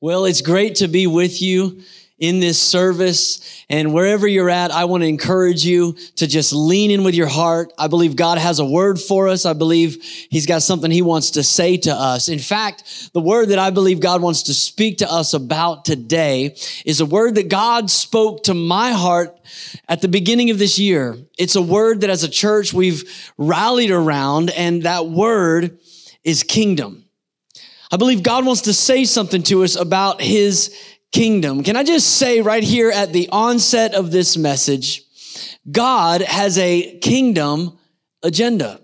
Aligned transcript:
Well, 0.00 0.24
it's 0.26 0.42
great 0.42 0.76
to 0.76 0.88
be 0.88 1.06
with 1.06 1.40
you 1.40 1.80
in 2.18 2.38
this 2.38 2.60
service. 2.60 3.64
And 3.68 3.92
wherever 3.92 4.26
you're 4.26 4.50
at, 4.50 4.70
I 4.70 4.84
want 4.84 5.02
to 5.02 5.08
encourage 5.08 5.64
you 5.64 5.94
to 6.16 6.26
just 6.26 6.52
lean 6.52 6.90
in 6.90 7.04
with 7.04 7.14
your 7.14 7.26
heart. 7.26 7.72
I 7.78 7.88
believe 7.88 8.14
God 8.14 8.38
has 8.38 8.60
a 8.60 8.64
word 8.64 9.00
for 9.00 9.28
us. 9.28 9.46
I 9.46 9.52
believe 9.52 10.02
He's 10.30 10.46
got 10.46 10.62
something 10.62 10.90
He 10.90 11.02
wants 11.02 11.32
to 11.32 11.42
say 11.42 11.76
to 11.78 11.92
us. 11.92 12.28
In 12.28 12.38
fact, 12.38 13.12
the 13.12 13.20
word 13.20 13.48
that 13.48 13.58
I 13.58 13.70
believe 13.70 14.00
God 14.00 14.22
wants 14.22 14.44
to 14.44 14.54
speak 14.54 14.98
to 14.98 15.10
us 15.10 15.34
about 15.34 15.84
today 15.84 16.56
is 16.84 17.00
a 17.00 17.06
word 17.06 17.34
that 17.34 17.48
God 17.48 17.90
spoke 17.90 18.44
to 18.44 18.54
my 18.54 18.92
heart 18.92 19.36
at 19.88 20.00
the 20.00 20.08
beginning 20.08 20.50
of 20.50 20.58
this 20.58 20.78
year. 20.78 21.16
It's 21.38 21.56
a 21.56 21.62
word 21.62 22.02
that 22.02 22.10
as 22.10 22.22
a 22.22 22.28
church 22.28 22.72
we've 22.72 23.32
rallied 23.38 23.90
around, 23.90 24.50
and 24.50 24.84
that 24.84 25.06
word 25.06 25.78
is 26.22 26.42
kingdom. 26.42 27.03
I 27.90 27.96
believe 27.96 28.22
God 28.22 28.46
wants 28.46 28.62
to 28.62 28.72
say 28.72 29.04
something 29.04 29.42
to 29.44 29.64
us 29.64 29.76
about 29.76 30.20
His 30.20 30.74
kingdom. 31.12 31.62
Can 31.62 31.76
I 31.76 31.84
just 31.84 32.16
say 32.16 32.40
right 32.40 32.62
here 32.62 32.90
at 32.90 33.12
the 33.12 33.28
onset 33.30 33.94
of 33.94 34.10
this 34.10 34.36
message, 34.36 35.02
God 35.70 36.20
has 36.22 36.58
a 36.58 36.98
kingdom 36.98 37.78
agenda. 38.22 38.80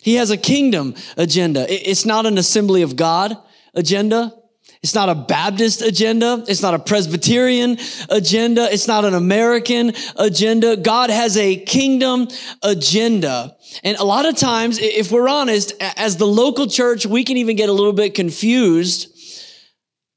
He 0.00 0.14
has 0.14 0.30
a 0.30 0.36
kingdom 0.36 0.94
agenda. 1.16 1.66
It's 1.68 2.04
not 2.04 2.26
an 2.26 2.38
assembly 2.38 2.82
of 2.82 2.96
God 2.96 3.36
agenda. 3.74 4.34
It's 4.82 4.94
not 4.94 5.10
a 5.10 5.14
Baptist 5.14 5.82
agenda. 5.82 6.42
It's 6.48 6.62
not 6.62 6.72
a 6.72 6.78
Presbyterian 6.78 7.76
agenda. 8.08 8.66
It's 8.72 8.88
not 8.88 9.04
an 9.04 9.14
American 9.14 9.92
agenda. 10.16 10.76
God 10.78 11.10
has 11.10 11.36
a 11.36 11.56
kingdom 11.56 12.28
agenda. 12.62 13.56
And 13.84 13.98
a 13.98 14.04
lot 14.04 14.24
of 14.24 14.36
times, 14.36 14.78
if 14.78 15.12
we're 15.12 15.28
honest, 15.28 15.74
as 15.80 16.16
the 16.16 16.26
local 16.26 16.66
church, 16.66 17.04
we 17.04 17.24
can 17.24 17.36
even 17.36 17.56
get 17.56 17.68
a 17.68 17.72
little 17.72 17.92
bit 17.92 18.14
confused 18.14 19.14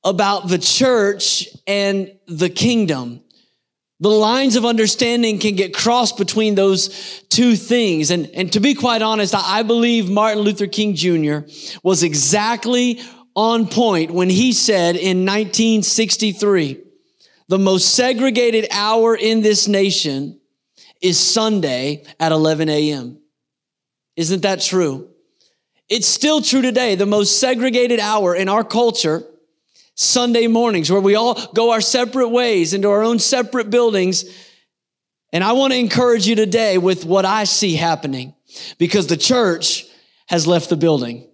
about 0.05 0.47
the 0.47 0.57
church 0.57 1.49
and 1.67 2.11
the 2.27 2.49
kingdom. 2.49 3.21
The 3.99 4.09
lines 4.09 4.55
of 4.55 4.65
understanding 4.65 5.39
can 5.39 5.55
get 5.55 5.73
crossed 5.73 6.17
between 6.17 6.55
those 6.55 7.21
two 7.29 7.57
things. 7.57 8.11
And, 8.11 8.27
and 8.33 8.51
to 8.53 8.61
be 8.61 8.75
quite 8.75 9.01
honest, 9.01 9.35
I 9.35 9.63
believe 9.63 10.09
Martin 10.09 10.43
Luther 10.43 10.67
King 10.67 10.95
Jr. 10.95 11.39
was 11.83 12.03
exactly 12.03 13.01
on 13.35 13.67
point 13.67 14.11
when 14.11 14.29
he 14.29 14.53
said 14.53 14.95
in 14.95 15.25
1963, 15.25 16.83
the 17.47 17.59
most 17.59 17.95
segregated 17.95 18.67
hour 18.71 19.15
in 19.15 19.41
this 19.41 19.67
nation 19.67 20.39
is 21.01 21.19
Sunday 21.19 22.03
at 22.19 22.31
11 22.31 22.69
a.m. 22.69 23.19
Isn't 24.15 24.43
that 24.43 24.61
true? 24.61 25.09
It's 25.89 26.07
still 26.07 26.41
true 26.41 26.61
today. 26.61 26.95
The 26.95 27.05
most 27.05 27.39
segregated 27.39 27.99
hour 27.99 28.35
in 28.35 28.49
our 28.49 28.63
culture 28.63 29.23
Sunday 29.95 30.47
mornings 30.47 30.89
where 30.91 31.01
we 31.01 31.15
all 31.15 31.39
go 31.53 31.71
our 31.71 31.81
separate 31.81 32.29
ways 32.29 32.73
into 32.73 32.89
our 32.89 33.03
own 33.03 33.19
separate 33.19 33.69
buildings. 33.69 34.25
And 35.31 35.43
I 35.43 35.53
want 35.53 35.73
to 35.73 35.79
encourage 35.79 36.27
you 36.27 36.35
today 36.35 36.77
with 36.77 37.05
what 37.05 37.25
I 37.25 37.43
see 37.43 37.75
happening 37.75 38.33
because 38.77 39.07
the 39.07 39.17
church 39.17 39.85
has 40.27 40.47
left 40.47 40.69
the 40.69 40.77
building. 40.77 41.27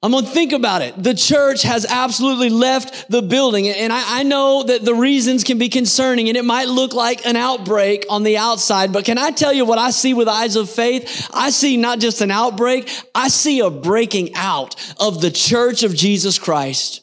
I'm 0.00 0.12
gonna 0.12 0.28
think 0.28 0.52
about 0.52 0.82
it. 0.82 1.02
The 1.02 1.14
church 1.14 1.62
has 1.62 1.84
absolutely 1.84 2.50
left 2.50 3.10
the 3.10 3.20
building. 3.20 3.68
And 3.68 3.92
I, 3.92 4.20
I, 4.20 4.22
know 4.22 4.62
that 4.62 4.84
the 4.84 4.94
reasons 4.94 5.42
can 5.42 5.58
be 5.58 5.68
concerning 5.68 6.28
and 6.28 6.36
it 6.36 6.44
might 6.44 6.68
look 6.68 6.94
like 6.94 7.26
an 7.26 7.34
outbreak 7.34 8.06
on 8.08 8.22
the 8.22 8.38
outside, 8.38 8.92
but 8.92 9.04
can 9.04 9.18
I 9.18 9.32
tell 9.32 9.52
you 9.52 9.64
what 9.64 9.78
I 9.78 9.90
see 9.90 10.14
with 10.14 10.28
eyes 10.28 10.54
of 10.54 10.70
faith? 10.70 11.28
I 11.34 11.50
see 11.50 11.76
not 11.76 11.98
just 11.98 12.20
an 12.20 12.30
outbreak, 12.30 12.88
I 13.12 13.26
see 13.26 13.58
a 13.58 13.70
breaking 13.70 14.36
out 14.36 14.76
of 15.00 15.20
the 15.20 15.32
church 15.32 15.82
of 15.82 15.96
Jesus 15.96 16.38
Christ. 16.38 17.00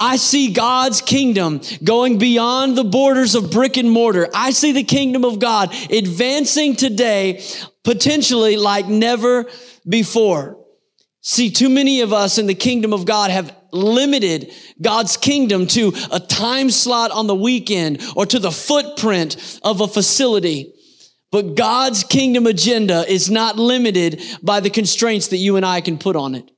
I 0.00 0.16
see 0.16 0.52
God's 0.52 1.00
kingdom 1.00 1.60
going 1.84 2.18
beyond 2.18 2.76
the 2.76 2.84
borders 2.84 3.36
of 3.36 3.52
brick 3.52 3.76
and 3.76 3.90
mortar. 3.90 4.28
I 4.34 4.50
see 4.50 4.72
the 4.72 4.82
kingdom 4.82 5.24
of 5.24 5.38
God 5.38 5.72
advancing 5.88 6.74
today, 6.74 7.44
potentially 7.84 8.56
like 8.56 8.88
never 8.88 9.46
before. 9.88 10.65
See, 11.28 11.50
too 11.50 11.68
many 11.68 12.02
of 12.02 12.12
us 12.12 12.38
in 12.38 12.46
the 12.46 12.54
kingdom 12.54 12.92
of 12.92 13.04
God 13.04 13.32
have 13.32 13.52
limited 13.72 14.52
God's 14.80 15.16
kingdom 15.16 15.66
to 15.66 15.92
a 16.12 16.20
time 16.20 16.70
slot 16.70 17.10
on 17.10 17.26
the 17.26 17.34
weekend 17.34 18.00
or 18.14 18.26
to 18.26 18.38
the 18.38 18.52
footprint 18.52 19.58
of 19.64 19.80
a 19.80 19.88
facility. 19.88 20.72
But 21.32 21.56
God's 21.56 22.04
kingdom 22.04 22.46
agenda 22.46 23.04
is 23.10 23.28
not 23.28 23.58
limited 23.58 24.22
by 24.40 24.60
the 24.60 24.70
constraints 24.70 25.26
that 25.28 25.38
you 25.38 25.56
and 25.56 25.66
I 25.66 25.80
can 25.80 25.98
put 25.98 26.14
on 26.14 26.36
it. 26.36 26.48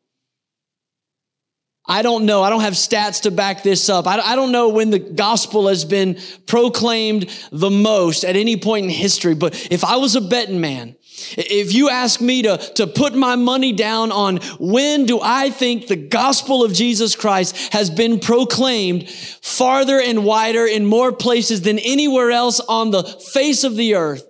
I 1.86 2.02
don't 2.02 2.26
know. 2.26 2.42
I 2.42 2.50
don't 2.50 2.60
have 2.60 2.74
stats 2.74 3.22
to 3.22 3.30
back 3.30 3.62
this 3.62 3.88
up. 3.88 4.06
I 4.06 4.36
don't 4.36 4.52
know 4.52 4.68
when 4.68 4.90
the 4.90 4.98
gospel 4.98 5.68
has 5.68 5.86
been 5.86 6.18
proclaimed 6.46 7.34
the 7.50 7.70
most 7.70 8.22
at 8.22 8.36
any 8.36 8.58
point 8.58 8.84
in 8.84 8.90
history. 8.90 9.34
But 9.34 9.72
if 9.72 9.82
I 9.82 9.96
was 9.96 10.14
a 10.14 10.20
betting 10.20 10.60
man, 10.60 10.97
if 11.36 11.72
you 11.72 11.88
ask 11.88 12.20
me 12.20 12.42
to, 12.42 12.58
to 12.74 12.86
put 12.86 13.14
my 13.14 13.36
money 13.36 13.72
down 13.72 14.12
on 14.12 14.38
when 14.58 15.06
do 15.06 15.20
I 15.22 15.50
think 15.50 15.86
the 15.86 15.96
gospel 15.96 16.64
of 16.64 16.72
Jesus 16.72 17.16
Christ 17.16 17.72
has 17.72 17.90
been 17.90 18.20
proclaimed 18.20 19.08
farther 19.08 20.00
and 20.00 20.24
wider 20.24 20.66
in 20.66 20.86
more 20.86 21.12
places 21.12 21.62
than 21.62 21.78
anywhere 21.78 22.30
else 22.30 22.60
on 22.60 22.90
the 22.90 23.02
face 23.02 23.64
of 23.64 23.76
the 23.76 23.94
earth, 23.94 24.26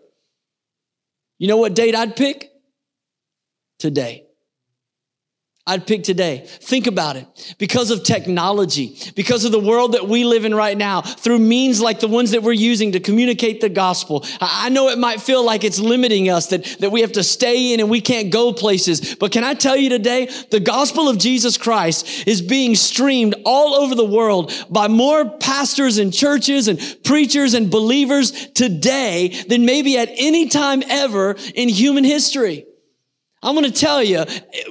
you 1.39 1.49
know 1.49 1.57
what 1.57 1.75
date 1.75 1.95
I'd 1.95 2.17
pick? 2.17 2.51
Today. 3.79 4.28
I'd 5.69 5.87
pick 5.87 6.03
today. 6.03 6.47
Think 6.47 6.87
about 6.87 7.17
it. 7.17 7.27
Because 7.59 7.91
of 7.91 8.03
technology, 8.03 8.97
because 9.15 9.45
of 9.45 9.53
the 9.53 9.61
world 9.61 9.93
that 9.93 10.09
we 10.09 10.25
live 10.25 10.47
in 10.47 10.55
right 10.55 10.77
now, 10.77 11.03
through 11.03 11.41
means 11.41 11.79
like 11.79 12.01
the 12.01 12.09
ones 12.09 12.31
that 12.31 12.43
we're 12.43 12.53
using 12.53 12.93
to 12.93 13.01
communicate 13.01 13.61
the 13.61 13.69
gospel. 13.69 14.25
I 14.41 14.71
know 14.71 14.89
it 14.89 14.99
might 14.99 15.21
feel 15.21 15.45
like 15.45 15.65
it's 15.65 15.79
limiting 15.79 16.31
us, 16.31 16.47
that, 16.47 16.65
that 16.81 16.91
we 16.91 17.03
have 17.03 17.13
to 17.13 17.23
stay 17.23 17.75
in 17.75 17.81
and 17.81 17.91
we 17.91 18.01
can't 18.01 18.33
go 18.33 18.55
places. 18.55 19.15
But 19.17 19.31
can 19.31 19.45
I 19.45 19.53
tell 19.53 19.77
you 19.77 19.91
today, 19.91 20.31
the 20.51 20.59
gospel 20.59 21.07
of 21.07 21.19
Jesus 21.19 21.59
Christ 21.59 22.27
is 22.27 22.41
being 22.41 22.75
streamed 22.75 23.35
all 23.45 23.75
over 23.75 23.95
the 23.95 24.07
world 24.07 24.51
by 24.71 24.89
more 24.89 25.29
pastors 25.39 25.99
and 25.99 26.15
churches 26.15 26.69
and 26.69 26.81
preachers 27.05 27.53
and 27.53 27.71
believers 27.71 28.47
today 28.53 29.35
than 29.49 29.67
maybe 29.67 29.99
at 29.99 30.09
any 30.17 30.49
time 30.49 30.83
ever 30.89 31.37
in 31.55 31.69
human 31.69 32.05
history. 32.05 32.65
I'm 33.43 33.55
going 33.55 33.71
to 33.71 33.81
tell 33.81 34.03
you, 34.03 34.25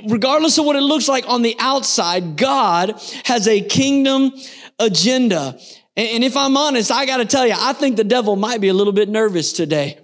regardless 0.07 0.57
of 0.57 0.65
what 0.65 0.75
it 0.75 0.81
looks 0.81 1.07
like 1.07 1.27
on 1.27 1.41
the 1.41 1.55
outside, 1.59 2.35
God 2.35 3.01
has 3.23 3.47
a 3.47 3.61
kingdom 3.61 4.33
agenda. 4.79 5.59
And 5.95 6.23
if 6.23 6.35
I'm 6.35 6.57
honest, 6.57 6.91
I 6.91 7.05
got 7.05 7.17
to 7.17 7.25
tell 7.25 7.47
you, 7.47 7.55
I 7.57 7.73
think 7.73 7.95
the 7.95 8.03
devil 8.03 8.35
might 8.35 8.61
be 8.61 8.67
a 8.67 8.73
little 8.73 8.93
bit 8.93 9.09
nervous 9.09 9.53
today. 9.53 9.99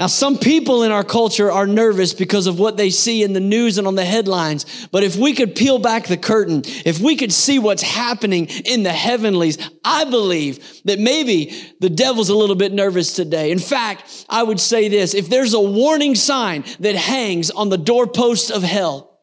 Now, 0.00 0.06
some 0.06 0.38
people 0.38 0.82
in 0.82 0.92
our 0.92 1.04
culture 1.04 1.52
are 1.52 1.66
nervous 1.66 2.14
because 2.14 2.46
of 2.46 2.58
what 2.58 2.78
they 2.78 2.88
see 2.88 3.22
in 3.22 3.34
the 3.34 3.38
news 3.38 3.76
and 3.76 3.86
on 3.86 3.96
the 3.96 4.04
headlines. 4.04 4.88
But 4.90 5.02
if 5.02 5.14
we 5.14 5.34
could 5.34 5.54
peel 5.54 5.78
back 5.78 6.06
the 6.06 6.16
curtain, 6.16 6.62
if 6.86 7.00
we 7.00 7.16
could 7.16 7.30
see 7.30 7.58
what's 7.58 7.82
happening 7.82 8.46
in 8.46 8.82
the 8.82 8.94
heavenlies, 8.94 9.58
I 9.84 10.06
believe 10.06 10.64
that 10.86 10.98
maybe 10.98 11.54
the 11.80 11.90
devil's 11.90 12.30
a 12.30 12.34
little 12.34 12.56
bit 12.56 12.72
nervous 12.72 13.12
today. 13.12 13.50
In 13.50 13.58
fact, 13.58 14.24
I 14.30 14.42
would 14.42 14.58
say 14.58 14.88
this 14.88 15.12
if 15.12 15.28
there's 15.28 15.52
a 15.52 15.60
warning 15.60 16.14
sign 16.14 16.64
that 16.78 16.94
hangs 16.94 17.50
on 17.50 17.68
the 17.68 17.76
doorpost 17.76 18.50
of 18.50 18.62
hell, 18.62 19.20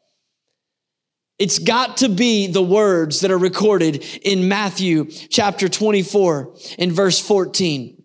it's 1.39 1.57
got 1.57 1.97
to 1.97 2.09
be 2.09 2.45
the 2.45 2.61
words 2.61 3.21
that 3.21 3.31
are 3.31 3.37
recorded 3.39 4.05
in 4.21 4.47
Matthew 4.47 5.05
chapter 5.05 5.69
24 5.69 6.53
in 6.77 6.91
verse 6.91 7.19
14. 7.19 7.96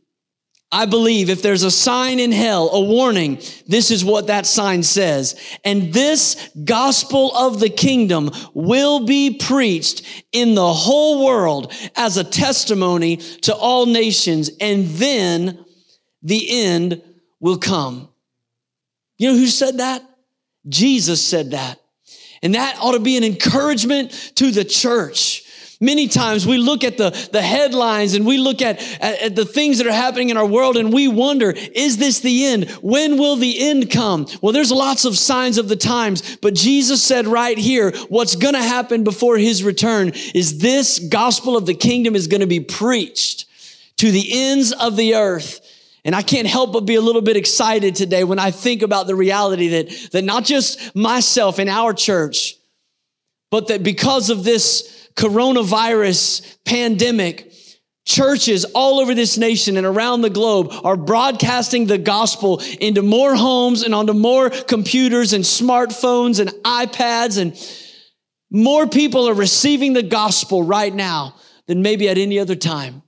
I 0.74 0.86
believe 0.86 1.28
if 1.28 1.42
there's 1.42 1.64
a 1.64 1.70
sign 1.70 2.18
in 2.18 2.32
hell, 2.32 2.70
a 2.70 2.80
warning, 2.80 3.36
this 3.66 3.90
is 3.90 4.02
what 4.02 4.28
that 4.28 4.46
sign 4.46 4.82
says. 4.82 5.38
And 5.66 5.92
this 5.92 6.50
gospel 6.64 7.36
of 7.36 7.60
the 7.60 7.68
kingdom 7.68 8.30
will 8.54 9.04
be 9.04 9.36
preached 9.36 10.02
in 10.32 10.54
the 10.54 10.72
whole 10.72 11.26
world 11.26 11.74
as 11.94 12.16
a 12.16 12.24
testimony 12.24 13.18
to 13.42 13.54
all 13.54 13.84
nations. 13.84 14.50
And 14.62 14.86
then 14.86 15.62
the 16.22 16.64
end 16.64 17.02
will 17.38 17.58
come. 17.58 18.08
You 19.18 19.32
know 19.32 19.36
who 19.36 19.48
said 19.48 19.78
that? 19.78 20.02
Jesus 20.66 21.24
said 21.24 21.50
that. 21.50 21.78
And 22.42 22.54
that 22.54 22.78
ought 22.80 22.92
to 22.92 23.00
be 23.00 23.18
an 23.18 23.24
encouragement 23.24 24.10
to 24.36 24.50
the 24.50 24.64
church 24.64 25.44
Many 25.82 26.06
times 26.06 26.46
we 26.46 26.58
look 26.58 26.84
at 26.84 26.96
the, 26.96 27.10
the 27.32 27.42
headlines 27.42 28.14
and 28.14 28.24
we 28.24 28.38
look 28.38 28.62
at, 28.62 28.80
at, 29.02 29.20
at, 29.20 29.34
the 29.34 29.44
things 29.44 29.78
that 29.78 29.86
are 29.88 29.92
happening 29.92 30.30
in 30.30 30.36
our 30.36 30.46
world 30.46 30.76
and 30.76 30.92
we 30.92 31.08
wonder, 31.08 31.52
is 31.56 31.96
this 31.96 32.20
the 32.20 32.46
end? 32.46 32.70
When 32.82 33.18
will 33.18 33.34
the 33.34 33.60
end 33.68 33.90
come? 33.90 34.28
Well, 34.40 34.52
there's 34.52 34.70
lots 34.70 35.04
of 35.04 35.18
signs 35.18 35.58
of 35.58 35.68
the 35.68 35.74
times, 35.74 36.36
but 36.36 36.54
Jesus 36.54 37.02
said 37.02 37.26
right 37.26 37.58
here, 37.58 37.90
what's 38.08 38.36
going 38.36 38.54
to 38.54 38.62
happen 38.62 39.02
before 39.02 39.36
his 39.38 39.64
return 39.64 40.12
is 40.36 40.58
this 40.58 41.00
gospel 41.00 41.56
of 41.56 41.66
the 41.66 41.74
kingdom 41.74 42.14
is 42.14 42.28
going 42.28 42.42
to 42.42 42.46
be 42.46 42.60
preached 42.60 43.46
to 43.96 44.12
the 44.12 44.28
ends 44.30 44.70
of 44.70 44.94
the 44.94 45.16
earth. 45.16 45.68
And 46.04 46.14
I 46.14 46.22
can't 46.22 46.46
help 46.46 46.72
but 46.72 46.86
be 46.86 46.94
a 46.94 47.00
little 47.00 47.22
bit 47.22 47.36
excited 47.36 47.96
today 47.96 48.22
when 48.22 48.38
I 48.38 48.52
think 48.52 48.82
about 48.82 49.08
the 49.08 49.16
reality 49.16 49.66
that, 49.70 50.10
that 50.12 50.22
not 50.22 50.44
just 50.44 50.94
myself 50.94 51.58
and 51.58 51.68
our 51.68 51.92
church, 51.92 52.54
but 53.50 53.66
that 53.66 53.82
because 53.82 54.30
of 54.30 54.44
this 54.44 55.01
coronavirus 55.14 56.58
pandemic, 56.64 57.52
churches 58.04 58.64
all 58.64 58.98
over 58.98 59.14
this 59.14 59.38
nation 59.38 59.76
and 59.76 59.86
around 59.86 60.22
the 60.22 60.30
globe 60.30 60.72
are 60.82 60.96
broadcasting 60.96 61.86
the 61.86 61.98
gospel 61.98 62.60
into 62.80 63.02
more 63.02 63.34
homes 63.34 63.82
and 63.82 63.94
onto 63.94 64.12
more 64.12 64.50
computers 64.50 65.32
and 65.32 65.44
smartphones 65.44 66.40
and 66.40 66.50
iPads 66.64 67.40
and 67.40 67.56
more 68.50 68.86
people 68.86 69.28
are 69.28 69.34
receiving 69.34 69.92
the 69.92 70.02
gospel 70.02 70.62
right 70.62 70.92
now 70.92 71.36
than 71.66 71.80
maybe 71.80 72.08
at 72.08 72.18
any 72.18 72.38
other 72.38 72.56
time. 72.56 73.02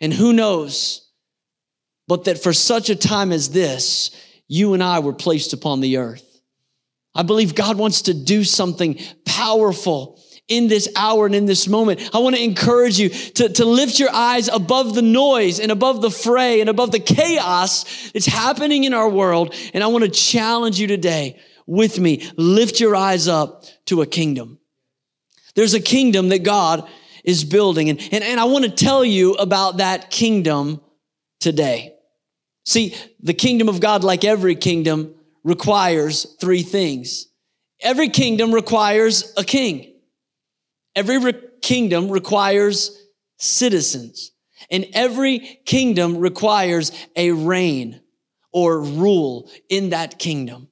And 0.00 0.12
who 0.12 0.32
knows, 0.32 1.08
but 2.06 2.24
that 2.24 2.42
for 2.42 2.52
such 2.52 2.90
a 2.90 2.96
time 2.96 3.32
as 3.32 3.50
this, 3.50 4.10
you 4.46 4.74
and 4.74 4.82
I 4.82 4.98
were 4.98 5.14
placed 5.14 5.54
upon 5.54 5.80
the 5.80 5.96
earth. 5.96 6.42
I 7.14 7.22
believe 7.22 7.54
God 7.54 7.78
wants 7.78 8.02
to 8.02 8.14
do 8.14 8.44
something 8.44 8.98
powerful 9.24 10.13
in 10.48 10.68
this 10.68 10.88
hour 10.94 11.26
and 11.26 11.34
in 11.34 11.46
this 11.46 11.66
moment. 11.66 12.10
I 12.14 12.18
want 12.18 12.36
to 12.36 12.42
encourage 12.42 12.98
you 12.98 13.08
to, 13.08 13.48
to 13.48 13.64
lift 13.64 13.98
your 13.98 14.10
eyes 14.12 14.48
above 14.48 14.94
the 14.94 15.02
noise 15.02 15.58
and 15.58 15.72
above 15.72 16.02
the 16.02 16.10
fray 16.10 16.60
and 16.60 16.68
above 16.68 16.92
the 16.92 17.00
chaos 17.00 18.10
that's 18.12 18.26
happening 18.26 18.84
in 18.84 18.92
our 18.92 19.08
world. 19.08 19.54
And 19.72 19.82
I 19.82 19.86
want 19.86 20.04
to 20.04 20.10
challenge 20.10 20.78
you 20.78 20.86
today 20.86 21.40
with 21.66 21.98
me. 21.98 22.28
Lift 22.36 22.78
your 22.78 22.94
eyes 22.94 23.26
up 23.26 23.64
to 23.86 24.02
a 24.02 24.06
kingdom. 24.06 24.58
There's 25.54 25.74
a 25.74 25.80
kingdom 25.80 26.28
that 26.28 26.42
God 26.42 26.88
is 27.24 27.44
building. 27.44 27.88
And, 27.88 28.00
and, 28.12 28.22
and 28.22 28.38
I 28.38 28.44
want 28.44 28.64
to 28.64 28.70
tell 28.70 29.04
you 29.04 29.34
about 29.34 29.78
that 29.78 30.10
kingdom 30.10 30.80
today. 31.40 31.94
See, 32.66 32.94
the 33.20 33.34
kingdom 33.34 33.68
of 33.68 33.80
God, 33.80 34.04
like 34.04 34.24
every 34.24 34.56
kingdom, 34.56 35.14
requires 35.42 36.26
three 36.40 36.62
things. 36.62 37.28
Every 37.80 38.08
kingdom 38.08 38.52
requires 38.52 39.32
a 39.36 39.44
king. 39.44 39.93
Every 40.96 41.18
re- 41.18 41.40
kingdom 41.62 42.10
requires 42.10 43.00
citizens. 43.38 44.32
And 44.70 44.86
every 44.94 45.38
kingdom 45.66 46.18
requires 46.18 46.92
a 47.16 47.32
reign 47.32 48.00
or 48.52 48.80
rule 48.80 49.50
in 49.68 49.90
that 49.90 50.18
kingdom. 50.18 50.68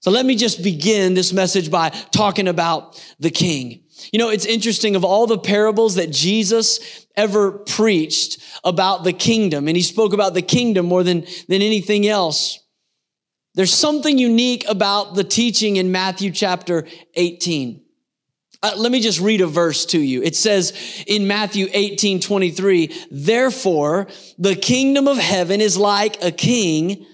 So 0.00 0.10
let 0.10 0.24
me 0.24 0.36
just 0.36 0.62
begin 0.62 1.14
this 1.14 1.32
message 1.32 1.70
by 1.70 1.90
talking 1.90 2.48
about 2.48 3.02
the 3.18 3.30
king. 3.30 3.84
You 4.12 4.18
know, 4.18 4.28
it's 4.28 4.46
interesting 4.46 4.96
of 4.96 5.04
all 5.04 5.26
the 5.26 5.38
parables 5.38 5.96
that 5.96 6.10
Jesus 6.10 7.06
ever 7.16 7.50
preached 7.50 8.38
about 8.62 9.02
the 9.02 9.12
kingdom, 9.12 9.66
and 9.66 9.76
he 9.76 9.82
spoke 9.82 10.12
about 10.12 10.34
the 10.34 10.42
kingdom 10.42 10.86
more 10.86 11.02
than, 11.02 11.26
than 11.48 11.62
anything 11.62 12.06
else. 12.06 12.60
There's 13.54 13.74
something 13.74 14.18
unique 14.18 14.64
about 14.68 15.16
the 15.16 15.24
teaching 15.24 15.76
in 15.76 15.90
Matthew 15.90 16.30
chapter 16.30 16.86
18. 17.14 17.82
Uh, 18.60 18.72
let 18.76 18.90
me 18.90 19.00
just 19.00 19.20
read 19.20 19.40
a 19.40 19.46
verse 19.46 19.86
to 19.86 20.00
you. 20.00 20.20
It 20.22 20.34
says 20.34 21.04
in 21.06 21.28
Matthew 21.28 21.68
18, 21.72 22.20
23, 22.20 23.06
therefore 23.10 24.08
the 24.36 24.56
kingdom 24.56 25.06
of 25.06 25.16
heaven 25.16 25.60
is 25.60 25.76
like 25.76 26.22
a 26.24 26.32
king 26.32 27.06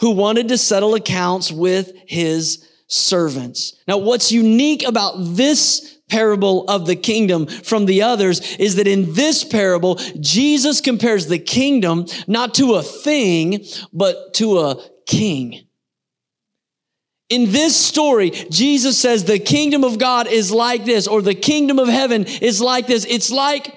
who 0.00 0.12
wanted 0.12 0.48
to 0.48 0.58
settle 0.58 0.94
accounts 0.94 1.50
with 1.50 1.92
his 2.06 2.68
servants. 2.86 3.74
Now, 3.88 3.98
what's 3.98 4.30
unique 4.30 4.86
about 4.86 5.14
this 5.18 5.98
parable 6.08 6.64
of 6.68 6.86
the 6.86 6.96
kingdom 6.96 7.46
from 7.46 7.86
the 7.86 8.02
others 8.02 8.56
is 8.56 8.76
that 8.76 8.86
in 8.86 9.14
this 9.14 9.42
parable, 9.42 9.96
Jesus 10.20 10.80
compares 10.80 11.26
the 11.26 11.38
kingdom 11.38 12.06
not 12.28 12.54
to 12.54 12.74
a 12.74 12.82
thing, 12.82 13.64
but 13.92 14.34
to 14.34 14.60
a 14.60 14.76
king. 15.06 15.66
In 17.34 17.50
this 17.50 17.76
story, 17.76 18.30
Jesus 18.30 18.96
says 18.96 19.24
the 19.24 19.40
kingdom 19.40 19.82
of 19.82 19.98
God 19.98 20.28
is 20.28 20.52
like 20.52 20.84
this, 20.84 21.08
or 21.08 21.20
the 21.20 21.34
kingdom 21.34 21.80
of 21.80 21.88
heaven 21.88 22.26
is 22.26 22.60
like 22.60 22.86
this. 22.86 23.04
It's 23.04 23.28
like 23.32 23.76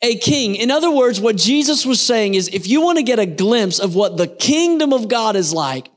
a 0.00 0.16
king. 0.16 0.54
In 0.54 0.70
other 0.70 0.90
words, 0.90 1.20
what 1.20 1.36
Jesus 1.36 1.84
was 1.84 2.00
saying 2.00 2.34
is 2.34 2.48
if 2.48 2.66
you 2.66 2.80
want 2.80 2.96
to 2.96 3.04
get 3.04 3.18
a 3.18 3.26
glimpse 3.26 3.78
of 3.78 3.94
what 3.94 4.16
the 4.16 4.26
kingdom 4.26 4.94
of 4.94 5.08
God 5.08 5.36
is 5.36 5.52
like, 5.52 5.90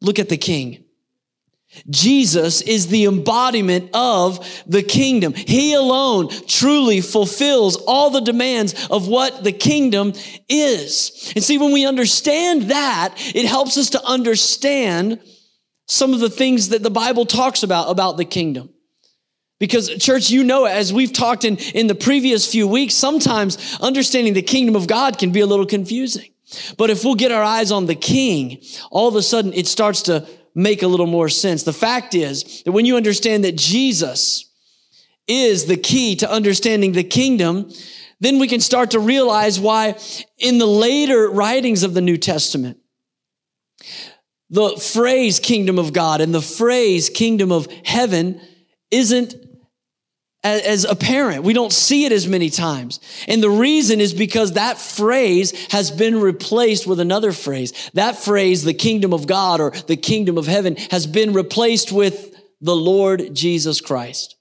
look 0.00 0.18
at 0.18 0.30
the 0.30 0.38
king. 0.38 0.84
Jesus 1.90 2.62
is 2.62 2.86
the 2.86 3.04
embodiment 3.04 3.90
of 3.92 4.64
the 4.66 4.82
kingdom. 4.82 5.34
He 5.34 5.74
alone 5.74 6.30
truly 6.46 7.02
fulfills 7.02 7.76
all 7.76 8.08
the 8.08 8.22
demands 8.22 8.88
of 8.88 9.06
what 9.06 9.44
the 9.44 9.52
kingdom 9.52 10.14
is. 10.48 11.30
And 11.36 11.44
see, 11.44 11.58
when 11.58 11.72
we 11.74 11.84
understand 11.84 12.70
that, 12.70 13.14
it 13.34 13.44
helps 13.44 13.76
us 13.76 13.90
to 13.90 14.02
understand 14.02 15.20
some 15.90 16.14
of 16.14 16.20
the 16.20 16.30
things 16.30 16.68
that 16.68 16.84
the 16.84 16.90
Bible 16.90 17.26
talks 17.26 17.64
about 17.64 17.90
about 17.90 18.16
the 18.16 18.24
kingdom. 18.24 18.70
Because, 19.58 19.88
church, 19.96 20.30
you 20.30 20.44
know, 20.44 20.64
as 20.64 20.92
we've 20.92 21.12
talked 21.12 21.44
in, 21.44 21.56
in 21.74 21.86
the 21.86 21.94
previous 21.94 22.50
few 22.50 22.66
weeks, 22.66 22.94
sometimes 22.94 23.76
understanding 23.80 24.32
the 24.32 24.40
kingdom 24.40 24.76
of 24.76 24.86
God 24.86 25.18
can 25.18 25.32
be 25.32 25.40
a 25.40 25.46
little 25.46 25.66
confusing. 25.66 26.30
But 26.78 26.90
if 26.90 27.04
we'll 27.04 27.16
get 27.16 27.32
our 27.32 27.42
eyes 27.42 27.72
on 27.72 27.86
the 27.86 27.94
king, 27.94 28.62
all 28.90 29.08
of 29.08 29.16
a 29.16 29.22
sudden 29.22 29.52
it 29.52 29.66
starts 29.66 30.02
to 30.02 30.26
make 30.54 30.82
a 30.82 30.86
little 30.86 31.06
more 31.06 31.28
sense. 31.28 31.64
The 31.64 31.72
fact 31.72 32.14
is 32.14 32.62
that 32.62 32.72
when 32.72 32.86
you 32.86 32.96
understand 32.96 33.44
that 33.44 33.56
Jesus 33.56 34.48
is 35.26 35.66
the 35.66 35.76
key 35.76 36.16
to 36.16 36.30
understanding 36.30 36.92
the 36.92 37.04
kingdom, 37.04 37.70
then 38.20 38.38
we 38.38 38.48
can 38.48 38.60
start 38.60 38.92
to 38.92 39.00
realize 39.00 39.60
why 39.60 39.96
in 40.38 40.58
the 40.58 40.66
later 40.66 41.28
writings 41.28 41.82
of 41.82 41.94
the 41.94 42.00
New 42.00 42.16
Testament, 42.16 42.79
the 44.50 44.76
phrase 44.76 45.38
kingdom 45.38 45.78
of 45.78 45.92
God 45.92 46.20
and 46.20 46.34
the 46.34 46.42
phrase 46.42 47.08
kingdom 47.08 47.52
of 47.52 47.68
heaven 47.84 48.40
isn't 48.90 49.34
as 50.42 50.84
apparent. 50.84 51.44
We 51.44 51.52
don't 51.52 51.72
see 51.72 52.06
it 52.06 52.12
as 52.12 52.26
many 52.26 52.48
times. 52.48 52.98
And 53.28 53.42
the 53.42 53.50
reason 53.50 54.00
is 54.00 54.14
because 54.14 54.52
that 54.52 54.78
phrase 54.78 55.52
has 55.70 55.90
been 55.90 56.18
replaced 56.18 56.86
with 56.86 56.98
another 56.98 57.32
phrase. 57.32 57.90
That 57.92 58.16
phrase, 58.16 58.64
the 58.64 58.74
kingdom 58.74 59.12
of 59.12 59.26
God 59.26 59.60
or 59.60 59.70
the 59.70 59.96
kingdom 59.96 60.38
of 60.38 60.46
heaven, 60.46 60.76
has 60.90 61.06
been 61.06 61.34
replaced 61.34 61.92
with 61.92 62.34
the 62.60 62.74
Lord 62.74 63.34
Jesus 63.34 63.80
Christ. 63.80 64.36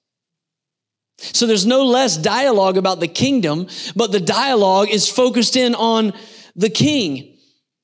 So 1.17 1.45
there's 1.45 1.65
no 1.65 1.83
less 1.83 2.15
dialogue 2.15 2.77
about 2.77 3.01
the 3.01 3.07
kingdom, 3.09 3.67
but 3.94 4.13
the 4.13 4.21
dialogue 4.21 4.89
is 4.89 5.09
focused 5.09 5.57
in 5.57 5.75
on 5.75 6.13
the 6.56 6.69
king 6.69 7.29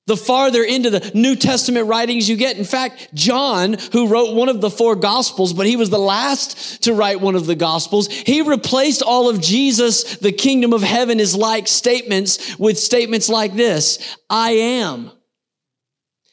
the 0.07 0.18
farther 0.18 0.63
into 0.63 0.90
the 0.92 1.12
New 1.16 1.36
Testament 1.36 1.88
writings 1.88 2.30
you 2.30 2.36
get. 2.36 2.57
In 2.57 2.63
fact, 2.63 3.13
John, 3.13 3.75
who 3.92 4.07
wrote 4.07 4.36
one 4.36 4.50
of 4.50 4.62
the 4.62 4.69
four 4.69 4.96
gospels, 4.96 5.52
but 5.52 5.66
he 5.66 5.75
was 5.75 5.90
the 5.90 5.98
last 5.98 6.84
to 6.84 6.94
write 6.94 7.22
one 7.22 7.36
of 7.36 7.48
the 7.48 7.56
gospels, 7.56 8.07
he 8.07 8.42
replaced 8.42 9.02
all 9.02 9.30
of 9.30 9.41
Jesus, 9.41 10.18
the 10.18 10.32
kingdom 10.32 10.74
of 10.74 10.84
heaven 10.84 11.20
is 11.20 11.36
like 11.36 11.68
statements 11.68 12.58
with 12.60 12.77
statements 12.77 13.30
like 13.30 13.56
this, 13.56 14.18
I 14.30 14.51
am. 14.51 15.12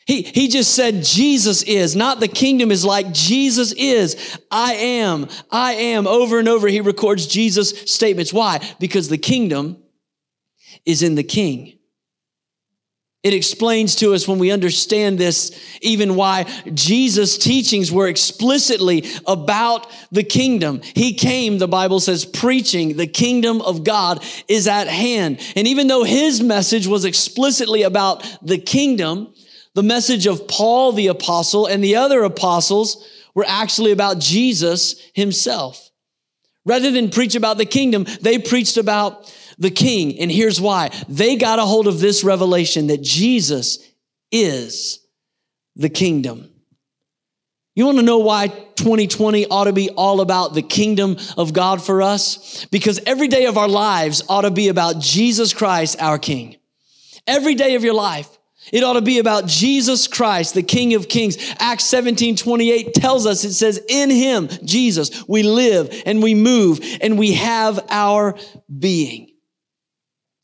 He, 0.05 0.23
he 0.23 0.49
just 0.49 0.75
said 0.75 1.05
Jesus 1.05 1.63
is, 1.63 1.97
not 1.97 2.21
the 2.21 2.29
kingdom 2.29 2.71
is 2.73 2.85
like 2.85 3.13
Jesus 3.13 3.73
is. 3.73 4.39
I 4.51 4.75
am, 4.75 5.29
I 5.51 5.75
am. 5.75 6.07
Over 6.07 6.39
and 6.41 6.49
over, 6.49 6.67
he 6.69 6.81
records 6.81 7.27
Jesus' 7.27 7.91
statements. 7.91 8.33
Why? 8.33 8.61
Because 8.81 9.09
the 9.09 9.17
kingdom 9.17 9.81
is 10.85 11.03
in 11.03 11.15
the 11.15 11.23
king. 11.23 11.79
It 13.23 13.35
explains 13.35 13.95
to 13.97 14.15
us 14.15 14.27
when 14.27 14.41
we 14.41 14.51
understand 14.51 15.17
this, 15.17 15.53
even 15.81 16.17
why 16.17 16.45
Jesus' 16.75 17.39
teachings 17.39 17.93
were 17.93 18.09
explicitly 18.09 19.05
about 19.27 19.87
the 20.11 20.25
kingdom. 20.25 20.81
He 20.83 21.15
came, 21.15 21.59
the 21.59 21.69
Bible 21.69 22.01
says, 22.01 22.25
preaching 22.25 22.97
the 22.97 23.07
kingdom 23.07 23.61
of 23.61 23.85
God 23.85 24.25
is 24.49 24.67
at 24.67 24.89
hand. 24.89 25.41
And 25.55 25.69
even 25.69 25.87
though 25.87 26.03
his 26.03 26.43
message 26.43 26.89
was 26.89 27.05
explicitly 27.05 27.83
about 27.83 28.27
the 28.43 28.59
kingdom, 28.59 29.33
the 29.75 29.85
message 29.85 30.27
of 30.27 30.49
Paul 30.49 30.91
the 30.91 31.07
apostle 31.07 31.67
and 31.67 31.83
the 31.83 31.97
other 31.97 32.25
apostles 32.25 33.09
were 33.35 33.47
actually 33.47 33.93
about 33.93 34.19
Jesus 34.19 34.97
himself. 35.15 35.91
Rather 36.65 36.91
than 36.91 37.11
preach 37.11 37.35
about 37.35 37.57
the 37.57 37.67
kingdom, 37.67 38.05
they 38.21 38.39
preached 38.39 38.77
about 38.77 39.33
the 39.63 39.71
king. 39.71 40.19
And 40.19 40.31
here's 40.31 40.61
why. 40.61 40.91
They 41.09 41.37
got 41.37 41.59
a 41.59 41.65
hold 41.65 41.87
of 41.87 42.01
this 42.01 42.23
revelation 42.23 42.89
that 42.89 43.01
Jesus 43.01 43.79
is 44.31 45.01
the 45.77 45.89
kingdom. 45.89 46.51
You 47.75 47.87
want 47.87 47.99
to 47.99 48.05
know 48.05 48.19
why 48.19 48.49
2020 48.49 49.47
ought 49.47 49.65
to 49.65 49.73
be 49.73 49.89
all 49.89 50.21
about 50.21 50.53
the 50.53 50.61
kingdom 50.61 51.17
of 51.39 51.55
God 51.55 51.83
for 51.83 52.03
us? 52.03 52.67
Because 52.67 53.01
every 53.07 53.29
day 53.29 53.47
of 53.47 53.57
our 53.57 53.69
lives 53.69 54.23
ought 54.29 54.43
to 54.43 54.51
be 54.51 54.69
about 54.69 54.99
Jesus 54.99 55.55
Christ, 55.55 55.97
our 55.99 56.19
King. 56.19 56.57
Every 57.27 57.55
day 57.55 57.75
of 57.77 57.85
your 57.85 57.95
life. 57.95 58.29
It 58.71 58.85
ought 58.85 58.93
to 58.93 59.03
be 59.03 59.19
about 59.19 59.47
Jesus 59.47 60.07
Christ, 60.07 60.55
the 60.55 60.63
King 60.63 60.95
of 60.95 61.09
Kings. 61.09 61.37
Acts 61.59 61.85
17, 61.85 62.37
28 62.37 62.95
tells 62.95 63.27
us, 63.27 63.43
it 63.43 63.55
says, 63.55 63.81
in 63.89 64.11
him, 64.11 64.49
Jesus, 64.65 65.27
we 65.27 65.43
live 65.43 66.03
and 66.07 66.23
we 66.23 66.35
move 66.35 66.81
and 67.01 67.19
we 67.19 67.33
have 67.33 67.81
our 67.89 68.37
being. 68.79 69.32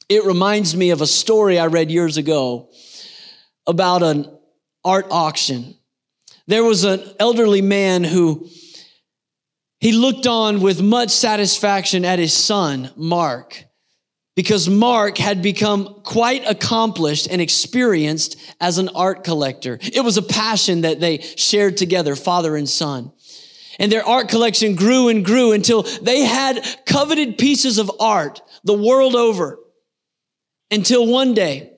It 0.08 0.24
reminds 0.24 0.74
me 0.74 0.90
of 0.90 1.02
a 1.02 1.06
story 1.06 1.58
I 1.58 1.66
read 1.66 1.90
years 1.90 2.16
ago 2.16 2.70
about 3.66 4.02
an 4.02 4.38
art 4.82 5.06
auction. 5.10 5.74
There 6.46 6.64
was 6.64 6.84
an 6.84 7.02
elderly 7.20 7.60
man 7.60 8.04
who 8.04 8.48
he 9.80 9.92
looked 9.92 10.26
on 10.26 10.60
with 10.60 10.80
much 10.80 11.10
satisfaction 11.10 12.06
at 12.06 12.18
his 12.18 12.32
son, 12.32 12.90
Mark, 12.96 13.64
because 14.34 14.66
Mark 14.66 15.18
had 15.18 15.42
become 15.42 16.00
quite 16.04 16.42
accomplished 16.48 17.28
and 17.30 17.42
experienced 17.42 18.36
as 18.62 18.78
an 18.78 18.88
art 18.94 19.24
collector. 19.24 19.78
It 19.82 20.02
was 20.02 20.16
a 20.16 20.22
passion 20.22 20.80
that 20.80 21.00
they 21.00 21.18
shared 21.18 21.76
together, 21.76 22.16
father 22.16 22.56
and 22.56 22.68
son. 22.68 23.12
And 23.78 23.92
their 23.92 24.04
art 24.04 24.28
collection 24.28 24.74
grew 24.74 25.08
and 25.08 25.22
grew 25.22 25.52
until 25.52 25.82
they 25.82 26.22
had 26.22 26.64
coveted 26.86 27.36
pieces 27.36 27.76
of 27.76 27.90
art 28.00 28.40
the 28.64 28.74
world 28.74 29.14
over. 29.14 29.58
Until 30.70 31.06
one 31.06 31.34
day, 31.34 31.72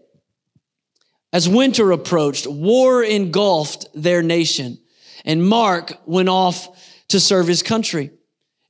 as 1.32 1.48
winter 1.48 1.92
approached, 1.92 2.46
war 2.46 3.04
engulfed 3.04 3.86
their 3.94 4.22
nation, 4.22 4.78
and 5.24 5.46
Mark 5.46 5.92
went 6.06 6.28
off 6.28 6.68
to 7.08 7.20
serve 7.20 7.46
his 7.46 7.62
country. 7.62 8.10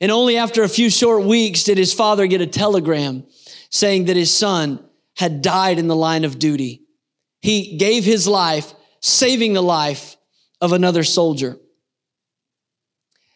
And 0.00 0.10
only 0.10 0.36
after 0.36 0.62
a 0.62 0.68
few 0.68 0.90
short 0.90 1.24
weeks 1.24 1.64
did 1.64 1.78
his 1.78 1.92
father 1.92 2.26
get 2.26 2.40
a 2.40 2.46
telegram 2.46 3.24
saying 3.70 4.06
that 4.06 4.16
his 4.16 4.34
son 4.34 4.82
had 5.16 5.42
died 5.42 5.78
in 5.78 5.88
the 5.88 5.96
line 5.96 6.24
of 6.24 6.38
duty. 6.38 6.82
He 7.42 7.76
gave 7.76 8.04
his 8.04 8.26
life, 8.26 8.74
saving 9.00 9.52
the 9.52 9.62
life 9.62 10.16
of 10.60 10.72
another 10.72 11.04
soldier. 11.04 11.58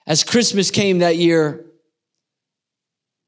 As 0.07 0.25
Christmas 0.25 0.71
came 0.71 0.99
that 0.99 1.17
year, 1.17 1.65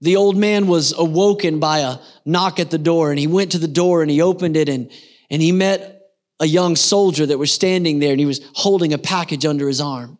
the 0.00 0.16
old 0.16 0.36
man 0.36 0.66
was 0.66 0.92
awoken 0.96 1.58
by 1.58 1.78
a 1.80 1.98
knock 2.24 2.60
at 2.60 2.70
the 2.70 2.78
door, 2.78 3.10
and 3.10 3.18
he 3.18 3.26
went 3.26 3.52
to 3.52 3.58
the 3.58 3.68
door 3.68 4.02
and 4.02 4.10
he 4.10 4.20
opened 4.20 4.56
it, 4.56 4.68
and, 4.68 4.90
and 5.30 5.40
he 5.40 5.52
met 5.52 6.02
a 6.40 6.46
young 6.46 6.76
soldier 6.76 7.26
that 7.26 7.38
was 7.38 7.50
standing 7.52 7.98
there, 7.98 8.10
and 8.10 8.20
he 8.20 8.26
was 8.26 8.40
holding 8.54 8.92
a 8.92 8.98
package 8.98 9.46
under 9.46 9.66
his 9.66 9.80
arm. 9.80 10.18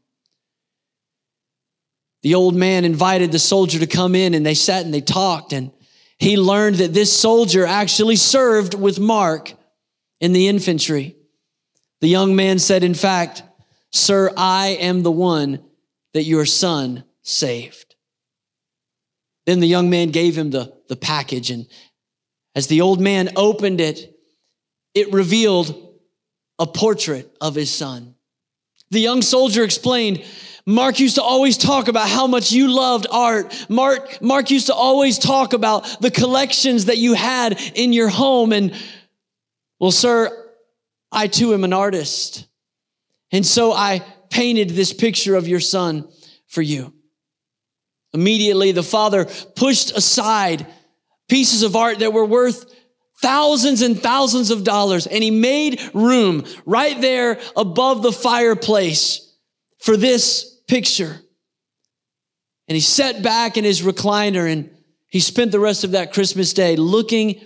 The 2.23 2.35
old 2.35 2.55
man 2.55 2.85
invited 2.85 3.33
the 3.33 3.39
soldier 3.39 3.79
to 3.79 3.87
come 3.87 4.15
in, 4.15 4.35
and 4.35 4.45
they 4.45 4.55
sat 4.55 4.85
and 4.85 4.95
they 4.95 5.03
talked, 5.03 5.53
and 5.53 5.71
he 6.19 6.37
learned 6.37 6.77
that 6.77 6.95
this 6.95 7.13
soldier 7.13 7.67
actually 7.67 8.17
served 8.17 8.75
with 8.75 8.99
Mark 8.99 9.53
in 10.21 10.33
the 10.33 10.49
infantry. 10.49 11.17
The 12.01 12.09
young 12.09 12.35
man 12.35 12.59
said, 12.59 12.83
In 12.83 12.95
fact, 12.95 13.43
Sir, 13.91 14.33
I 14.37 14.69
am 14.81 15.03
the 15.03 15.11
one 15.11 15.61
that 16.15 16.25
your 16.25 16.47
son 16.47 17.05
saved. 17.23 17.96
Then 19.47 19.61
the 19.61 19.69
young 19.69 19.89
man 19.89 20.11
gave 20.11 20.37
him 20.37 20.51
the, 20.51 20.75
the 20.89 20.97
package, 20.97 21.51
and 21.51 21.67
as 22.55 22.67
the 22.67 22.81
old 22.81 23.01
man 23.01 23.31
opened 23.37 23.81
it, 23.81 24.13
it 24.95 25.13
revealed 25.13 25.95
a 26.59 26.67
portrait 26.67 27.31
of 27.41 27.55
his 27.55 27.71
son. 27.71 28.15
The 28.91 29.01
young 29.01 29.23
soldier 29.23 29.63
explained, 29.63 30.25
Mark 30.65 30.99
used 30.99 31.15
to 31.15 31.23
always 31.23 31.57
talk 31.57 31.87
about 31.87 32.09
how 32.09 32.27
much 32.27 32.51
you 32.51 32.69
loved 32.69 33.07
art. 33.11 33.67
Mark, 33.69 34.21
Mark 34.21 34.51
used 34.51 34.67
to 34.67 34.75
always 34.75 35.19
talk 35.19 35.53
about 35.53 36.01
the 36.01 36.11
collections 36.11 36.87
that 36.87 36.99
you 36.99 37.15
had 37.15 37.61
in 37.75 37.93
your 37.93 38.09
home. 38.09 38.53
And 38.53 38.75
well, 39.79 39.93
sir, 39.93 40.31
I 41.13 41.29
too 41.29 41.55
am 41.55 41.63
an 41.63 41.73
artist. 41.73 42.49
And 43.31 43.47
so 43.47 43.73
I 43.73 44.01
painted 44.31 44.71
this 44.71 44.93
picture 44.93 45.37
of 45.37 45.47
your 45.47 45.61
son 45.61 46.09
for 46.49 46.63
you. 46.63 46.96
Immediately, 48.17 48.73
the 48.73 48.83
father 48.83 49.27
pushed 49.57 49.95
aside 49.95 50.67
pieces 51.29 51.63
of 51.63 51.77
art 51.77 51.99
that 51.99 52.15
were 52.15 52.25
worth 52.25 52.65
thousands 53.21 53.83
and 53.83 54.01
thousands 54.01 54.51
of 54.51 54.65
dollars, 54.65 55.07
and 55.07 55.23
he 55.23 55.31
made 55.31 55.83
room 55.93 56.45
right 56.65 56.99
there 56.99 57.39
above 57.57 58.03
the 58.03 58.13
fireplace 58.13 59.37
for 59.81 59.99
this 59.99 60.59
picture. 60.67 61.21
And 62.69 62.75
he 62.75 62.81
sat 62.81 63.23
back 63.23 63.59
in 63.59 63.65
his 63.65 63.83
recliner 63.83 64.51
and 64.51 64.71
he 65.09 65.21
spent 65.21 65.53
the 65.53 65.61
rest 65.61 65.85
of 65.85 65.91
that 65.91 66.15
Christmas 66.15 66.55
day 66.55 66.77
looking 66.77 67.43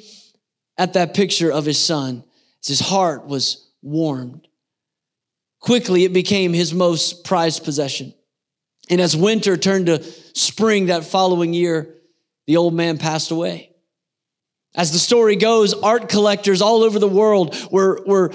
at 0.78 0.92
that 0.92 1.14
picture 1.14 1.50
of 1.50 1.66
his 1.66 1.78
son 1.78 2.22
as 2.62 2.68
his 2.68 2.80
heart 2.80 3.26
was 3.26 3.68
warmed. 3.82 4.46
Quickly, 5.58 6.04
it 6.04 6.12
became 6.12 6.52
his 6.52 6.72
most 6.72 7.24
prized 7.24 7.64
possession. 7.64 8.14
And 8.90 9.00
as 9.00 9.16
winter 9.16 9.56
turned 9.56 9.86
to 9.86 10.02
spring 10.34 10.86
that 10.86 11.04
following 11.04 11.54
year, 11.54 11.94
the 12.46 12.56
old 12.56 12.74
man 12.74 12.98
passed 12.98 13.30
away. 13.30 13.70
As 14.74 14.92
the 14.92 14.98
story 14.98 15.36
goes, 15.36 15.74
art 15.74 16.08
collectors 16.08 16.60
all 16.60 16.82
over 16.82 16.98
the 16.98 17.08
world 17.08 17.56
were, 17.70 18.02
were 18.04 18.32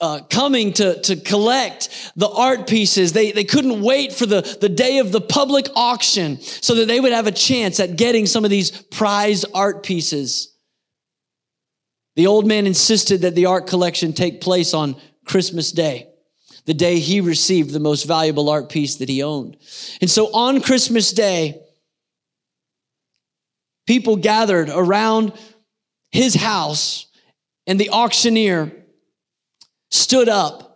uh, 0.00 0.20
coming 0.30 0.72
to, 0.74 1.00
to 1.02 1.16
collect 1.16 2.12
the 2.16 2.28
art 2.28 2.66
pieces. 2.66 3.12
They, 3.12 3.32
they 3.32 3.44
couldn't 3.44 3.82
wait 3.82 4.12
for 4.12 4.26
the, 4.26 4.40
the 4.60 4.68
day 4.68 4.98
of 4.98 5.12
the 5.12 5.20
public 5.20 5.66
auction 5.74 6.40
so 6.40 6.74
that 6.76 6.86
they 6.86 7.00
would 7.00 7.12
have 7.12 7.26
a 7.26 7.32
chance 7.32 7.80
at 7.80 7.96
getting 7.96 8.26
some 8.26 8.44
of 8.44 8.50
these 8.50 8.70
prized 8.70 9.46
art 9.54 9.82
pieces. 9.82 10.54
The 12.16 12.26
old 12.26 12.46
man 12.46 12.66
insisted 12.66 13.22
that 13.22 13.34
the 13.34 13.46
art 13.46 13.66
collection 13.66 14.12
take 14.12 14.40
place 14.40 14.74
on 14.74 14.96
Christmas 15.24 15.72
Day 15.72 16.09
the 16.66 16.74
day 16.74 16.98
he 16.98 17.20
received 17.20 17.70
the 17.70 17.80
most 17.80 18.04
valuable 18.06 18.48
art 18.48 18.68
piece 18.68 18.96
that 18.96 19.08
he 19.08 19.22
owned. 19.22 19.56
And 20.00 20.10
so 20.10 20.32
on 20.32 20.60
Christmas 20.60 21.12
Day, 21.12 21.60
people 23.86 24.16
gathered 24.16 24.68
around 24.68 25.32
his 26.10 26.34
house, 26.34 27.06
and 27.66 27.78
the 27.78 27.90
auctioneer 27.90 28.72
stood 29.90 30.28
up 30.28 30.70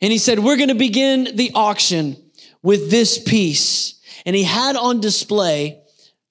and 0.00 0.12
he 0.12 0.18
said, 0.18 0.38
We're 0.38 0.56
going 0.56 0.68
to 0.68 0.74
begin 0.74 1.34
the 1.34 1.52
auction 1.54 2.16
with 2.62 2.90
this 2.90 3.16
piece. 3.16 4.00
And 4.26 4.36
he 4.36 4.42
had 4.42 4.76
on 4.76 5.00
display 5.00 5.82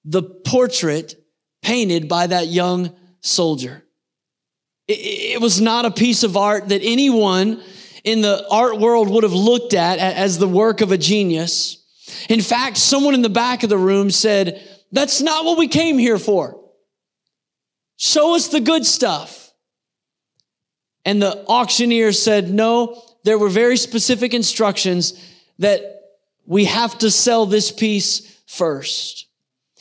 the 0.04 0.22
portrait 0.22 1.14
painted 1.62 2.08
by 2.08 2.26
that 2.28 2.48
young 2.48 2.94
soldier. 3.20 3.82
It, 4.86 5.40
was 5.40 5.60
not 5.60 5.86
a 5.86 5.90
piece 5.90 6.24
of 6.24 6.36
art 6.36 6.68
that 6.68 6.82
anyone 6.84 7.62
in 8.04 8.20
the 8.20 8.46
art 8.50 8.78
world 8.78 9.08
would 9.08 9.22
have 9.22 9.32
looked 9.32 9.74
at 9.74 9.98
as 9.98 10.38
the 10.38 10.48
work 10.48 10.82
of 10.82 10.92
a 10.92 10.98
genius. 10.98 11.82
In 12.28 12.42
fact, 12.42 12.76
someone 12.76 13.14
in 13.14 13.22
the 13.22 13.30
back 13.30 13.62
of 13.62 13.70
the 13.70 13.78
room 13.78 14.10
said, 14.10 14.62
That's 14.92 15.22
not 15.22 15.44
what 15.44 15.58
we 15.58 15.68
came 15.68 15.98
here 15.98 16.18
for. 16.18 16.60
Show 17.96 18.34
us 18.34 18.48
the 18.48 18.60
good 18.60 18.84
stuff. 18.84 19.52
And 21.06 21.20
the 21.20 21.44
auctioneer 21.48 22.12
said, 22.12 22.50
No, 22.50 23.02
there 23.24 23.38
were 23.38 23.48
very 23.48 23.78
specific 23.78 24.34
instructions 24.34 25.18
that 25.58 25.80
we 26.46 26.66
have 26.66 26.98
to 26.98 27.10
sell 27.10 27.46
this 27.46 27.72
piece 27.72 28.38
first. 28.46 29.26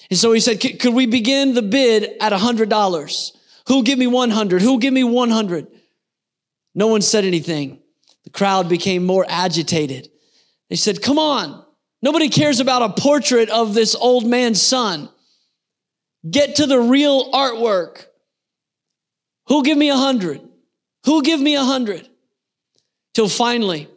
And 0.10 0.18
so 0.18 0.32
he 0.32 0.40
said, 0.40 0.62
Could 0.80 0.94
we 0.94 1.06
begin 1.06 1.54
the 1.54 1.62
bid 1.62 2.18
at 2.22 2.32
$100? 2.32 3.32
Who'll 3.68 3.82
give 3.84 4.00
me 4.00 4.08
100? 4.08 4.62
Who'll 4.62 4.78
give 4.78 4.94
me 4.94 5.04
100? 5.04 5.68
No 6.76 6.88
one 6.88 7.02
said 7.02 7.26
anything. 7.26 7.83
The 8.24 8.30
crowd 8.30 8.70
became 8.70 9.06
more 9.06 9.26
agitated. 9.28 10.10
They 10.70 10.76
said, 10.76 11.02
Come 11.02 11.20
on. 11.20 11.64
Nobody 12.02 12.28
cares 12.30 12.60
about 12.60 12.82
a 12.82 13.02
portrait 13.02 13.50
of 13.50 13.74
this 13.74 13.96
old 13.96 14.26
man's 14.26 14.62
son. 14.62 15.10
Get 16.30 16.58
to 16.58 16.66
the 16.66 16.80
real 16.80 17.32
artwork. 17.32 18.06
Who'll 19.48 19.62
give 19.62 19.78
me 19.78 19.90
a 19.90 19.96
hundred? 19.96 20.42
Who'll 21.06 21.22
give 21.22 21.40
me 21.40 21.56
a 21.56 21.64
hundred? 21.64 22.08
Till 23.14 23.30
finally, 23.30 23.88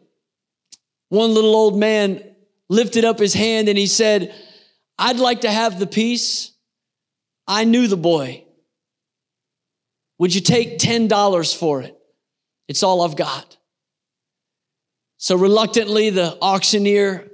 one 1.09 1.35
little 1.35 1.54
old 1.54 1.78
man 1.78 2.23
lifted 2.68 3.04
up 3.04 3.18
his 3.18 3.35
hand 3.35 3.68
and 3.68 3.78
he 3.78 3.87
said, 3.87 4.35
I'd 4.99 5.18
like 5.18 5.42
to 5.42 5.50
have 5.50 5.78
the 5.78 5.87
piece. 5.87 6.52
I 7.47 7.64
knew 7.64 7.87
the 7.87 7.97
boy. 7.97 8.45
Would 10.18 10.35
you 10.35 10.40
take 10.40 10.78
$10 10.78 11.56
for 11.56 11.83
it? 11.83 11.97
It's 12.68 12.83
all 12.83 13.02
I've 13.02 13.16
got. 13.16 13.56
So 15.26 15.35
reluctantly, 15.35 16.11
the 16.11 16.38
auctioneer 16.40 17.28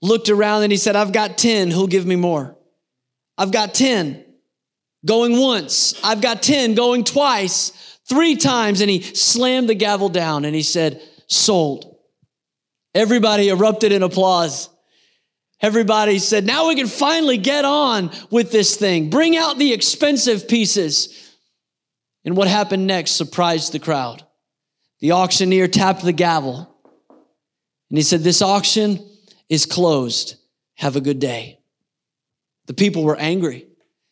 looked 0.00 0.28
around 0.28 0.64
and 0.64 0.72
he 0.72 0.76
said, 0.76 0.96
I've 0.96 1.12
got 1.12 1.38
10. 1.38 1.70
Who'll 1.70 1.86
give 1.86 2.04
me 2.04 2.16
more? 2.16 2.56
I've 3.38 3.52
got 3.52 3.74
10 3.74 4.24
going 5.06 5.38
once. 5.38 5.94
I've 6.02 6.20
got 6.20 6.42
10 6.42 6.74
going 6.74 7.04
twice, 7.04 7.70
three 8.08 8.34
times. 8.34 8.80
And 8.80 8.90
he 8.90 9.02
slammed 9.02 9.68
the 9.68 9.76
gavel 9.76 10.08
down 10.08 10.44
and 10.44 10.52
he 10.52 10.64
said, 10.64 11.00
Sold. 11.28 11.96
Everybody 12.92 13.50
erupted 13.50 13.92
in 13.92 14.02
applause. 14.02 14.68
Everybody 15.60 16.18
said, 16.18 16.44
Now 16.44 16.66
we 16.66 16.74
can 16.74 16.88
finally 16.88 17.38
get 17.38 17.64
on 17.64 18.10
with 18.32 18.50
this 18.50 18.74
thing. 18.74 19.10
Bring 19.10 19.36
out 19.36 19.58
the 19.58 19.72
expensive 19.72 20.48
pieces. 20.48 21.36
And 22.24 22.36
what 22.36 22.48
happened 22.48 22.88
next 22.88 23.12
surprised 23.12 23.70
the 23.70 23.78
crowd. 23.78 24.26
The 24.98 25.12
auctioneer 25.12 25.68
tapped 25.68 26.02
the 26.02 26.12
gavel 26.12 26.71
and 27.92 27.98
he 27.98 28.02
said, 28.02 28.22
This 28.22 28.40
auction 28.40 29.06
is 29.50 29.66
closed. 29.66 30.36
Have 30.76 30.96
a 30.96 31.00
good 31.02 31.18
day. 31.18 31.60
The 32.64 32.72
people 32.72 33.04
were 33.04 33.16
angry. 33.16 33.68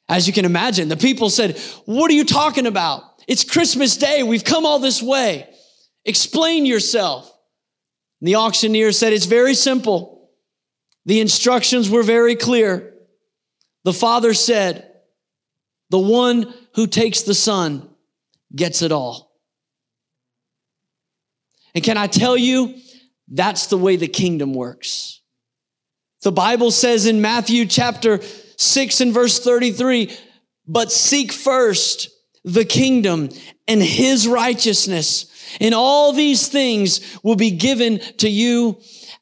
As 0.07 0.27
you 0.27 0.35
can 0.35 0.45
imagine, 0.45 0.89
the 0.89 0.99
people 0.99 1.31
said, 1.31 1.59
What 1.87 2.11
are 2.11 2.15
you 2.15 2.27
talking 2.27 2.67
about? 2.67 3.03
It's 3.27 3.43
Christmas 3.43 3.97
Day. 3.97 4.23
We've 4.23 4.45
come 4.45 4.67
all 4.67 4.81
this 4.81 5.03
way. 5.03 5.49
Explain 6.05 6.67
yourself. 6.67 7.35
And 8.21 8.29
the 8.29 8.35
auctioneer 8.35 8.93
said, 8.93 9.15
It's 9.15 9.25
very 9.25 9.55
simple. 9.55 10.31
The 11.07 11.23
instructions 11.23 11.89
were 11.89 12.03
very 12.03 12.37
clear. 12.37 12.93
The 13.85 13.95
Father 13.95 14.35
said, 14.35 14.93
The 15.89 15.99
one 15.99 16.53
who 16.75 16.87
takes 16.87 17.23
the 17.23 17.33
Son 17.33 17.89
gets 18.55 18.83
it 18.83 18.93
all. 18.93 19.33
And 21.75 21.83
can 21.83 21.97
I 21.97 22.09
tell 22.09 22.37
you, 22.37 22.75
that's 23.31 23.67
the 23.69 23.79
way 23.79 23.97
the 23.97 24.09
kingdom 24.09 24.53
works. 24.53 25.21
The 26.23 26.33
Bible 26.33 26.71
says 26.71 27.07
in 27.07 27.23
Matthew 27.23 27.65
chapter 27.65 28.21
6 28.21 29.01
and 29.01 29.15
verse 29.15 29.39
33, 29.39 30.15
but 30.67 30.93
seek 30.93 31.33
first 31.33 32.11
the 32.45 32.65
kingdom 32.65 33.31
and 33.67 33.83
his 33.83 34.27
righteousness, 34.27 35.27
and 35.61 35.75
all 35.75 36.13
these 36.13 36.49
things 36.49 37.19
will 37.23 37.37
be 37.37 37.53
given 37.53 38.01
to 38.19 38.29
you 38.29 38.81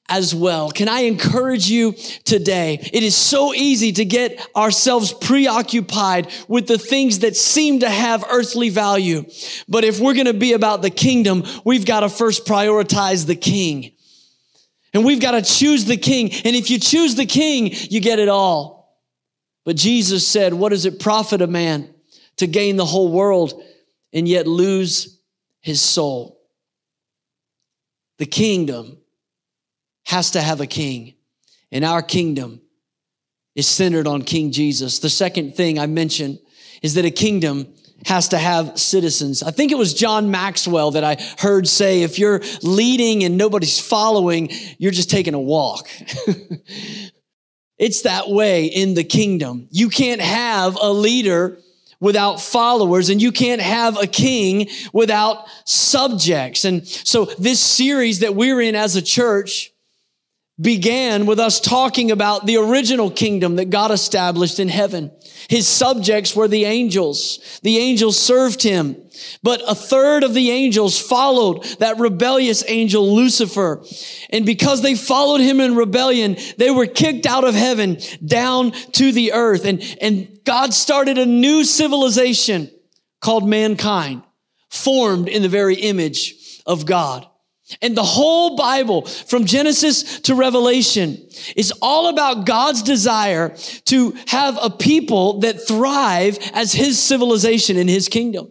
as 0.09 0.35
well. 0.35 0.71
Can 0.71 0.88
I 0.88 1.00
encourage 1.00 1.69
you 1.69 1.93
today? 2.25 2.79
It 2.93 3.03
is 3.03 3.15
so 3.15 3.55
easy 3.55 3.93
to 3.93 4.05
get 4.05 4.45
ourselves 4.57 5.12
preoccupied 5.12 6.33
with 6.49 6.67
the 6.67 6.79
things 6.79 7.21
that 7.21 7.37
seem 7.37 7.81
to 7.81 7.91
have 7.91 8.25
earthly 8.31 8.71
value. 8.71 9.25
But 9.69 9.85
if 9.85 10.00
we're 10.00 10.15
going 10.15 10.27
to 10.27 10.35
be 10.35 10.55
about 10.55 10.83
the 10.83 10.91
kingdom, 10.91 11.45
we've 11.65 11.87
got 11.87 12.00
to 12.00 12.09
first 12.09 12.47
prioritize 12.47 13.27
the 13.27 13.37
king. 13.37 13.93
And 14.95 15.04
we've 15.04 15.21
got 15.21 15.33
to 15.33 15.42
choose 15.42 15.85
the 15.85 15.97
king. 15.97 16.33
And 16.33 16.57
if 16.57 16.71
you 16.71 16.78
choose 16.78 17.14
the 17.14 17.26
king, 17.26 17.71
you 17.90 18.00
get 18.00 18.18
it 18.18 18.28
all. 18.28 18.99
But 19.64 19.76
Jesus 19.76 20.26
said, 20.26 20.54
what 20.54 20.71
does 20.71 20.87
it 20.87 20.99
profit 20.99 21.42
a 21.42 21.47
man 21.47 21.92
to 22.37 22.47
gain 22.47 22.76
the 22.76 22.87
whole 22.87 23.12
world 23.12 23.62
and 24.12 24.26
yet 24.26 24.47
lose 24.47 25.21
his 25.61 25.80
soul? 25.80 26.40
The 28.18 28.26
kingdom 28.26 28.99
has 30.07 30.30
to 30.33 30.40
have 30.40 30.61
a 30.61 30.66
king. 30.66 31.14
And 31.71 31.85
our 31.85 32.02
kingdom 32.02 32.62
is 33.54 33.66
centered 33.66 34.07
on 34.07 34.23
King 34.23 34.52
Jesus. 34.52 35.00
The 35.00 35.11
second 35.11 35.54
thing 35.54 35.78
I 35.78 35.87
mentioned 35.87 36.38
is 36.80 36.95
that 36.95 37.04
a 37.04 37.11
kingdom 37.11 37.75
has 38.07 38.28
to 38.28 38.38
have 38.38 38.78
citizens. 38.78 39.43
I 39.43 39.50
think 39.50 39.73
it 39.73 39.78
was 39.78 39.95
John 39.95 40.31
Maxwell 40.31 40.93
that 40.93 41.05
I 41.05 41.17
heard 41.38 41.67
say, 41.67 42.02
if 42.02 42.19
you're 42.19 42.40
leading 42.62 43.25
and 43.25 43.37
nobody's 43.37 43.78
following, 43.78 44.50
you're 44.78 44.93
just 44.93 45.11
taking 45.11 45.35
a 45.35 45.40
walk. 45.40 45.88
it's 47.78 48.02
that 48.02 48.28
way 48.28 48.67
in 48.67 48.95
the 48.95 49.05
kingdom. 49.05 49.69
You 49.71 49.88
can't 49.88 50.21
have 50.21 50.76
a 50.81 50.93
leader 50.93 51.59
without 52.00 52.40
followers 52.40 53.11
and 53.11 53.21
you 53.21 53.33
can't 53.33 53.61
have 53.61 54.00
a 54.00 54.07
king 54.07 54.69
without 54.93 55.47
subjects. 55.64 56.64
And 56.64 56.87
so 56.87 57.25
this 57.25 57.61
series 57.61 58.21
that 58.21 58.35
we're 58.35 58.61
in 58.61 58.76
as 58.76 58.95
a 58.95 59.02
church 59.02 59.73
began 60.61 61.27
with 61.27 61.38
us 61.38 61.61
talking 61.61 62.11
about 62.11 62.45
the 62.45 62.57
original 62.57 63.11
kingdom 63.11 63.57
that 63.57 63.71
God 63.71 63.91
established 63.91 64.59
in 64.59 64.69
heaven. 64.69 65.12
His 65.49 65.69
subjects 65.69 66.35
were 66.35 66.49
the 66.49 66.65
angels. 66.65 67.61
The 67.62 67.79
angels 67.79 68.19
served 68.19 68.62
him. 68.62 68.97
But 69.43 69.62
a 69.67 69.75
third 69.75 70.25
of 70.25 70.35
the 70.35 70.50
angels 70.50 70.99
followed 70.99 71.65
that 71.79 71.99
rebellious 71.99 72.65
angel 72.67 73.15
Lucifer. 73.15 73.85
And 74.31 74.45
because 74.45 74.83
they 74.83 74.95
followed 74.95 75.41
him 75.41 75.61
in 75.61 75.77
rebellion, 75.77 76.37
they 76.57 76.71
were 76.71 76.87
kicked 76.87 77.27
out 77.27 77.45
of 77.45 77.55
heaven 77.55 77.99
down 78.25 78.73
to 78.93 79.12
the 79.12 79.33
earth. 79.33 79.65
And, 79.65 79.83
and 80.00 80.41
God 80.45 80.75
started 80.75 81.19
a 81.19 81.27
new 81.27 81.65
civilization 81.65 82.71
called 83.21 83.49
mankind, 83.49 84.23
formed 84.71 85.29
in 85.29 85.43
the 85.43 85.49
very 85.49 85.77
image 85.77 86.62
of 86.67 86.85
God. 86.85 87.27
And 87.83 87.97
the 87.97 88.03
whole 88.03 88.57
Bible, 88.57 89.03
from 89.03 89.45
Genesis 89.45 90.21
to 90.21 90.35
Revelation, 90.35 91.19
is 91.55 91.73
all 91.83 92.09
about 92.09 92.47
God's 92.47 92.83
desire 92.83 93.55
to 93.87 94.17
have 94.27 94.59
a 94.61 94.71
people 94.71 95.41
that 95.41 95.67
thrive 95.67 96.39
as 96.55 96.73
His 96.73 96.99
civilization 96.99 97.77
in 97.77 97.89
His 97.89 98.09
kingdom. 98.09 98.50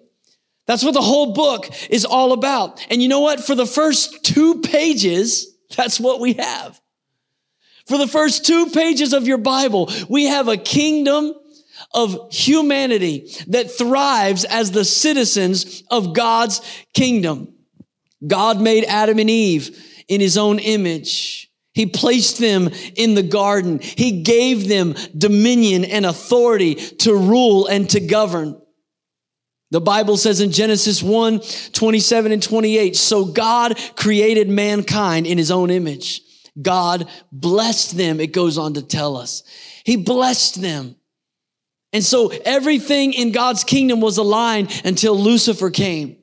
That's 0.68 0.84
what 0.84 0.94
the 0.94 1.02
whole 1.02 1.34
book 1.34 1.68
is 1.90 2.06
all 2.06 2.34
about. 2.34 2.86
And 2.92 3.02
you 3.02 3.08
know 3.08 3.22
what? 3.22 3.40
For 3.40 3.56
the 3.56 3.66
first 3.66 4.24
two 4.24 4.62
pages, 4.62 5.48
that's 5.76 6.00
what 6.00 6.20
we 6.20 6.34
have. 6.34 6.80
For 7.88 7.98
the 7.98 8.08
first 8.08 8.46
two 8.46 8.68
pages 8.68 9.14
of 9.14 9.28
your 9.28 9.38
Bible, 9.38 9.90
we 10.10 10.26
have 10.26 10.50
a 10.50 10.58
kingdom 10.58 11.34
of 11.94 12.32
humanity 12.32 13.32
that 13.48 13.72
thrives 13.72 14.44
as 14.44 14.72
the 14.72 14.84
citizens 14.84 15.84
of 15.90 16.14
God's 16.14 16.62
kingdom. 16.94 17.54
God 18.26 18.60
made 18.60 18.86
Adam 18.86 19.20
and 19.20 19.30
Eve 19.30 20.04
in 20.08 20.22
his 20.22 20.38
own 20.38 20.60
image. 20.60 21.52
He 21.74 21.86
placed 21.86 22.40
them 22.40 22.72
in 22.96 23.14
the 23.14 23.24
garden. 23.24 23.80
He 23.80 24.24
gave 24.24 24.68
them 24.68 24.96
dominion 25.16 25.86
and 25.86 26.06
authority 26.06 26.76
to 26.76 27.16
rule 27.16 27.68
and 27.68 27.88
to 27.92 28.00
govern. 28.00 28.60
The 29.70 29.82
Bible 29.82 30.18
says 30.18 30.42
in 30.42 30.52
Genesis 30.52 31.04
1, 31.04 31.42
27 31.74 32.32
and 32.32 32.42
28, 32.42 32.96
so 32.96 33.26
God 33.26 33.78
created 33.96 34.50
mankind 34.50 35.28
in 35.28 35.38
his 35.38 35.52
own 35.52 35.70
image. 35.70 36.22
God 36.60 37.08
blessed 37.32 37.96
them, 37.96 38.20
it 38.20 38.34
goes 38.34 38.58
on 38.58 38.74
to 38.76 38.82
tell 38.82 39.18
us. 39.18 39.44
He 39.84 39.98
blessed 39.98 40.62
them. 40.62 40.96
And 41.94 42.04
so 42.04 42.30
everything 42.44 43.14
in 43.14 43.32
God's 43.32 43.64
kingdom 43.64 44.02
was 44.02 44.18
aligned 44.18 44.82
until 44.84 45.16
Lucifer 45.16 45.70
came 45.70 46.18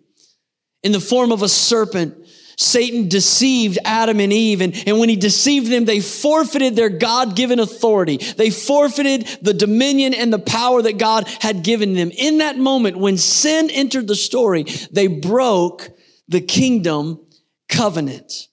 in 0.84 0.92
the 0.92 1.00
form 1.00 1.32
of 1.32 1.42
a 1.42 1.48
serpent. 1.48 2.20
Satan 2.56 3.08
deceived 3.08 3.78
Adam 3.84 4.20
and 4.20 4.32
Eve, 4.32 4.60
and, 4.60 4.80
and 4.86 5.00
when 5.00 5.08
he 5.08 5.16
deceived 5.16 5.72
them, 5.72 5.86
they 5.86 5.98
forfeited 5.98 6.76
their 6.76 6.88
God 6.88 7.34
given 7.34 7.58
authority. 7.58 8.18
They 8.18 8.50
forfeited 8.50 9.26
the 9.42 9.54
dominion 9.54 10.14
and 10.14 10.32
the 10.32 10.38
power 10.38 10.80
that 10.80 10.98
God 10.98 11.26
had 11.40 11.64
given 11.64 11.94
them. 11.94 12.12
In 12.16 12.38
that 12.38 12.56
moment, 12.56 12.96
when 12.96 13.18
sin 13.18 13.70
entered 13.70 14.06
the 14.06 14.14
story, 14.14 14.64
they 14.92 15.08
broke 15.08 15.90
the 16.28 16.40
kingdom 16.40 17.26
covenant. 17.68 18.48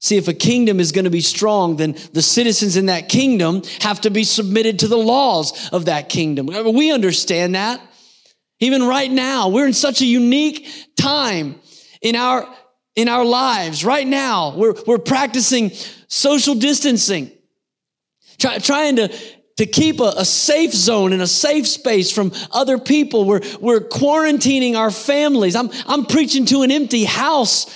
See, 0.00 0.18
if 0.18 0.28
a 0.28 0.34
kingdom 0.34 0.78
is 0.78 0.92
going 0.92 1.06
to 1.06 1.10
be 1.10 1.22
strong, 1.22 1.76
then 1.76 1.96
the 2.12 2.20
citizens 2.20 2.76
in 2.76 2.86
that 2.86 3.08
kingdom 3.08 3.62
have 3.80 4.02
to 4.02 4.10
be 4.10 4.24
submitted 4.24 4.80
to 4.80 4.88
the 4.88 4.98
laws 4.98 5.70
of 5.70 5.86
that 5.86 6.10
kingdom. 6.10 6.48
We 6.74 6.92
understand 6.92 7.54
that. 7.54 7.80
Even 8.60 8.84
right 8.84 9.10
now, 9.10 9.48
we're 9.48 9.66
in 9.66 9.72
such 9.72 10.00
a 10.00 10.06
unique 10.06 10.68
time 10.96 11.60
in 12.00 12.16
our, 12.16 12.48
in 12.94 13.08
our 13.08 13.24
lives. 13.24 13.84
Right 13.84 14.06
now, 14.06 14.56
we're, 14.56 14.74
we're 14.86 14.98
practicing 14.98 15.70
social 16.08 16.54
distancing, 16.54 17.32
try, 18.38 18.58
trying 18.58 18.96
to, 18.96 19.08
to 19.56 19.66
keep 19.66 20.00
a, 20.00 20.12
a, 20.16 20.24
safe 20.24 20.72
zone 20.72 21.12
and 21.12 21.22
a 21.22 21.26
safe 21.26 21.66
space 21.66 22.10
from 22.10 22.32
other 22.52 22.78
people. 22.78 23.24
We're, 23.24 23.40
we're 23.60 23.80
quarantining 23.80 24.76
our 24.76 24.90
families. 24.90 25.56
I'm, 25.56 25.70
I'm 25.86 26.06
preaching 26.06 26.46
to 26.46 26.62
an 26.62 26.70
empty 26.70 27.04
house 27.04 27.66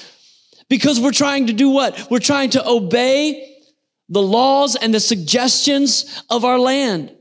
because 0.69 1.01
we're 1.01 1.13
trying 1.13 1.49
to 1.49 1.53
do 1.53 1.71
what? 1.71 2.09
We're 2.11 2.19
trying 2.19 2.51
to 2.51 2.67
obey 2.67 3.57
the 4.09 4.23
laws 4.23 4.77
and 4.77 4.95
the 4.95 5.01
suggestions 5.01 6.23
of 6.31 6.45
our 6.45 6.59
land. 6.59 7.15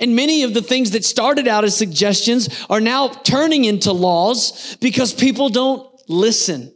And 0.00 0.14
many 0.14 0.44
of 0.44 0.54
the 0.54 0.62
things 0.62 0.92
that 0.92 1.04
started 1.04 1.48
out 1.48 1.64
as 1.64 1.76
suggestions 1.76 2.64
are 2.70 2.80
now 2.80 3.08
turning 3.08 3.64
into 3.64 3.92
laws 3.92 4.76
because 4.80 5.12
people 5.12 5.48
don't 5.48 5.88
listen. 6.08 6.72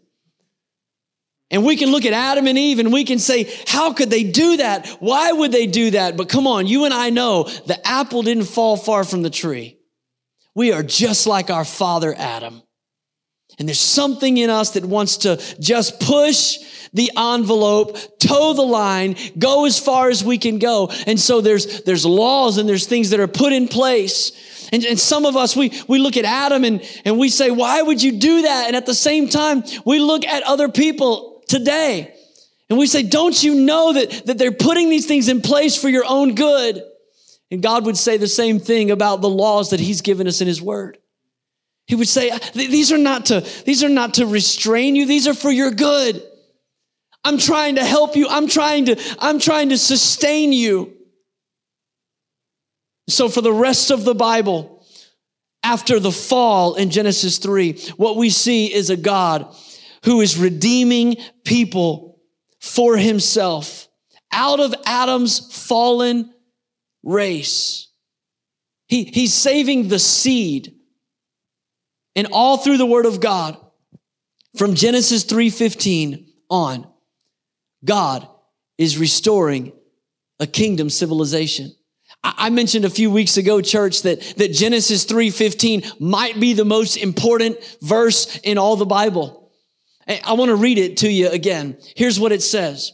And 1.50 1.64
we 1.64 1.76
can 1.76 1.90
look 1.90 2.06
at 2.06 2.14
Adam 2.14 2.46
and 2.46 2.58
Eve 2.58 2.78
and 2.78 2.92
we 2.92 3.04
can 3.04 3.18
say, 3.18 3.52
how 3.66 3.92
could 3.92 4.10
they 4.10 4.24
do 4.24 4.56
that? 4.56 4.88
Why 5.00 5.30
would 5.30 5.52
they 5.52 5.66
do 5.66 5.90
that? 5.90 6.16
But 6.16 6.30
come 6.30 6.46
on, 6.46 6.66
you 6.66 6.86
and 6.86 6.94
I 6.94 7.10
know 7.10 7.44
the 7.66 7.78
apple 7.86 8.22
didn't 8.22 8.44
fall 8.44 8.76
far 8.76 9.04
from 9.04 9.22
the 9.22 9.30
tree. 9.30 9.78
We 10.54 10.72
are 10.72 10.82
just 10.82 11.26
like 11.26 11.50
our 11.50 11.64
father 11.64 12.14
Adam. 12.16 12.62
And 13.58 13.68
there's 13.68 13.78
something 13.78 14.38
in 14.38 14.48
us 14.48 14.70
that 14.70 14.84
wants 14.84 15.18
to 15.18 15.36
just 15.60 16.00
push 16.00 16.56
the 16.92 17.10
envelope, 17.16 17.96
toe 18.18 18.52
the 18.52 18.62
line, 18.62 19.16
go 19.38 19.64
as 19.64 19.78
far 19.78 20.10
as 20.10 20.22
we 20.22 20.38
can 20.38 20.58
go. 20.58 20.90
And 21.06 21.18
so 21.18 21.40
there's, 21.40 21.82
there's 21.82 22.04
laws 22.04 22.58
and 22.58 22.68
there's 22.68 22.86
things 22.86 23.10
that 23.10 23.20
are 23.20 23.28
put 23.28 23.52
in 23.52 23.68
place. 23.68 24.68
And, 24.72 24.84
and 24.84 24.98
some 24.98 25.24
of 25.24 25.36
us, 25.36 25.56
we, 25.56 25.72
we 25.88 25.98
look 25.98 26.16
at 26.16 26.24
Adam 26.24 26.64
and, 26.64 26.82
and 27.04 27.18
we 27.18 27.28
say, 27.28 27.50
why 27.50 27.80
would 27.80 28.02
you 28.02 28.18
do 28.18 28.42
that? 28.42 28.66
And 28.66 28.76
at 28.76 28.86
the 28.86 28.94
same 28.94 29.28
time, 29.28 29.64
we 29.84 29.98
look 29.98 30.24
at 30.26 30.42
other 30.42 30.68
people 30.68 31.42
today 31.48 32.14
and 32.68 32.78
we 32.78 32.86
say, 32.86 33.02
don't 33.02 33.42
you 33.42 33.54
know 33.54 33.92
that, 33.92 34.26
that 34.26 34.38
they're 34.38 34.52
putting 34.52 34.88
these 34.88 35.06
things 35.06 35.28
in 35.28 35.40
place 35.42 35.80
for 35.80 35.88
your 35.88 36.04
own 36.06 36.34
good? 36.34 36.82
And 37.50 37.62
God 37.62 37.84
would 37.84 37.98
say 37.98 38.16
the 38.16 38.26
same 38.26 38.58
thing 38.58 38.90
about 38.90 39.20
the 39.20 39.28
laws 39.28 39.70
that 39.70 39.80
he's 39.80 40.00
given 40.00 40.26
us 40.26 40.40
in 40.40 40.46
his 40.46 40.62
word. 40.62 40.96
He 41.86 41.94
would 41.94 42.08
say, 42.08 42.30
these 42.54 42.92
are 42.92 42.98
not 42.98 43.26
to, 43.26 43.46
these 43.66 43.84
are 43.84 43.90
not 43.90 44.14
to 44.14 44.26
restrain 44.26 44.96
you. 44.96 45.04
These 45.04 45.28
are 45.28 45.34
for 45.34 45.50
your 45.50 45.70
good. 45.70 46.22
I'm 47.24 47.38
trying 47.38 47.76
to 47.76 47.84
help 47.84 48.16
you. 48.16 48.26
I'm 48.28 48.48
trying 48.48 48.86
to, 48.86 49.00
I'm 49.18 49.38
trying 49.38 49.68
to 49.70 49.78
sustain 49.78 50.52
you. 50.52 50.94
So 53.08 53.28
for 53.28 53.40
the 53.40 53.52
rest 53.52 53.90
of 53.90 54.04
the 54.04 54.14
Bible, 54.14 54.84
after 55.62 56.00
the 56.00 56.12
fall 56.12 56.74
in 56.74 56.90
Genesis 56.90 57.38
3, 57.38 57.74
what 57.96 58.16
we 58.16 58.30
see 58.30 58.72
is 58.72 58.90
a 58.90 58.96
God 58.96 59.54
who 60.04 60.20
is 60.20 60.38
redeeming 60.38 61.16
people 61.44 62.20
for 62.60 62.96
himself 62.96 63.88
out 64.32 64.60
of 64.60 64.74
Adam's 64.86 65.66
fallen 65.66 66.32
race. 67.02 67.88
He, 68.88 69.04
he's 69.04 69.34
saving 69.34 69.88
the 69.88 69.98
seed. 69.98 70.74
And 72.14 72.28
all 72.30 72.58
through 72.58 72.76
the 72.76 72.86
word 72.86 73.06
of 73.06 73.20
God, 73.20 73.56
from 74.56 74.74
Genesis 74.74 75.24
3:15 75.24 76.26
on, 76.50 76.91
God 77.84 78.26
is 78.78 78.98
restoring 78.98 79.72
a 80.38 80.46
kingdom 80.46 80.90
civilization. 80.90 81.72
I 82.24 82.50
mentioned 82.50 82.84
a 82.84 82.90
few 82.90 83.10
weeks 83.10 83.36
ago, 83.36 83.60
church, 83.60 84.02
that, 84.02 84.20
that 84.36 84.52
Genesis 84.52 85.06
3.15 85.06 86.00
might 86.00 86.38
be 86.38 86.52
the 86.52 86.64
most 86.64 86.96
important 86.96 87.58
verse 87.80 88.38
in 88.38 88.58
all 88.58 88.76
the 88.76 88.86
Bible. 88.86 89.50
I 90.06 90.34
want 90.34 90.50
to 90.50 90.56
read 90.56 90.78
it 90.78 90.98
to 90.98 91.10
you 91.10 91.28
again. 91.28 91.78
Here's 91.96 92.20
what 92.20 92.32
it 92.32 92.42
says. 92.42 92.92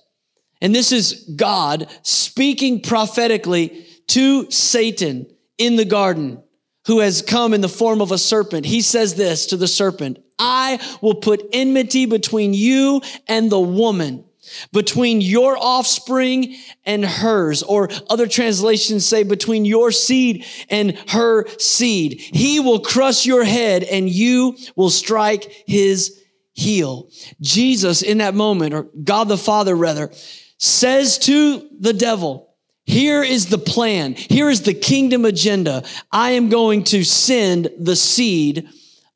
And 0.60 0.74
this 0.74 0.92
is 0.92 1.30
God 1.36 1.88
speaking 2.02 2.80
prophetically 2.80 3.86
to 4.08 4.50
Satan 4.50 5.26
in 5.56 5.76
the 5.76 5.84
garden 5.84 6.42
who 6.86 7.00
has 7.00 7.22
come 7.22 7.52
in 7.52 7.60
the 7.60 7.68
form 7.68 8.00
of 8.00 8.12
a 8.12 8.18
serpent. 8.18 8.64
He 8.66 8.80
says 8.80 9.14
this 9.14 9.46
to 9.46 9.56
the 9.56 9.68
serpent, 9.68 10.18
I 10.38 10.80
will 11.02 11.16
put 11.16 11.44
enmity 11.52 12.06
between 12.06 12.54
you 12.54 13.02
and 13.26 13.50
the 13.50 13.60
woman 13.60 14.24
between 14.72 15.20
your 15.20 15.56
offspring 15.58 16.56
and 16.84 17.04
hers, 17.04 17.62
or 17.62 17.88
other 18.08 18.26
translations 18.26 19.06
say 19.06 19.22
between 19.22 19.64
your 19.64 19.90
seed 19.90 20.44
and 20.68 20.96
her 21.08 21.46
seed. 21.58 22.20
He 22.20 22.60
will 22.60 22.80
crush 22.80 23.26
your 23.26 23.44
head 23.44 23.82
and 23.82 24.08
you 24.08 24.56
will 24.76 24.90
strike 24.90 25.64
his 25.66 26.22
heel. 26.52 27.10
Jesus 27.40 28.02
in 28.02 28.18
that 28.18 28.34
moment, 28.34 28.74
or 28.74 28.88
God 29.04 29.28
the 29.28 29.38
Father 29.38 29.74
rather, 29.74 30.10
says 30.58 31.18
to 31.20 31.68
the 31.78 31.92
devil, 31.92 32.48
here 32.84 33.22
is 33.22 33.46
the 33.46 33.58
plan. 33.58 34.14
Here 34.14 34.48
is 34.48 34.62
the 34.62 34.72
kingdom 34.72 35.26
agenda. 35.26 35.84
I 36.10 36.30
am 36.30 36.48
going 36.48 36.84
to 36.84 37.04
send 37.04 37.68
the 37.78 37.94
seed 37.94 38.66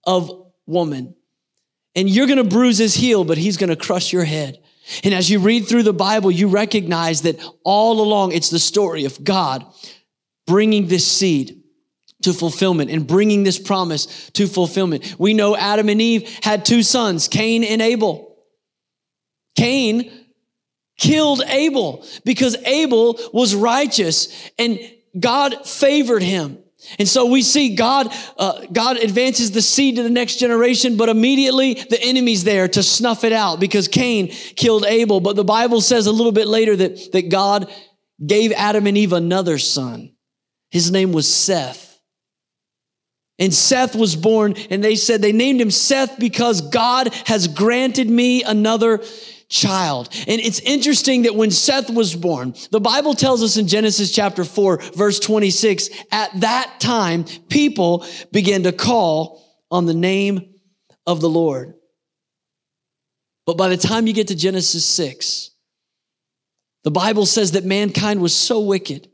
of 0.04 0.30
woman. 0.66 1.14
And 1.96 2.08
you're 2.08 2.26
going 2.26 2.36
to 2.36 2.44
bruise 2.44 2.78
his 2.78 2.94
heel, 2.94 3.24
but 3.24 3.38
he's 3.38 3.56
going 3.56 3.70
to 3.70 3.76
crush 3.76 4.12
your 4.12 4.24
head. 4.24 4.61
And 5.04 5.14
as 5.14 5.30
you 5.30 5.38
read 5.38 5.66
through 5.66 5.84
the 5.84 5.92
Bible, 5.92 6.30
you 6.30 6.48
recognize 6.48 7.22
that 7.22 7.42
all 7.64 8.00
along 8.00 8.32
it's 8.32 8.50
the 8.50 8.58
story 8.58 9.04
of 9.04 9.22
God 9.22 9.64
bringing 10.46 10.88
this 10.88 11.06
seed 11.06 11.62
to 12.22 12.32
fulfillment 12.32 12.90
and 12.90 13.06
bringing 13.06 13.42
this 13.42 13.58
promise 13.58 14.30
to 14.30 14.46
fulfillment. 14.46 15.16
We 15.18 15.34
know 15.34 15.56
Adam 15.56 15.88
and 15.88 16.00
Eve 16.00 16.38
had 16.42 16.64
two 16.64 16.82
sons, 16.82 17.28
Cain 17.28 17.64
and 17.64 17.82
Abel. 17.82 18.36
Cain 19.56 20.10
killed 20.98 21.42
Abel 21.46 22.06
because 22.24 22.56
Abel 22.64 23.18
was 23.32 23.54
righteous 23.54 24.50
and 24.58 24.78
God 25.18 25.66
favored 25.66 26.22
him. 26.22 26.61
And 26.98 27.08
so 27.08 27.26
we 27.26 27.42
see 27.42 27.74
God, 27.74 28.12
uh, 28.36 28.66
God 28.72 28.96
advances 28.96 29.50
the 29.50 29.62
seed 29.62 29.96
to 29.96 30.02
the 30.02 30.10
next 30.10 30.36
generation, 30.36 30.96
but 30.96 31.08
immediately 31.08 31.74
the 31.74 32.02
enemy's 32.02 32.44
there 32.44 32.68
to 32.68 32.82
snuff 32.82 33.24
it 33.24 33.32
out 33.32 33.60
because 33.60 33.88
Cain 33.88 34.28
killed 34.28 34.84
Abel. 34.84 35.20
But 35.20 35.36
the 35.36 35.44
Bible 35.44 35.80
says 35.80 36.06
a 36.06 36.12
little 36.12 36.32
bit 36.32 36.46
later 36.46 36.76
that, 36.76 37.12
that 37.12 37.28
God 37.30 37.70
gave 38.24 38.52
Adam 38.52 38.86
and 38.86 38.98
Eve 38.98 39.12
another 39.12 39.58
son. 39.58 40.12
His 40.70 40.90
name 40.90 41.12
was 41.12 41.32
Seth. 41.32 41.92
And 43.38 43.52
Seth 43.52 43.96
was 43.96 44.14
born, 44.14 44.54
and 44.70 44.84
they 44.84 44.94
said 44.94 45.20
they 45.20 45.32
named 45.32 45.60
him 45.60 45.70
Seth 45.70 46.18
because 46.18 46.60
God 46.60 47.12
has 47.26 47.48
granted 47.48 48.08
me 48.08 48.44
another 48.44 49.02
child. 49.52 50.08
And 50.26 50.40
it's 50.40 50.58
interesting 50.60 51.22
that 51.22 51.36
when 51.36 51.50
Seth 51.50 51.90
was 51.90 52.16
born, 52.16 52.54
the 52.70 52.80
Bible 52.80 53.14
tells 53.14 53.42
us 53.42 53.56
in 53.56 53.68
Genesis 53.68 54.10
chapter 54.10 54.44
4, 54.44 54.78
verse 54.94 55.20
26, 55.20 55.90
at 56.10 56.40
that 56.40 56.80
time, 56.80 57.24
people 57.48 58.04
began 58.32 58.64
to 58.64 58.72
call 58.72 59.44
on 59.70 59.86
the 59.86 59.94
name 59.94 60.54
of 61.06 61.20
the 61.20 61.28
Lord. 61.28 61.74
But 63.46 63.56
by 63.56 63.68
the 63.68 63.76
time 63.76 64.06
you 64.06 64.14
get 64.14 64.28
to 64.28 64.34
Genesis 64.34 64.84
6, 64.86 65.50
the 66.84 66.90
Bible 66.90 67.26
says 67.26 67.52
that 67.52 67.64
mankind 67.64 68.20
was 68.20 68.34
so 68.34 68.60
wicked 68.60 69.08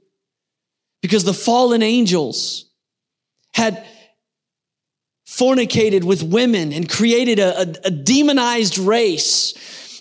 because 1.03 1.25
the 1.25 1.35
fallen 1.35 1.83
angels 1.83 2.71
had 3.55 3.85
fornicated 5.27 6.05
with 6.05 6.23
women 6.23 6.73
and 6.73 6.89
created 6.89 7.39
a, 7.39 7.61
a, 7.61 7.75
a 7.85 7.91
demonized 7.91 8.79
race 8.79 9.55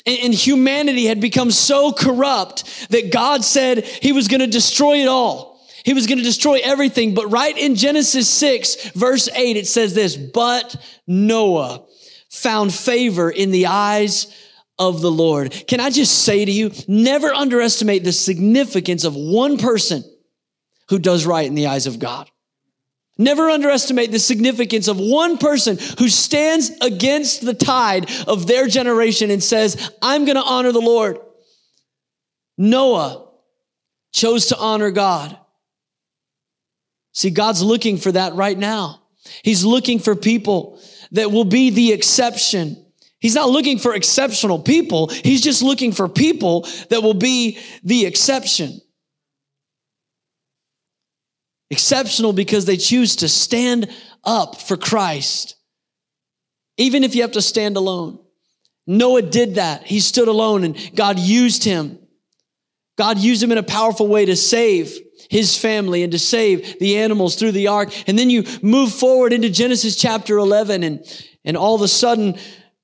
and 0.08 0.34
humanity 0.34 1.06
had 1.06 1.20
become 1.20 1.52
so 1.52 1.92
corrupt 1.92 2.90
that 2.90 3.12
God 3.12 3.44
said 3.44 3.86
he 3.86 4.12
was 4.12 4.28
going 4.28 4.40
to 4.40 4.48
destroy 4.48 5.02
it 5.02 5.08
all. 5.08 5.60
He 5.84 5.94
was 5.94 6.08
going 6.08 6.18
to 6.18 6.24
destroy 6.24 6.60
everything. 6.64 7.14
But 7.14 7.28
right 7.28 7.58
in 7.58 7.76
Genesis 7.76 8.28
6, 8.30 8.92
verse 8.92 9.30
8, 9.30 9.58
it 9.58 9.68
says 9.68 9.94
this, 9.94 10.16
but 10.16 10.76
Noah 11.06 11.86
found 12.30 12.74
favor 12.74 13.30
in 13.30 13.52
the 13.52 13.68
eyes 13.68 14.34
of 14.80 15.02
the 15.02 15.12
Lord. 15.12 15.52
Can 15.68 15.80
I 15.80 15.90
just 15.90 16.24
say 16.24 16.44
to 16.44 16.52
you, 16.52 16.72
never 16.88 17.34
underestimate 17.34 18.04
the 18.04 18.12
significance 18.12 19.04
of 19.04 19.16
one 19.16 19.58
person 19.58 20.04
who 20.90 21.00
does 21.00 21.26
right 21.26 21.46
in 21.46 21.56
the 21.56 21.68
eyes 21.68 21.88
of 21.88 22.00
God. 22.00 22.30
Never 23.18 23.50
underestimate 23.50 24.12
the 24.12 24.20
significance 24.20 24.88
of 24.88 25.00
one 25.00 25.38
person 25.38 25.78
who 25.98 26.08
stands 26.08 26.72
against 26.82 27.44
the 27.44 27.54
tide 27.54 28.10
of 28.28 28.46
their 28.46 28.68
generation 28.68 29.32
and 29.32 29.44
says, 29.44 29.92
I'm 30.02 30.26
going 30.26 30.36
to 30.36 30.44
honor 30.44 30.72
the 30.72 30.80
Lord. 30.80 31.18
Noah 32.58 33.28
chose 34.12 34.48
to 34.48 34.58
honor 34.58 34.92
God. 34.92 35.38
See, 37.14 37.32
God's 37.32 37.64
looking 37.64 37.98
for 37.98 38.12
that 38.12 38.36
right 38.36 38.58
now. 38.58 39.02
He's 39.44 39.66
looking 39.66 40.00
for 40.00 40.16
people 40.16 40.80
that 41.12 41.32
will 41.32 41.46
be 41.46 41.72
the 41.72 41.92
exception. 41.92 42.86
He's 43.20 43.36
not 43.36 43.50
looking 43.50 43.80
for 43.80 43.96
exceptional 43.96 44.60
people. 44.60 45.08
He's 45.08 45.42
just 45.42 45.64
looking 45.64 45.92
for 45.92 46.08
people 46.08 46.68
that 46.90 47.02
will 47.02 47.16
be 47.16 47.58
the 47.84 48.06
exception. 48.06 48.80
Exceptional 51.70 52.34
because 52.34 52.66
they 52.66 52.78
choose 52.78 53.18
to 53.18 53.28
stand 53.28 53.90
up 54.24 54.62
for 54.62 54.78
Christ, 54.78 55.56
even 56.78 57.04
if 57.04 57.16
you 57.16 57.24
have 57.24 57.34
to 57.34 57.42
stand 57.42 57.78
alone. 57.78 58.20
Noah 58.86 59.22
did 59.22 59.56
that. 59.56 59.84
He 59.84 60.00
stood 60.00 60.30
alone 60.30 60.64
and 60.64 60.96
God 60.96 61.20
used 61.20 61.66
him. 61.66 62.00
God 62.98 63.18
used 63.18 63.44
him 63.44 63.52
in 63.52 63.58
a 63.58 63.64
powerful 63.64 64.08
way 64.08 64.26
to 64.26 64.36
save 64.36 64.98
his 65.30 65.58
family 65.58 66.04
and 66.04 66.14
to 66.14 66.20
save 66.20 66.80
the 66.80 66.98
animals 66.98 67.36
through 67.36 67.52
the 67.52 67.68
ark. 67.68 67.92
And 68.08 68.18
then 68.18 68.30
you 68.30 68.46
move 68.62 68.94
forward 68.94 69.34
into 69.34 69.50
Genesis 69.50 69.96
chapter 69.98 70.38
11 70.38 70.84
and, 70.84 71.06
and 71.44 71.58
all 71.58 71.76
of 71.76 71.82
a 71.82 71.88
sudden 71.88 72.38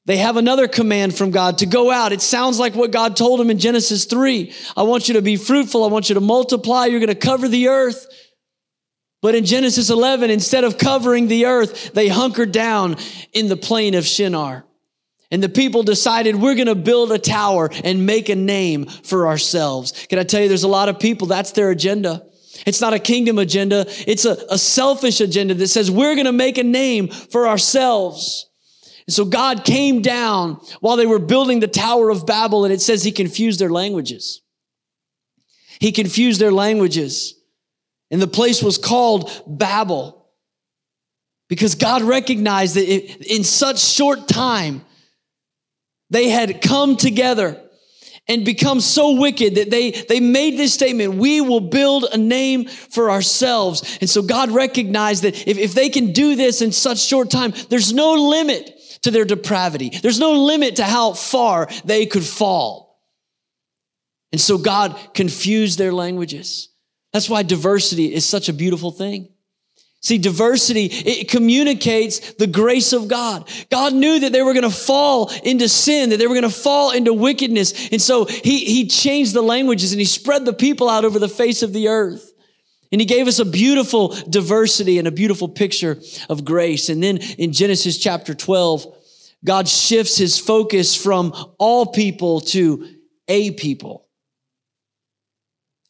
they 0.05 0.17
have 0.17 0.35
another 0.35 0.67
command 0.67 1.15
from 1.15 1.31
God 1.31 1.59
to 1.59 1.65
go 1.65 1.89
out. 1.89 2.11
It 2.11 2.21
sounds 2.21 2.59
like 2.59 2.75
what 2.75 2.91
God 2.91 3.15
told 3.15 3.39
him 3.39 3.49
in 3.49 3.57
Genesis 3.57 4.03
3. 4.05 4.53
I 4.75 4.83
want 4.83 5.07
you 5.07 5.13
to 5.13 5.21
be 5.21 5.37
fruitful. 5.37 5.83
I 5.83 5.87
want 5.87 6.09
you 6.09 6.15
to 6.15 6.21
multiply. 6.21 6.87
You're 6.87 6.99
going 6.99 7.07
to 7.07 7.15
cover 7.15 7.47
the 7.47 7.69
earth. 7.69 8.05
But 9.23 9.35
in 9.35 9.45
Genesis 9.45 9.89
11, 9.89 10.29
instead 10.29 10.65
of 10.65 10.77
covering 10.77 11.29
the 11.29 11.45
earth, 11.45 11.93
they 11.93 12.09
hunkered 12.09 12.51
down 12.51 12.97
in 13.31 13.47
the 13.47 13.55
plain 13.55 13.95
of 13.95 14.05
Shinar. 14.05 14.65
And 15.31 15.41
the 15.41 15.47
people 15.47 15.81
decided 15.81 16.35
we're 16.35 16.55
going 16.55 16.67
to 16.67 16.75
build 16.75 17.09
a 17.13 17.17
tower 17.17 17.69
and 17.85 18.05
make 18.05 18.27
a 18.27 18.35
name 18.35 18.85
for 18.85 19.27
ourselves. 19.27 20.07
Can 20.09 20.19
I 20.19 20.23
tell 20.23 20.41
you, 20.41 20.49
there's 20.49 20.63
a 20.63 20.67
lot 20.67 20.89
of 20.89 20.99
people, 20.99 21.25
that's 21.25 21.53
their 21.53 21.71
agenda. 21.71 22.27
It's 22.65 22.81
not 22.81 22.93
a 22.93 22.99
kingdom 22.99 23.39
agenda. 23.39 23.85
It's 24.05 24.25
a, 24.25 24.37
a 24.49 24.57
selfish 24.57 25.21
agenda 25.21 25.53
that 25.53 25.69
says 25.69 25.89
we're 25.89 26.15
going 26.15 26.25
to 26.25 26.33
make 26.33 26.57
a 26.57 26.63
name 26.63 27.07
for 27.07 27.47
ourselves. 27.47 28.49
And 29.07 29.13
so 29.13 29.23
God 29.23 29.63
came 29.63 30.01
down 30.01 30.55
while 30.81 30.97
they 30.97 31.05
were 31.05 31.17
building 31.17 31.61
the 31.61 31.67
Tower 31.67 32.09
of 32.09 32.25
Babel 32.25 32.65
and 32.65 32.73
it 32.73 32.81
says 32.81 33.05
he 33.05 33.13
confused 33.13 33.61
their 33.61 33.71
languages. 33.71 34.41
He 35.79 35.93
confused 35.93 36.41
their 36.41 36.51
languages. 36.51 37.35
And 38.11 38.21
the 38.21 38.27
place 38.27 38.61
was 38.61 38.77
called 38.77 39.31
Babel 39.47 40.27
because 41.49 41.75
God 41.75 42.01
recognized 42.01 42.75
that 42.75 42.87
in 43.31 43.43
such 43.43 43.79
short 43.79 44.27
time, 44.27 44.85
they 46.09 46.29
had 46.29 46.61
come 46.61 46.95
together 46.95 47.59
and 48.27 48.45
become 48.45 48.79
so 48.79 49.19
wicked 49.19 49.55
that 49.55 49.69
they, 49.69 49.91
they 49.91 50.19
made 50.19 50.57
this 50.57 50.73
statement, 50.73 51.15
we 51.15 51.41
will 51.41 51.59
build 51.59 52.05
a 52.05 52.17
name 52.17 52.65
for 52.65 53.11
ourselves. 53.11 53.97
And 53.99 54.09
so 54.09 54.21
God 54.21 54.51
recognized 54.51 55.23
that 55.23 55.47
if, 55.47 55.57
if 55.57 55.73
they 55.73 55.89
can 55.89 56.13
do 56.13 56.35
this 56.35 56.61
in 56.61 56.71
such 56.71 56.99
short 56.99 57.29
time, 57.29 57.53
there's 57.69 57.91
no 57.91 58.13
limit 58.13 58.71
to 59.01 59.11
their 59.11 59.25
depravity. 59.25 59.89
There's 59.89 60.19
no 60.19 60.31
limit 60.31 60.77
to 60.77 60.85
how 60.85 61.13
far 61.13 61.67
they 61.83 62.05
could 62.05 62.23
fall. 62.23 62.99
And 64.31 64.39
so 64.39 64.57
God 64.57 64.97
confused 65.13 65.77
their 65.77 65.93
languages. 65.93 66.69
That's 67.13 67.29
why 67.29 67.43
diversity 67.43 68.13
is 68.13 68.25
such 68.25 68.49
a 68.49 68.53
beautiful 68.53 68.91
thing. 68.91 69.29
See, 70.01 70.17
diversity, 70.17 70.87
it 70.87 71.29
communicates 71.29 72.33
the 72.33 72.47
grace 72.47 72.91
of 72.91 73.07
God. 73.07 73.49
God 73.69 73.93
knew 73.93 74.19
that 74.19 74.33
they 74.33 74.41
were 74.41 74.51
going 74.51 74.63
to 74.63 74.69
fall 74.69 75.31
into 75.45 75.69
sin, 75.69 76.09
that 76.09 76.17
they 76.17 76.27
were 76.27 76.33
going 76.33 76.43
to 76.43 76.49
fall 76.49 76.91
into 76.91 77.13
wickedness. 77.13 77.89
And 77.89 78.01
so 78.01 78.25
he, 78.25 78.65
he 78.65 78.87
changed 78.87 79.33
the 79.33 79.41
languages 79.41 79.93
and 79.93 80.01
he 80.01 80.05
spread 80.05 80.43
the 80.43 80.51
people 80.51 80.89
out 80.89 81.05
over 81.05 81.19
the 81.19 81.29
face 81.29 81.63
of 81.63 81.71
the 81.71 81.87
earth. 81.87 82.33
And 82.91 82.99
he 82.99 83.05
gave 83.05 83.27
us 83.27 83.39
a 83.39 83.45
beautiful 83.45 84.09
diversity 84.29 84.99
and 84.99 85.07
a 85.07 85.11
beautiful 85.11 85.47
picture 85.47 85.99
of 86.29 86.43
grace. 86.43 86.89
And 86.89 87.01
then 87.01 87.19
in 87.37 87.53
Genesis 87.53 87.97
chapter 87.97 88.33
12, 88.33 88.85
God 89.45 89.69
shifts 89.69 90.17
his 90.17 90.37
focus 90.37 91.01
from 91.01 91.33
all 91.57 91.85
people 91.85 92.41
to 92.41 92.87
a 93.29 93.51
people. 93.51 94.02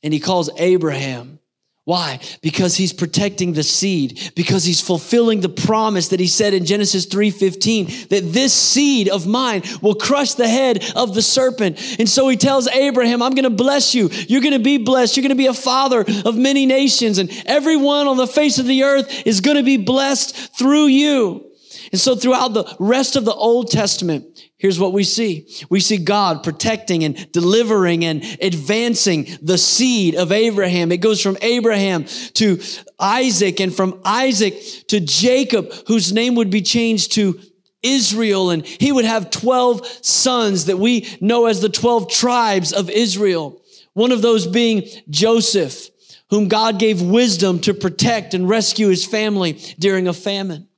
And 0.04 0.14
he 0.14 0.20
calls 0.20 0.50
Abraham 0.58 1.40
why? 1.86 2.22
Because 2.42 2.78
he's 2.78 2.94
protecting 2.94 3.52
the 3.52 3.64
seed, 3.64 4.32
because 4.36 4.64
he's 4.64 4.80
fulfilling 4.80 5.42
the 5.42 5.50
promise 5.50 6.10
that 6.10 6.20
he 6.22 6.28
said 6.28 6.54
in 6.54 6.66
Genesis 6.66 7.06
3:15 7.08 8.08
that 8.08 8.32
this 8.32 8.54
seed 8.54 9.10
of 9.10 9.28
mine 9.28 9.64
will 9.82 9.96
crush 9.96 10.34
the 10.34 10.48
head 10.48 10.94
of 10.96 11.14
the 11.14 11.22
serpent. 11.22 11.78
And 12.00 12.08
so 12.08 12.30
he 12.30 12.38
tells 12.38 12.70
Abraham, 12.70 13.22
I'm 13.22 13.34
going 13.34 13.44
to 13.44 13.50
bless 13.50 13.94
you. 13.94 14.10
You're 14.30 14.42
going 14.42 14.54
to 14.54 14.60
be 14.60 14.78
blessed. 14.78 15.18
You're 15.18 15.24
going 15.24 15.30
to 15.30 15.36
be 15.36 15.48
a 15.48 15.54
father 15.54 16.06
of 16.24 16.38
many 16.38 16.66
nations 16.66 17.18
and 17.18 17.30
everyone 17.46 18.08
on 18.08 18.16
the 18.16 18.28
face 18.28 18.60
of 18.60 18.66
the 18.66 18.84
earth 18.84 19.28
is 19.28 19.42
going 19.42 19.58
to 19.58 19.64
be 19.64 19.78
blessed 19.78 20.58
through 20.58 20.86
you. 20.86 21.53
And 21.94 22.02
so 22.02 22.16
throughout 22.16 22.56
the 22.56 22.76
rest 22.80 23.16
of 23.16 23.24
the 23.24 23.36
Old 23.36 23.70
Testament, 23.70 24.50
here's 24.58 24.80
what 24.80 24.94
we 24.94 25.04
see. 25.04 25.48
We 25.70 25.80
see 25.80 25.98
God 25.98 26.42
protecting 26.42 27.04
and 27.04 27.32
delivering 27.32 28.04
and 28.04 28.24
advancing 28.42 29.28
the 29.44 29.60
seed 29.60 30.16
of 30.16 30.32
Abraham. 30.32 30.92
It 30.92 31.02
goes 31.02 31.22
from 31.22 31.38
Abraham 31.44 32.06
to 32.34 32.60
Isaac 33.00 33.60
and 33.60 33.72
from 33.72 34.02
Isaac 34.04 34.60
to 34.88 35.02
Jacob, 35.02 35.72
whose 35.86 36.12
name 36.12 36.34
would 36.34 36.50
be 36.50 36.64
changed 36.64 37.12
to 37.12 37.40
Israel. 37.84 38.50
And 38.50 38.66
he 38.66 38.92
would 38.92 39.06
have 39.06 39.30
12 39.30 39.86
sons 40.04 40.66
that 40.66 40.80
we 40.80 41.08
know 41.22 41.46
as 41.46 41.62
the 41.62 41.70
12 41.70 42.10
tribes 42.10 42.74
of 42.74 42.90
Israel. 42.90 43.62
One 43.94 44.12
of 44.12 44.24
those 44.24 44.48
being 44.48 44.88
Joseph, 45.12 45.90
whom 46.32 46.48
God 46.48 46.80
gave 46.80 47.04
wisdom 47.04 47.60
to 47.60 47.76
protect 47.76 48.34
and 48.34 48.50
rescue 48.50 48.88
his 48.88 49.06
family 49.06 49.62
during 49.78 50.08
a 50.08 50.14
famine. 50.14 50.70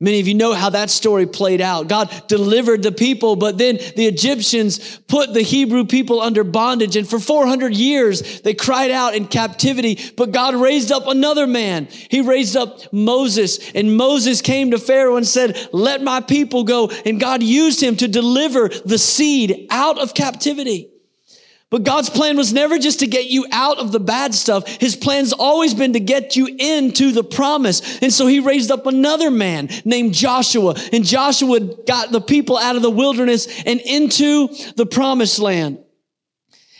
Many 0.00 0.20
of 0.20 0.28
you 0.28 0.34
know 0.34 0.52
how 0.52 0.70
that 0.70 0.90
story 0.90 1.26
played 1.26 1.60
out. 1.60 1.88
God 1.88 2.22
delivered 2.28 2.84
the 2.84 2.92
people, 2.92 3.34
but 3.34 3.58
then 3.58 3.78
the 3.96 4.06
Egyptians 4.06 4.98
put 5.08 5.34
the 5.34 5.42
Hebrew 5.42 5.84
people 5.86 6.20
under 6.20 6.44
bondage. 6.44 6.94
And 6.94 7.08
for 7.08 7.18
400 7.18 7.74
years, 7.74 8.40
they 8.42 8.54
cried 8.54 8.92
out 8.92 9.16
in 9.16 9.26
captivity, 9.26 9.98
but 10.16 10.30
God 10.30 10.54
raised 10.54 10.92
up 10.92 11.08
another 11.08 11.48
man. 11.48 11.86
He 11.86 12.20
raised 12.20 12.56
up 12.56 12.92
Moses 12.92 13.72
and 13.72 13.96
Moses 13.96 14.40
came 14.40 14.70
to 14.70 14.78
Pharaoh 14.78 15.16
and 15.16 15.26
said, 15.26 15.56
let 15.72 16.00
my 16.00 16.20
people 16.20 16.62
go. 16.62 16.90
And 17.04 17.18
God 17.18 17.42
used 17.42 17.82
him 17.82 17.96
to 17.96 18.06
deliver 18.06 18.68
the 18.68 18.98
seed 18.98 19.66
out 19.68 19.98
of 19.98 20.14
captivity. 20.14 20.90
But 21.70 21.82
God's 21.82 22.08
plan 22.08 22.36
was 22.38 22.52
never 22.52 22.78
just 22.78 23.00
to 23.00 23.06
get 23.06 23.26
you 23.26 23.46
out 23.52 23.78
of 23.78 23.92
the 23.92 24.00
bad 24.00 24.34
stuff. 24.34 24.66
His 24.66 24.96
plan's 24.96 25.34
always 25.34 25.74
been 25.74 25.92
to 25.92 26.00
get 26.00 26.34
you 26.34 26.46
into 26.46 27.12
the 27.12 27.22
promise. 27.24 27.98
And 28.00 28.10
so 28.10 28.26
he 28.26 28.40
raised 28.40 28.70
up 28.70 28.86
another 28.86 29.30
man 29.30 29.68
named 29.84 30.14
Joshua. 30.14 30.76
And 30.92 31.04
Joshua 31.04 31.60
got 31.60 32.10
the 32.10 32.22
people 32.22 32.56
out 32.56 32.76
of 32.76 32.82
the 32.82 32.90
wilderness 32.90 33.46
and 33.66 33.80
into 33.82 34.48
the 34.76 34.86
promised 34.86 35.38
land. 35.40 35.78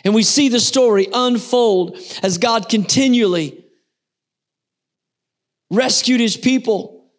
And 0.05 0.14
we 0.14 0.22
see 0.22 0.48
the 0.48 0.61
story 0.61 1.07
unfold 1.12 1.98
as 2.22 2.38
God 2.38 2.70
continually 2.70 3.66
rescued 5.70 6.20
his 6.20 6.38
people. 6.38 7.11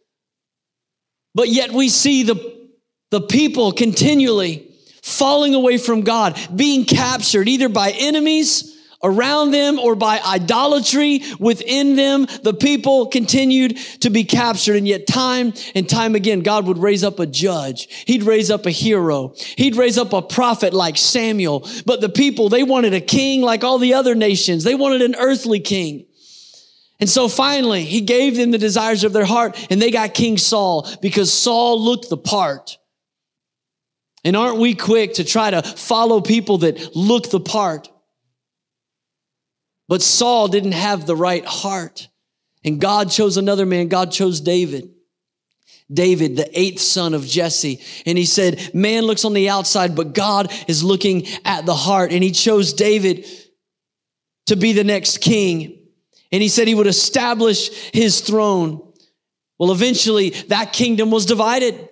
But 1.35 1.49
yet 1.49 1.71
we 1.71 1.89
see 1.89 2.23
the, 2.23 2.67
the 3.11 3.21
people 3.21 3.71
continually 3.73 4.68
falling 5.01 5.55
away 5.55 5.77
from 5.77 6.01
God, 6.01 6.39
being 6.55 6.85
captured 6.85 7.47
either 7.47 7.69
by 7.69 7.91
enemies 7.91 8.75
around 9.03 9.51
them 9.51 9.79
or 9.79 9.95
by 9.95 10.19
idolatry 10.19 11.21
within 11.39 11.95
them. 11.95 12.27
The 12.43 12.53
people 12.53 13.07
continued 13.07 13.77
to 14.01 14.09
be 14.09 14.23
captured. 14.23 14.75
And 14.75 14.87
yet 14.87 15.07
time 15.07 15.53
and 15.75 15.87
time 15.87 16.15
again, 16.15 16.41
God 16.41 16.65
would 16.65 16.77
raise 16.77 17.03
up 17.03 17.19
a 17.19 17.25
judge. 17.25 17.87
He'd 18.05 18.23
raise 18.23 18.51
up 18.51 18.65
a 18.65 18.71
hero. 18.71 19.35
He'd 19.57 19.75
raise 19.75 19.97
up 19.97 20.13
a 20.13 20.21
prophet 20.21 20.73
like 20.73 20.97
Samuel. 20.97 21.67
But 21.85 22.01
the 22.01 22.09
people, 22.09 22.49
they 22.49 22.63
wanted 22.63 22.93
a 22.93 23.01
king 23.01 23.41
like 23.41 23.63
all 23.63 23.77
the 23.77 23.93
other 23.93 24.15
nations. 24.15 24.63
They 24.63 24.75
wanted 24.75 25.01
an 25.01 25.15
earthly 25.17 25.59
king. 25.59 26.05
And 26.99 27.09
so 27.09 27.29
finally, 27.29 27.85
he 27.85 28.01
gave 28.01 28.35
them 28.35 28.51
the 28.51 28.57
desires 28.57 29.05
of 29.05 29.13
their 29.13 29.25
heart 29.25 29.57
and 29.69 29.81
they 29.81 29.89
got 29.89 30.13
King 30.13 30.37
Saul 30.37 30.85
because 31.01 31.31
Saul 31.31 31.81
looked 31.81 32.09
the 32.09 32.17
part. 32.17 32.77
And 34.23 34.35
aren't 34.35 34.59
we 34.59 34.75
quick 34.75 35.13
to 35.15 35.23
try 35.23 35.49
to 35.49 35.61
follow 35.61 36.21
people 36.21 36.59
that 36.59 36.95
look 36.95 37.29
the 37.29 37.39
part? 37.39 37.89
But 39.87 40.01
Saul 40.01 40.47
didn't 40.47 40.73
have 40.73 41.05
the 41.05 41.15
right 41.15 41.45
heart. 41.45 42.09
And 42.63 42.79
God 42.79 43.09
chose 43.09 43.37
another 43.37 43.65
man. 43.65 43.87
God 43.87 44.11
chose 44.11 44.41
David. 44.41 44.93
David, 45.91 46.35
the 46.35 46.59
eighth 46.59 46.81
son 46.81 47.13
of 47.13 47.25
Jesse. 47.25 47.81
And 48.05 48.17
he 48.17 48.25
said, 48.25 48.75
man 48.75 49.03
looks 49.03 49.25
on 49.25 49.33
the 49.33 49.49
outside, 49.49 49.95
but 49.95 50.13
God 50.13 50.53
is 50.67 50.83
looking 50.83 51.25
at 51.45 51.65
the 51.65 51.73
heart. 51.73 52.11
And 52.11 52.23
he 52.23 52.31
chose 52.31 52.73
David 52.73 53.25
to 54.45 54.55
be 54.55 54.73
the 54.73 54.83
next 54.83 55.19
king. 55.19 55.87
And 56.31 56.43
he 56.43 56.49
said 56.49 56.67
he 56.67 56.75
would 56.75 56.85
establish 56.85 57.69
his 57.91 58.21
throne. 58.21 58.93
Well, 59.57 59.71
eventually 59.71 60.29
that 60.49 60.73
kingdom 60.73 61.09
was 61.09 61.25
divided. 61.25 61.89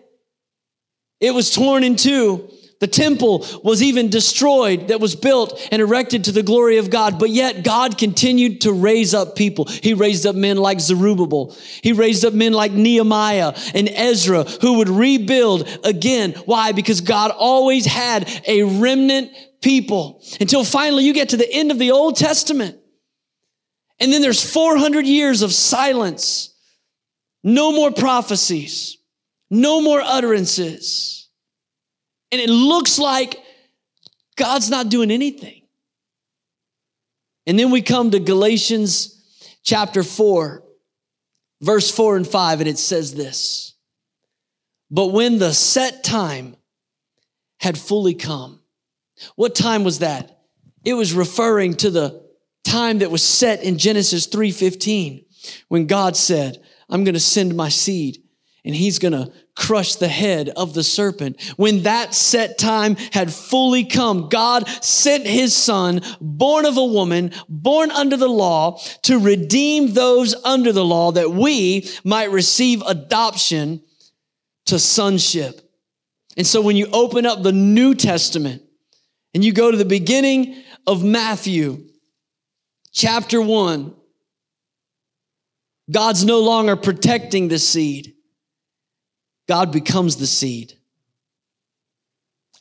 It 1.19 1.33
was 1.33 1.53
torn 1.53 1.83
in 1.83 1.95
two. 1.95 2.51
The 2.79 2.87
temple 2.87 3.45
was 3.63 3.81
even 3.81 4.09
destroyed 4.09 4.89
that 4.89 4.99
was 4.99 5.15
built 5.15 5.59
and 5.71 5.81
erected 5.81 6.25
to 6.25 6.31
the 6.31 6.43
glory 6.43 6.77
of 6.77 6.91
God. 6.91 7.17
But 7.17 7.31
yet 7.31 7.63
God 7.63 7.97
continued 7.97 8.61
to 8.61 8.71
raise 8.71 9.15
up 9.15 9.35
people. 9.35 9.65
He 9.65 9.95
raised 9.95 10.27
up 10.27 10.35
men 10.35 10.57
like 10.57 10.79
Zerubbabel. 10.79 11.55
He 11.81 11.93
raised 11.93 12.23
up 12.23 12.35
men 12.35 12.53
like 12.53 12.71
Nehemiah 12.71 13.53
and 13.73 13.89
Ezra 13.89 14.43
who 14.43 14.77
would 14.77 14.89
rebuild 14.89 15.67
again. 15.83 16.33
Why? 16.45 16.71
Because 16.71 17.01
God 17.01 17.31
always 17.31 17.85
had 17.87 18.29
a 18.45 18.63
remnant 18.63 19.31
people 19.61 20.23
until 20.39 20.63
finally 20.63 21.03
you 21.03 21.13
get 21.13 21.29
to 21.29 21.37
the 21.37 21.51
end 21.51 21.71
of 21.71 21.79
the 21.79 21.91
Old 21.91 22.15
Testament. 22.15 22.77
And 23.99 24.13
then 24.13 24.21
there's 24.21 24.53
400 24.53 25.07
years 25.07 25.41
of 25.41 25.51
silence. 25.51 26.53
No 27.43 27.71
more 27.71 27.91
prophecies. 27.91 28.97
No 29.49 29.81
more 29.81 30.01
utterances. 30.01 31.29
And 32.31 32.41
it 32.41 32.49
looks 32.49 32.99
like 32.99 33.39
God's 34.35 34.69
not 34.69 34.89
doing 34.89 35.11
anything. 35.11 35.63
And 37.45 37.57
then 37.57 37.71
we 37.71 37.81
come 37.81 38.11
to 38.11 38.19
Galatians 38.19 39.13
chapter 39.63 40.03
4, 40.03 40.63
verse 41.61 41.89
4 41.89 42.17
and 42.17 42.27
5, 42.27 42.59
and 42.59 42.69
it 42.69 42.77
says 42.77 43.15
this 43.15 43.73
But 44.91 45.07
when 45.07 45.39
the 45.39 45.53
set 45.53 46.03
time 46.03 46.57
had 47.59 47.77
fully 47.77 48.13
come, 48.13 48.59
what 49.35 49.55
time 49.55 49.83
was 49.83 49.99
that? 49.99 50.41
It 50.83 50.93
was 50.93 51.13
referring 51.13 51.75
to 51.75 51.89
the 51.89 52.27
time 52.63 52.99
that 52.99 53.11
was 53.11 53.23
set 53.23 53.63
in 53.63 53.77
Genesis 53.77 54.27
3:15 54.27 55.25
when 55.69 55.87
God 55.87 56.17
said, 56.17 56.61
I'm 56.89 57.03
going 57.05 57.13
to 57.13 57.19
send 57.19 57.55
my 57.55 57.69
seed 57.69 58.21
and 58.67 58.75
he's 58.75 58.99
going 58.99 59.13
to 59.13 59.31
crush 59.55 59.95
the 59.95 60.09
head 60.09 60.49
of 60.49 60.73
the 60.73 60.83
serpent. 60.83 61.41
When 61.55 61.83
that 61.83 62.13
set 62.13 62.57
time 62.57 62.97
had 63.13 63.33
fully 63.33 63.85
come, 63.85 64.27
God 64.27 64.67
sent 64.83 65.25
his 65.25 65.55
son, 65.55 66.01
born 66.19 66.65
of 66.65 66.75
a 66.75 66.85
woman, 66.85 67.31
born 67.47 67.91
under 67.91 68.17
the 68.17 68.27
law, 68.27 68.77
to 69.03 69.19
redeem 69.19 69.93
those 69.93 70.35
under 70.43 70.73
the 70.73 70.83
law 70.83 71.13
that 71.13 71.31
we 71.31 71.89
might 72.03 72.29
receive 72.29 72.81
adoption 72.81 73.81
to 74.65 74.77
sonship. 74.77 75.61
And 76.35 76.45
so 76.45 76.61
when 76.61 76.75
you 76.75 76.87
open 76.91 77.25
up 77.25 77.41
the 77.41 77.53
New 77.53 77.95
Testament 77.95 78.63
and 79.33 79.45
you 79.45 79.53
go 79.53 79.71
to 79.71 79.77
the 79.77 79.85
beginning 79.85 80.61
of 80.85 81.05
Matthew, 81.05 81.87
chapter 82.91 83.41
one, 83.41 83.95
God's 85.89 86.25
no 86.25 86.41
longer 86.41 86.75
protecting 86.75 87.47
the 87.47 87.59
seed. 87.59 88.13
God 89.47 89.71
becomes 89.71 90.17
the 90.17 90.27
seed. 90.27 90.73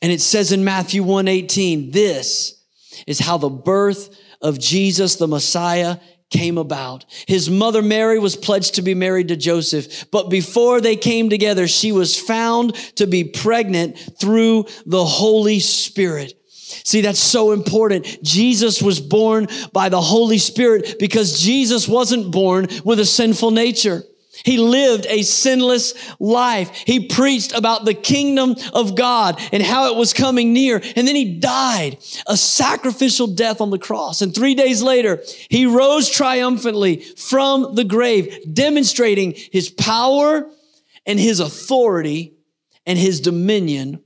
And 0.01 0.11
it 0.11 0.21
says 0.21 0.51
in 0.51 0.63
Matthew 0.63 1.03
1:18, 1.03 1.91
this 1.91 2.55
is 3.05 3.19
how 3.19 3.37
the 3.37 3.49
birth 3.49 4.09
of 4.41 4.59
Jesus 4.59 5.15
the 5.15 5.27
Messiah 5.27 5.97
came 6.29 6.57
about. 6.57 7.05
His 7.25 7.49
mother 7.49 7.81
Mary 7.81 8.19
was 8.19 8.35
pledged 8.35 8.75
to 8.75 8.81
be 8.81 8.93
married 8.93 9.29
to 9.29 9.35
Joseph, 9.35 10.05
but 10.11 10.29
before 10.29 10.81
they 10.81 10.95
came 10.95 11.29
together, 11.29 11.67
she 11.67 11.91
was 11.91 12.19
found 12.19 12.75
to 12.95 13.07
be 13.07 13.23
pregnant 13.23 13.97
through 14.19 14.65
the 14.85 15.05
Holy 15.05 15.59
Spirit. 15.59 16.33
See, 16.53 16.99
that's 16.99 17.19
so 17.19 17.53
important. 17.53 18.21
Jesus 18.23 18.81
was 18.81 18.99
born 18.99 19.47
by 19.71 19.87
the 19.87 20.01
Holy 20.01 20.37
Spirit 20.37 20.97
because 20.99 21.39
Jesus 21.41 21.87
wasn't 21.87 22.29
born 22.31 22.67
with 22.83 22.99
a 22.99 23.05
sinful 23.05 23.51
nature. 23.51 24.03
He 24.47 24.57
lived 24.57 25.05
a 25.09 25.23
sinless 25.23 25.93
life. 26.21 26.71
He 26.73 27.09
preached 27.09 27.51
about 27.51 27.83
the 27.83 27.93
kingdom 27.93 28.55
of 28.71 28.95
God 28.95 29.41
and 29.51 29.61
how 29.61 29.91
it 29.91 29.97
was 29.97 30.13
coming 30.13 30.53
near. 30.53 30.77
And 30.95 31.05
then 31.05 31.17
he 31.17 31.37
died 31.37 31.97
a 32.25 32.37
sacrificial 32.37 33.27
death 33.27 33.59
on 33.59 33.71
the 33.71 33.77
cross. 33.77 34.21
And 34.21 34.33
three 34.33 34.55
days 34.55 34.81
later, 34.81 35.21
he 35.49 35.65
rose 35.65 36.09
triumphantly 36.09 37.01
from 37.01 37.75
the 37.75 37.83
grave, 37.83 38.39
demonstrating 38.53 39.33
his 39.35 39.69
power 39.69 40.49
and 41.05 41.19
his 41.19 41.41
authority 41.41 42.37
and 42.85 42.97
his 42.97 43.19
dominion 43.19 44.01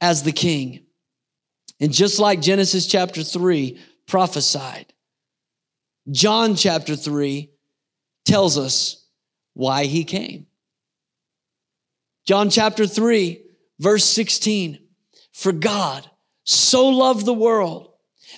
as 0.00 0.22
the 0.22 0.32
king. 0.32 0.86
And 1.78 1.92
just 1.92 2.18
like 2.18 2.40
Genesis 2.40 2.86
chapter 2.86 3.22
3 3.22 3.78
prophesied, 4.06 4.94
John 6.10 6.54
chapter 6.56 6.96
3 6.96 7.50
tells 8.24 8.56
us 8.56 8.97
why 9.58 9.86
he 9.86 10.04
came. 10.04 10.46
John 12.24 12.48
chapter 12.48 12.86
3, 12.86 13.42
verse 13.80 14.04
16. 14.04 14.78
For 15.32 15.50
God 15.50 16.08
so 16.44 16.88
loved 16.88 17.26
the 17.26 17.34
world 17.34 17.90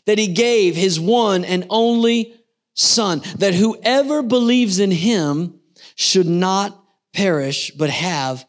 that 0.07 0.17
he 0.17 0.29
gave 0.29 0.75
his 0.75 0.99
one 0.99 1.45
and 1.45 1.67
only 1.69 2.35
Son, 2.73 3.21
that 3.37 3.53
whoever 3.53 4.23
believes 4.23 4.79
in 4.79 4.91
him 4.91 5.61
should 5.95 6.27
not 6.27 6.83
perish, 7.13 7.71
but 7.73 7.91
have 7.91 8.47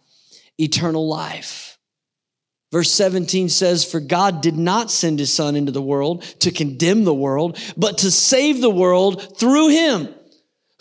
eternal 0.57 1.09
life. 1.09 1.77
Verse 2.71 2.89
17 2.91 3.49
says, 3.49 3.83
For 3.83 3.99
God 3.99 4.41
did 4.41 4.55
not 4.55 4.89
send 4.89 5.19
his 5.19 5.33
Son 5.33 5.57
into 5.57 5.73
the 5.73 5.81
world 5.81 6.23
to 6.39 6.51
condemn 6.51 7.03
the 7.03 7.13
world, 7.13 7.59
but 7.75 7.97
to 7.97 8.11
save 8.11 8.61
the 8.61 8.69
world 8.69 9.37
through 9.37 9.67
him. 9.69 10.15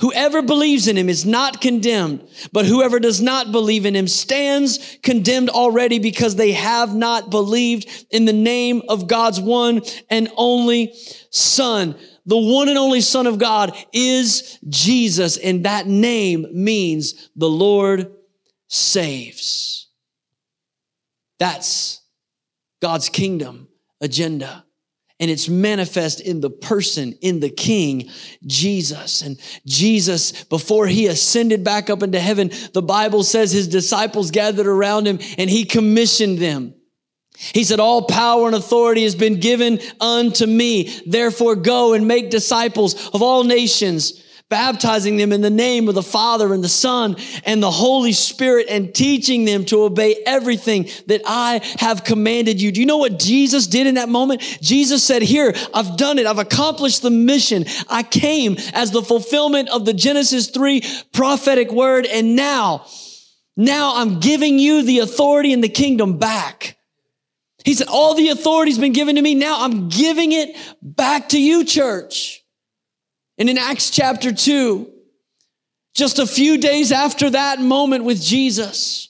Whoever 0.00 0.40
believes 0.40 0.88
in 0.88 0.96
him 0.96 1.10
is 1.10 1.26
not 1.26 1.60
condemned, 1.60 2.26
but 2.52 2.64
whoever 2.64 2.98
does 2.98 3.20
not 3.20 3.52
believe 3.52 3.84
in 3.84 3.94
him 3.94 4.08
stands 4.08 4.98
condemned 5.02 5.50
already 5.50 5.98
because 5.98 6.36
they 6.36 6.52
have 6.52 6.94
not 6.94 7.30
believed 7.30 8.06
in 8.10 8.24
the 8.24 8.32
name 8.32 8.82
of 8.88 9.08
God's 9.08 9.40
one 9.40 9.82
and 10.08 10.30
only 10.36 10.94
Son. 11.30 11.94
The 12.24 12.38
one 12.38 12.70
and 12.70 12.78
only 12.78 13.02
Son 13.02 13.26
of 13.26 13.38
God 13.38 13.76
is 13.92 14.58
Jesus, 14.68 15.36
and 15.36 15.66
that 15.66 15.86
name 15.86 16.46
means 16.52 17.28
the 17.36 17.50
Lord 17.50 18.10
saves. 18.68 19.88
That's 21.38 22.00
God's 22.80 23.10
kingdom 23.10 23.68
agenda 24.00 24.64
and 25.20 25.30
it's 25.30 25.48
manifest 25.48 26.20
in 26.20 26.40
the 26.40 26.50
person, 26.50 27.12
in 27.20 27.38
the 27.38 27.50
King, 27.50 28.10
Jesus. 28.46 29.22
And 29.22 29.38
Jesus, 29.66 30.44
before 30.44 30.86
he 30.86 31.06
ascended 31.06 31.62
back 31.62 31.90
up 31.90 32.02
into 32.02 32.18
heaven, 32.18 32.50
the 32.72 32.82
Bible 32.82 33.22
says 33.22 33.52
his 33.52 33.68
disciples 33.68 34.30
gathered 34.30 34.66
around 34.66 35.06
him 35.06 35.20
and 35.38 35.50
he 35.50 35.64
commissioned 35.66 36.38
them. 36.38 36.74
He 37.36 37.64
said, 37.64 37.80
all 37.80 38.02
power 38.02 38.46
and 38.46 38.54
authority 38.54 39.04
has 39.04 39.14
been 39.14 39.40
given 39.40 39.80
unto 40.00 40.46
me. 40.46 41.00
Therefore 41.06 41.56
go 41.56 41.92
and 41.94 42.08
make 42.08 42.30
disciples 42.30 43.08
of 43.14 43.22
all 43.22 43.44
nations 43.44 44.19
baptizing 44.50 45.16
them 45.16 45.32
in 45.32 45.40
the 45.40 45.48
name 45.48 45.88
of 45.88 45.94
the 45.94 46.02
Father 46.02 46.52
and 46.52 46.62
the 46.62 46.68
Son 46.68 47.16
and 47.44 47.62
the 47.62 47.70
Holy 47.70 48.12
Spirit 48.12 48.66
and 48.68 48.92
teaching 48.92 49.44
them 49.44 49.64
to 49.66 49.84
obey 49.84 50.16
everything 50.26 50.88
that 51.06 51.22
I 51.24 51.60
have 51.78 52.04
commanded 52.04 52.60
you. 52.60 52.72
Do 52.72 52.80
you 52.80 52.86
know 52.86 52.98
what 52.98 53.18
Jesus 53.18 53.68
did 53.68 53.86
in 53.86 53.94
that 53.94 54.08
moment? 54.08 54.42
Jesus 54.60 55.04
said, 55.04 55.22
here, 55.22 55.54
I've 55.72 55.96
done 55.96 56.18
it. 56.18 56.26
I've 56.26 56.40
accomplished 56.40 57.00
the 57.00 57.10
mission. 57.10 57.64
I 57.88 58.02
came 58.02 58.56
as 58.74 58.90
the 58.90 59.02
fulfillment 59.02 59.68
of 59.68 59.84
the 59.84 59.94
Genesis 59.94 60.50
3 60.50 60.82
prophetic 61.12 61.70
word. 61.70 62.04
And 62.06 62.34
now, 62.34 62.86
now 63.56 63.96
I'm 63.96 64.18
giving 64.18 64.58
you 64.58 64.82
the 64.82 64.98
authority 64.98 65.52
and 65.52 65.62
the 65.62 65.68
kingdom 65.68 66.18
back. 66.18 66.76
He 67.64 67.74
said, 67.74 67.86
all 67.86 68.14
the 68.14 68.30
authority's 68.30 68.78
been 68.78 68.94
given 68.94 69.14
to 69.14 69.22
me. 69.22 69.36
Now 69.36 69.64
I'm 69.64 69.88
giving 69.88 70.32
it 70.32 70.56
back 70.82 71.28
to 71.28 71.40
you, 71.40 71.64
church. 71.64 72.39
And 73.40 73.48
in 73.48 73.56
Acts 73.56 73.88
chapter 73.88 74.32
2, 74.32 74.88
just 75.94 76.18
a 76.18 76.26
few 76.26 76.58
days 76.58 76.92
after 76.92 77.30
that 77.30 77.58
moment 77.58 78.04
with 78.04 78.22
Jesus, 78.22 79.08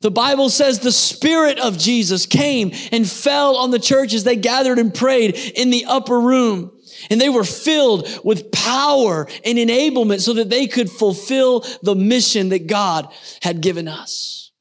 the 0.00 0.10
Bible 0.10 0.48
says 0.48 0.78
the 0.78 0.90
Spirit 0.90 1.58
of 1.58 1.76
Jesus 1.76 2.24
came 2.24 2.72
and 2.90 3.08
fell 3.08 3.56
on 3.56 3.70
the 3.70 3.78
church 3.78 4.14
as 4.14 4.24
they 4.24 4.36
gathered 4.36 4.78
and 4.78 4.94
prayed 4.94 5.36
in 5.54 5.68
the 5.68 5.84
upper 5.84 6.18
room. 6.18 6.72
And 7.10 7.20
they 7.20 7.28
were 7.28 7.44
filled 7.44 8.08
with 8.24 8.50
power 8.50 9.28
and 9.44 9.58
enablement 9.58 10.20
so 10.20 10.32
that 10.34 10.48
they 10.48 10.66
could 10.66 10.88
fulfill 10.88 11.60
the 11.82 11.94
mission 11.94 12.48
that 12.48 12.66
God 12.66 13.12
had 13.42 13.60
given 13.60 13.88
us. 13.88 14.52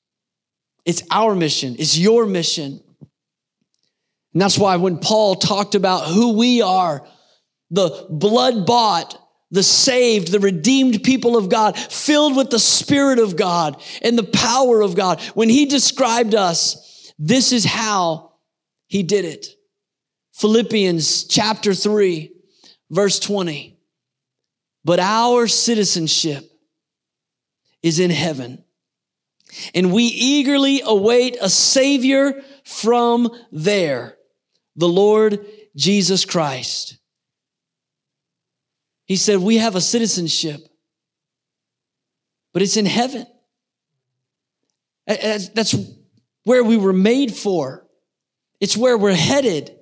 It's 0.83 1.03
our 1.09 1.35
mission. 1.35 1.77
It's 1.79 1.97
your 1.97 2.25
mission. 2.25 2.83
And 4.33 4.41
that's 4.41 4.57
why 4.57 4.75
when 4.75 4.97
Paul 4.97 5.35
talked 5.35 5.73
about 5.73 6.07
who 6.07 6.38
we 6.38 6.62
are, 6.62 7.07
the 7.71 8.08
blood 8.10 8.65
bought, 8.65 9.17
the 9.51 9.63
saved, 9.63 10.32
the 10.32 10.39
redeemed 10.39 11.03
people 11.03 11.38
of 11.38 11.49
God, 11.49 11.77
filled 11.77 12.36
with 12.36 12.49
the 12.49 12.60
Spirit 12.60 13.19
of 13.19 13.36
God 13.36 13.82
and 14.01 14.17
the 14.17 14.23
power 14.23 14.82
of 14.82 14.95
God. 14.95 15.21
When 15.34 15.49
he 15.49 15.65
described 15.65 16.36
us, 16.36 17.13
this 17.17 17.51
is 17.51 17.65
how 17.65 18.34
he 18.88 19.03
did 19.03 19.25
it. 19.25 19.47
Philippians 20.34 21.25
chapter 21.25 21.73
3, 21.73 22.32
verse 22.89 23.19
20. 23.19 23.77
But 24.86 24.99
our 24.99 25.47
citizenship 25.47 26.49
is 27.84 27.99
in 27.99 28.12
heaven, 28.12 28.63
and 29.73 29.91
we 29.91 30.03
eagerly 30.03 30.82
await 30.84 31.38
a 31.41 31.49
Savior 31.49 32.41
from 32.63 33.29
there, 33.51 34.15
the 34.75 34.88
Lord 34.88 35.45
Jesus 35.75 36.23
Christ 36.23 36.98
he 39.10 39.15
said, 39.15 39.39
We 39.39 39.58
have 39.58 39.76
a 39.76 39.82
citizenship, 39.82 40.62
but 42.54 42.62
it's 42.62 42.78
in 42.78 42.86
heaven. 42.86 43.26
That's 45.08 45.76
where 46.43 46.63
we 46.63 46.78
were 46.78 46.93
made 46.93 47.34
for, 47.34 47.86
it's 48.62 48.78
where 48.78 48.98
we're 48.98 49.13
headed. 49.13 49.76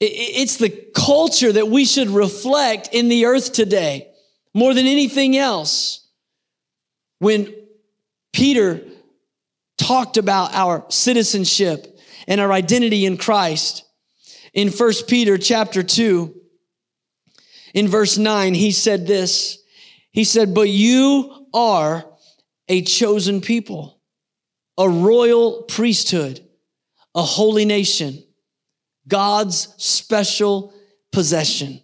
It's 0.00 0.58
the 0.58 0.70
culture 0.94 1.50
that 1.50 1.66
we 1.66 1.84
should 1.84 2.08
reflect 2.10 2.90
in 2.92 3.08
the 3.08 3.24
earth 3.24 3.52
today 3.52 4.12
more 4.54 4.72
than 4.72 4.86
anything 4.86 5.36
else. 5.36 6.06
When 7.18 7.52
Peter 8.32 8.82
talked 9.76 10.16
about 10.16 10.54
our 10.54 10.84
citizenship 10.88 11.98
and 12.28 12.40
our 12.40 12.52
identity 12.52 13.06
in 13.06 13.16
Christ 13.16 13.84
in 14.54 14.68
1 14.68 14.92
Peter 15.08 15.36
chapter 15.36 15.82
2, 15.82 16.37
in 17.78 17.86
verse 17.86 18.18
9, 18.18 18.54
he 18.54 18.72
said 18.72 19.06
this. 19.06 19.62
He 20.10 20.24
said, 20.24 20.52
But 20.52 20.68
you 20.68 21.46
are 21.54 22.04
a 22.68 22.82
chosen 22.82 23.40
people, 23.40 24.00
a 24.76 24.88
royal 24.88 25.62
priesthood, 25.62 26.40
a 27.14 27.22
holy 27.22 27.64
nation, 27.64 28.24
God's 29.06 29.72
special 29.76 30.74
possession, 31.12 31.80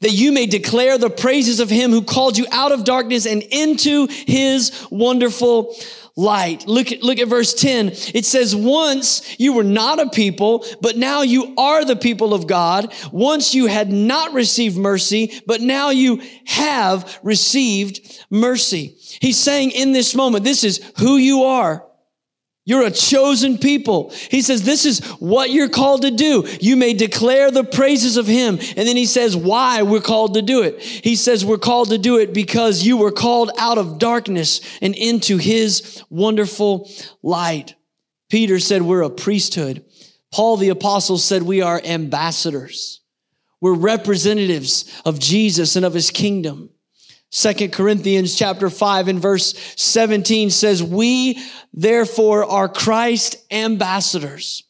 that 0.00 0.10
you 0.10 0.32
may 0.32 0.46
declare 0.46 0.98
the 0.98 1.08
praises 1.08 1.60
of 1.60 1.70
him 1.70 1.92
who 1.92 2.02
called 2.02 2.36
you 2.36 2.46
out 2.50 2.72
of 2.72 2.82
darkness 2.82 3.24
and 3.24 3.42
into 3.44 4.08
his 4.08 4.88
wonderful 4.90 5.76
light. 6.18 6.66
Look 6.66 6.90
at, 6.90 7.02
look 7.02 7.20
at 7.20 7.28
verse 7.28 7.54
10. 7.54 7.90
It 8.12 8.26
says, 8.26 8.54
once 8.54 9.38
you 9.38 9.52
were 9.52 9.64
not 9.64 10.00
a 10.00 10.10
people, 10.10 10.64
but 10.82 10.96
now 10.96 11.22
you 11.22 11.54
are 11.56 11.84
the 11.84 11.96
people 11.96 12.34
of 12.34 12.48
God. 12.48 12.92
Once 13.12 13.54
you 13.54 13.66
had 13.66 13.92
not 13.92 14.34
received 14.34 14.76
mercy, 14.76 15.40
but 15.46 15.60
now 15.60 15.90
you 15.90 16.20
have 16.44 17.18
received 17.22 18.24
mercy. 18.30 18.96
He's 19.20 19.38
saying 19.38 19.70
in 19.70 19.92
this 19.92 20.14
moment, 20.14 20.42
this 20.42 20.64
is 20.64 20.82
who 20.98 21.16
you 21.18 21.44
are. 21.44 21.87
You're 22.68 22.84
a 22.84 22.90
chosen 22.90 23.56
people. 23.56 24.10
He 24.30 24.42
says, 24.42 24.62
this 24.62 24.84
is 24.84 25.00
what 25.20 25.50
you're 25.50 25.70
called 25.70 26.02
to 26.02 26.10
do. 26.10 26.46
You 26.60 26.76
may 26.76 26.92
declare 26.92 27.50
the 27.50 27.64
praises 27.64 28.18
of 28.18 28.26
him. 28.26 28.58
And 28.58 28.86
then 28.86 28.94
he 28.94 29.06
says 29.06 29.34
why 29.34 29.80
we're 29.80 30.02
called 30.02 30.34
to 30.34 30.42
do 30.42 30.60
it. 30.60 30.82
He 30.82 31.16
says 31.16 31.46
we're 31.46 31.56
called 31.56 31.88
to 31.88 31.96
do 31.96 32.18
it 32.18 32.34
because 32.34 32.84
you 32.84 32.98
were 32.98 33.10
called 33.10 33.50
out 33.56 33.78
of 33.78 33.98
darkness 33.98 34.60
and 34.82 34.94
into 34.94 35.38
his 35.38 36.04
wonderful 36.10 36.90
light. 37.22 37.74
Peter 38.28 38.58
said 38.58 38.82
we're 38.82 39.00
a 39.00 39.08
priesthood. 39.08 39.82
Paul 40.30 40.58
the 40.58 40.68
apostle 40.68 41.16
said 41.16 41.44
we 41.44 41.62
are 41.62 41.80
ambassadors. 41.82 43.00
We're 43.62 43.76
representatives 43.76 44.92
of 45.06 45.18
Jesus 45.18 45.74
and 45.74 45.86
of 45.86 45.94
his 45.94 46.10
kingdom. 46.10 46.68
Second 47.30 47.72
Corinthians 47.72 48.36
chapter 48.36 48.70
5 48.70 49.08
and 49.08 49.20
verse 49.20 49.54
17 49.76 50.50
says, 50.50 50.82
We 50.82 51.38
therefore 51.74 52.44
are 52.44 52.68
Christ 52.68 53.36
ambassadors, 53.50 54.64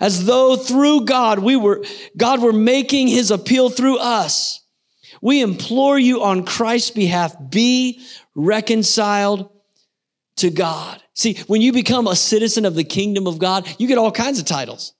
as 0.00 0.24
though 0.24 0.56
through 0.56 1.04
God 1.04 1.38
we 1.38 1.56
were, 1.56 1.84
God 2.16 2.42
were 2.42 2.52
making 2.52 3.08
his 3.08 3.30
appeal 3.30 3.70
through 3.70 3.98
us. 3.98 4.60
We 5.22 5.40
implore 5.40 5.98
you 5.98 6.22
on 6.22 6.44
Christ's 6.44 6.90
behalf, 6.90 7.36
be 7.50 8.00
reconciled 8.34 9.50
to 10.36 10.50
God. 10.50 11.02
See, 11.14 11.34
when 11.46 11.60
you 11.60 11.72
become 11.72 12.06
a 12.06 12.16
citizen 12.16 12.64
of 12.64 12.74
the 12.74 12.84
kingdom 12.84 13.26
of 13.26 13.38
God, 13.38 13.68
you 13.78 13.86
get 13.86 13.98
all 13.98 14.10
kinds 14.10 14.38
of 14.38 14.46
titles. 14.46 14.94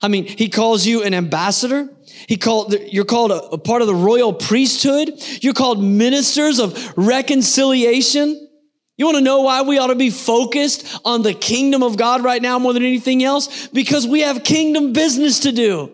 I 0.00 0.08
mean, 0.08 0.26
he 0.26 0.48
calls 0.48 0.86
you 0.86 1.02
an 1.02 1.12
ambassador. 1.12 1.88
He 2.28 2.36
called, 2.36 2.74
you're 2.92 3.04
called 3.04 3.32
a, 3.32 3.42
a 3.50 3.58
part 3.58 3.82
of 3.82 3.88
the 3.88 3.94
royal 3.94 4.32
priesthood. 4.32 5.12
You're 5.40 5.54
called 5.54 5.82
ministers 5.82 6.60
of 6.60 6.96
reconciliation. 6.96 8.48
You 8.96 9.06
want 9.06 9.18
to 9.18 9.24
know 9.24 9.42
why 9.42 9.62
we 9.62 9.78
ought 9.78 9.88
to 9.88 9.94
be 9.94 10.10
focused 10.10 11.00
on 11.04 11.22
the 11.22 11.34
kingdom 11.34 11.82
of 11.82 11.96
God 11.96 12.22
right 12.22 12.42
now 12.42 12.58
more 12.58 12.72
than 12.72 12.82
anything 12.82 13.22
else? 13.22 13.68
Because 13.68 14.06
we 14.06 14.20
have 14.20 14.44
kingdom 14.44 14.92
business 14.92 15.40
to 15.40 15.52
do. 15.52 15.92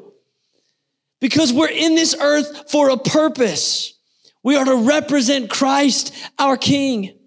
Because 1.20 1.52
we're 1.52 1.68
in 1.68 1.94
this 1.94 2.14
earth 2.18 2.70
for 2.70 2.90
a 2.90 2.98
purpose. 2.98 3.94
We 4.42 4.56
are 4.56 4.64
to 4.64 4.76
represent 4.76 5.48
Christ, 5.48 6.14
our 6.38 6.56
King. 6.56 7.18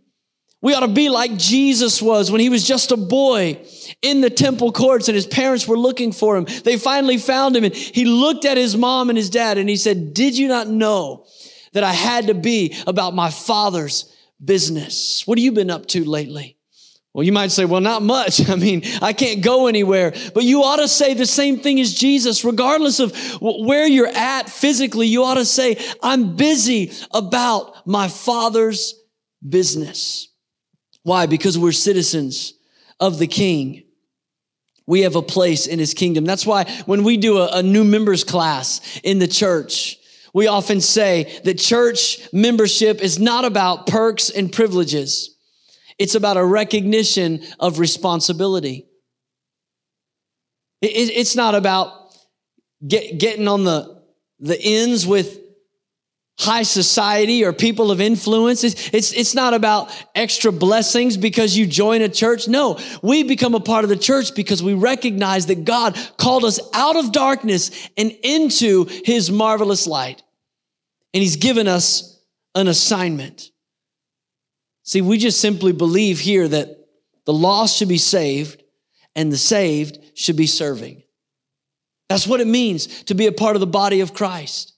We 0.67 0.73
ought 0.73 0.81
to 0.81 0.89
be 0.89 1.07
like 1.07 1.37
Jesus 1.37 2.01
was 2.01 2.29
when 2.29 2.41
he 2.41 2.49
was 2.49 2.67
just 2.67 2.91
a 2.91 2.97
boy 2.97 3.65
in 4.01 4.19
the 4.19 4.29
temple 4.29 4.73
courts 4.73 5.07
and 5.07 5.15
his 5.15 5.25
parents 5.25 5.65
were 5.65 5.77
looking 5.77 6.11
for 6.11 6.35
him. 6.35 6.45
They 6.65 6.75
finally 6.75 7.17
found 7.17 7.55
him 7.55 7.63
and 7.63 7.73
he 7.73 8.03
looked 8.03 8.43
at 8.43 8.57
his 8.57 8.75
mom 8.75 9.07
and 9.07 9.17
his 9.17 9.29
dad 9.29 9.57
and 9.57 9.69
he 9.69 9.77
said, 9.77 10.13
Did 10.13 10.37
you 10.37 10.49
not 10.49 10.67
know 10.67 11.25
that 11.71 11.85
I 11.85 11.93
had 11.93 12.27
to 12.27 12.33
be 12.33 12.75
about 12.85 13.15
my 13.15 13.29
father's 13.29 14.13
business. 14.43 15.25
What 15.25 15.37
have 15.37 15.43
you 15.43 15.53
been 15.53 15.69
up 15.69 15.85
to 15.87 16.03
lately? 16.03 16.57
Well, 17.13 17.23
you 17.23 17.31
might 17.31 17.51
say, 17.51 17.63
well, 17.63 17.81
not 17.81 18.01
much. 18.01 18.49
I 18.49 18.55
mean, 18.55 18.83
I 19.01 19.13
can't 19.13 19.41
go 19.41 19.67
anywhere. 19.67 20.13
But 20.33 20.43
you 20.43 20.63
ought 20.63 20.77
to 20.77 20.87
say 20.89 21.13
the 21.13 21.25
same 21.25 21.59
thing 21.59 21.79
as 21.79 21.93
Jesus, 21.93 22.43
regardless 22.43 22.99
of 22.99 23.15
where 23.41 23.87
you're 23.87 24.07
at 24.07 24.49
physically. 24.49 25.07
You 25.07 25.23
ought 25.23 25.35
to 25.35 25.45
say, 25.45 25.77
I'm 26.03 26.35
busy 26.35 26.91
about 27.11 27.87
my 27.87 28.07
Father's 28.09 28.93
business. 29.47 30.27
Why? 31.07 31.25
Because 31.25 31.57
we're 31.57 31.71
citizens 31.71 32.53
of 32.99 33.17
the 33.17 33.27
King. 33.27 33.85
We 34.87 35.03
have 35.03 35.15
a 35.15 35.21
place 35.21 35.65
in 35.65 35.79
his 35.79 35.93
kingdom. 35.93 36.25
That's 36.25 36.45
why 36.45 36.65
when 36.85 37.05
we 37.05 37.15
do 37.15 37.37
a, 37.37 37.59
a 37.59 37.63
new 37.63 37.85
members 37.85 38.25
class 38.25 38.99
in 39.05 39.17
the 39.17 39.27
church, 39.27 39.97
we 40.33 40.47
often 40.47 40.81
say 40.81 41.39
that 41.45 41.59
church 41.59 42.27
membership 42.33 43.01
is 43.01 43.19
not 43.19 43.45
about 43.45 43.87
perks 43.87 44.29
and 44.29 44.51
privileges. 44.51 45.33
It's 45.97 46.15
about 46.15 46.35
a 46.35 46.43
recognition 46.43 47.41
of 47.57 47.79
responsibility. 47.79 48.85
It's 50.81 51.37
not 51.37 51.55
about 51.55 52.17
get, 52.85 53.17
getting 53.17 53.47
on 53.47 53.63
the, 53.63 54.03
the 54.41 54.59
ends 54.61 55.07
with 55.07 55.39
high 56.39 56.63
society 56.63 57.43
or 57.43 57.51
people 57.51 57.91
of 57.91 57.99
influence. 57.99 58.63
It's, 58.63 58.89
it's, 58.93 59.11
it's 59.11 59.33
not 59.33 59.53
about 59.53 59.91
extra 60.13 60.51
blessings 60.51 61.17
because 61.17 61.57
you 61.57 61.65
join 61.65 62.01
a 62.01 62.09
church. 62.09 62.47
No, 62.47 62.79
we 63.01 63.23
become 63.23 63.55
a 63.55 63.59
part 63.59 63.83
of 63.83 63.89
the 63.89 63.95
church 63.95 64.35
because 64.35 64.61
we 64.61 64.73
recognize 64.73 65.47
that 65.47 65.65
God 65.65 65.97
called 66.17 66.45
us 66.45 66.59
out 66.73 66.95
of 66.95 67.11
darkness 67.11 67.89
and 67.97 68.11
into 68.23 68.85
his 68.85 69.31
marvelous 69.31 69.87
light 69.87 70.21
and 71.13 71.23
he's 71.23 71.37
given 71.37 71.67
us 71.67 72.19
an 72.53 72.67
assignment. 72.67 73.49
See, 74.83 75.01
we 75.01 75.17
just 75.17 75.41
simply 75.41 75.71
believe 75.71 76.19
here 76.19 76.47
that 76.47 76.77
the 77.25 77.33
lost 77.33 77.77
should 77.77 77.89
be 77.89 77.97
saved 77.97 78.63
and 79.15 79.31
the 79.31 79.37
saved 79.37 79.99
should 80.13 80.37
be 80.37 80.47
serving. 80.47 81.01
That's 82.09 82.27
what 82.27 82.39
it 82.39 82.47
means 82.47 83.03
to 83.05 83.15
be 83.15 83.25
a 83.25 83.31
part 83.31 83.55
of 83.55 83.59
the 83.59 83.67
body 83.67 84.01
of 84.01 84.13
Christ. 84.13 84.76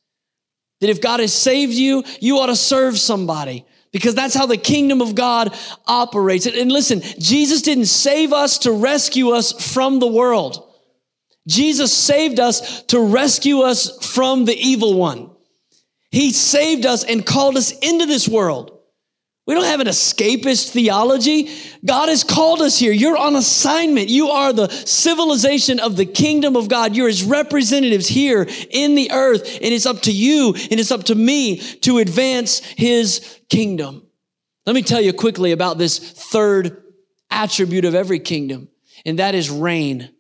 That 0.82 0.90
if 0.90 1.02
God 1.02 1.20
has 1.20 1.34
saved 1.34 1.74
you, 1.74 2.04
you 2.20 2.38
ought 2.40 2.48
to 2.48 2.56
serve 2.56 2.98
somebody 2.98 3.66
because 3.92 4.16
that's 4.16 4.36
how 4.36 4.46
the 4.46 4.58
kingdom 4.58 5.02
of 5.02 5.16
God 5.16 5.58
operates. 5.88 6.46
And 6.46 6.72
listen, 6.72 7.02
Jesus 7.02 7.62
didn't 7.62 7.86
save 7.86 8.34
us 8.34 8.60
to 8.60 8.72
rescue 8.72 9.32
us 9.32 9.74
from 9.74 10.00
the 10.00 10.08
world. 10.08 10.66
Jesus 11.48 11.92
saved 11.92 12.40
us 12.40 12.84
to 12.84 13.02
rescue 13.02 13.62
us 13.62 14.06
from 14.14 14.46
the 14.46 14.56
evil 14.56 14.94
one. 14.94 15.32
He 16.12 16.32
saved 16.32 16.86
us 16.86 17.04
and 17.04 17.26
called 17.26 17.58
us 17.58 17.72
into 17.80 18.06
this 18.06 18.28
world. 18.28 18.79
We 19.50 19.56
don't 19.56 19.64
have 19.64 19.80
an 19.80 19.88
escapist 19.88 20.70
theology. 20.70 21.50
God 21.84 22.08
has 22.08 22.24
called 22.24 22.62
us 22.62 22.78
here. 22.78 22.92
You're 22.92 23.18
on 23.18 23.36
assignment. 23.36 24.08
You 24.08 24.28
are 24.28 24.54
the 24.54 24.70
civilization 24.70 25.80
of 25.80 25.96
the 25.96 26.06
kingdom 26.06 26.56
of 26.56 26.70
God. 26.70 26.96
You're 26.96 27.08
his 27.08 27.24
representatives 27.24 28.08
here 28.08 28.48
in 28.70 28.94
the 28.94 29.10
earth. 29.10 29.42
And 29.56 29.74
it's 29.74 29.88
up 29.88 30.04
to 30.04 30.12
you 30.12 30.54
and 30.54 30.80
it's 30.80 30.92
up 30.92 31.06
to 31.06 31.16
me 31.16 31.58
to 31.58 31.98
advance 31.98 32.60
his 32.60 33.40
kingdom. 33.50 34.06
Let 34.68 34.76
me 34.76 34.84
tell 34.84 35.02
you 35.02 35.14
quickly 35.14 35.52
about 35.52 35.80
this 35.80 35.98
third 35.98 36.84
attribute 37.32 37.86
of 37.86 37.96
every 37.96 38.20
kingdom, 38.20 38.68
and 39.04 39.18
that 39.18 39.34
is 39.34 39.50
reign. 39.50 40.12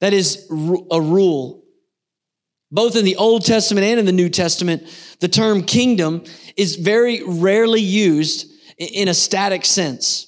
That 0.00 0.12
is 0.12 0.48
a 0.50 1.00
rule. 1.00 1.62
Both 2.70 2.96
in 2.96 3.04
the 3.04 3.16
Old 3.16 3.44
Testament 3.44 3.86
and 3.86 3.98
in 3.98 4.06
the 4.06 4.12
New 4.12 4.28
Testament, 4.28 4.82
the 5.20 5.28
term 5.28 5.62
kingdom 5.62 6.24
is 6.56 6.76
very 6.76 7.22
rarely 7.24 7.80
used 7.80 8.50
in 8.76 9.08
a 9.08 9.14
static 9.14 9.64
sense. 9.64 10.26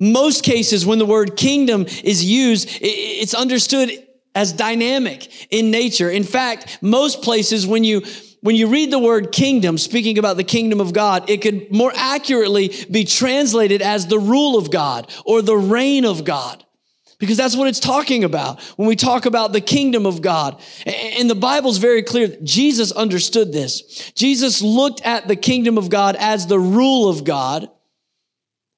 Most 0.00 0.44
cases, 0.44 0.86
when 0.86 0.98
the 0.98 1.06
word 1.06 1.36
kingdom 1.36 1.86
is 2.04 2.24
used, 2.24 2.68
it's 2.80 3.34
understood 3.34 3.90
as 4.34 4.52
dynamic 4.52 5.52
in 5.52 5.70
nature. 5.70 6.10
In 6.10 6.22
fact, 6.22 6.78
most 6.80 7.22
places, 7.22 7.66
when 7.66 7.84
you 7.84 8.02
when 8.40 8.54
you 8.54 8.68
read 8.68 8.92
the 8.92 9.00
word 9.00 9.32
kingdom, 9.32 9.78
speaking 9.78 10.16
about 10.16 10.36
the 10.36 10.44
kingdom 10.44 10.80
of 10.80 10.92
God, 10.92 11.28
it 11.28 11.42
could 11.42 11.72
more 11.72 11.90
accurately 11.96 12.72
be 12.88 13.04
translated 13.04 13.82
as 13.82 14.06
the 14.06 14.18
rule 14.20 14.56
of 14.56 14.70
God 14.70 15.10
or 15.24 15.42
the 15.42 15.56
reign 15.56 16.04
of 16.04 16.24
God 16.24 16.64
because 17.18 17.36
that's 17.36 17.56
what 17.56 17.68
it's 17.68 17.80
talking 17.80 18.24
about 18.24 18.60
when 18.76 18.88
we 18.88 18.96
talk 18.96 19.26
about 19.26 19.52
the 19.52 19.60
kingdom 19.60 20.06
of 20.06 20.22
God. 20.22 20.60
And 20.86 21.28
the 21.28 21.34
Bible's 21.34 21.78
very 21.78 22.02
clear. 22.02 22.28
Jesus 22.42 22.92
understood 22.92 23.52
this. 23.52 24.12
Jesus 24.14 24.62
looked 24.62 25.02
at 25.04 25.26
the 25.26 25.36
kingdom 25.36 25.78
of 25.78 25.90
God 25.90 26.16
as 26.16 26.46
the 26.46 26.58
rule 26.58 27.08
of 27.08 27.24
God 27.24 27.68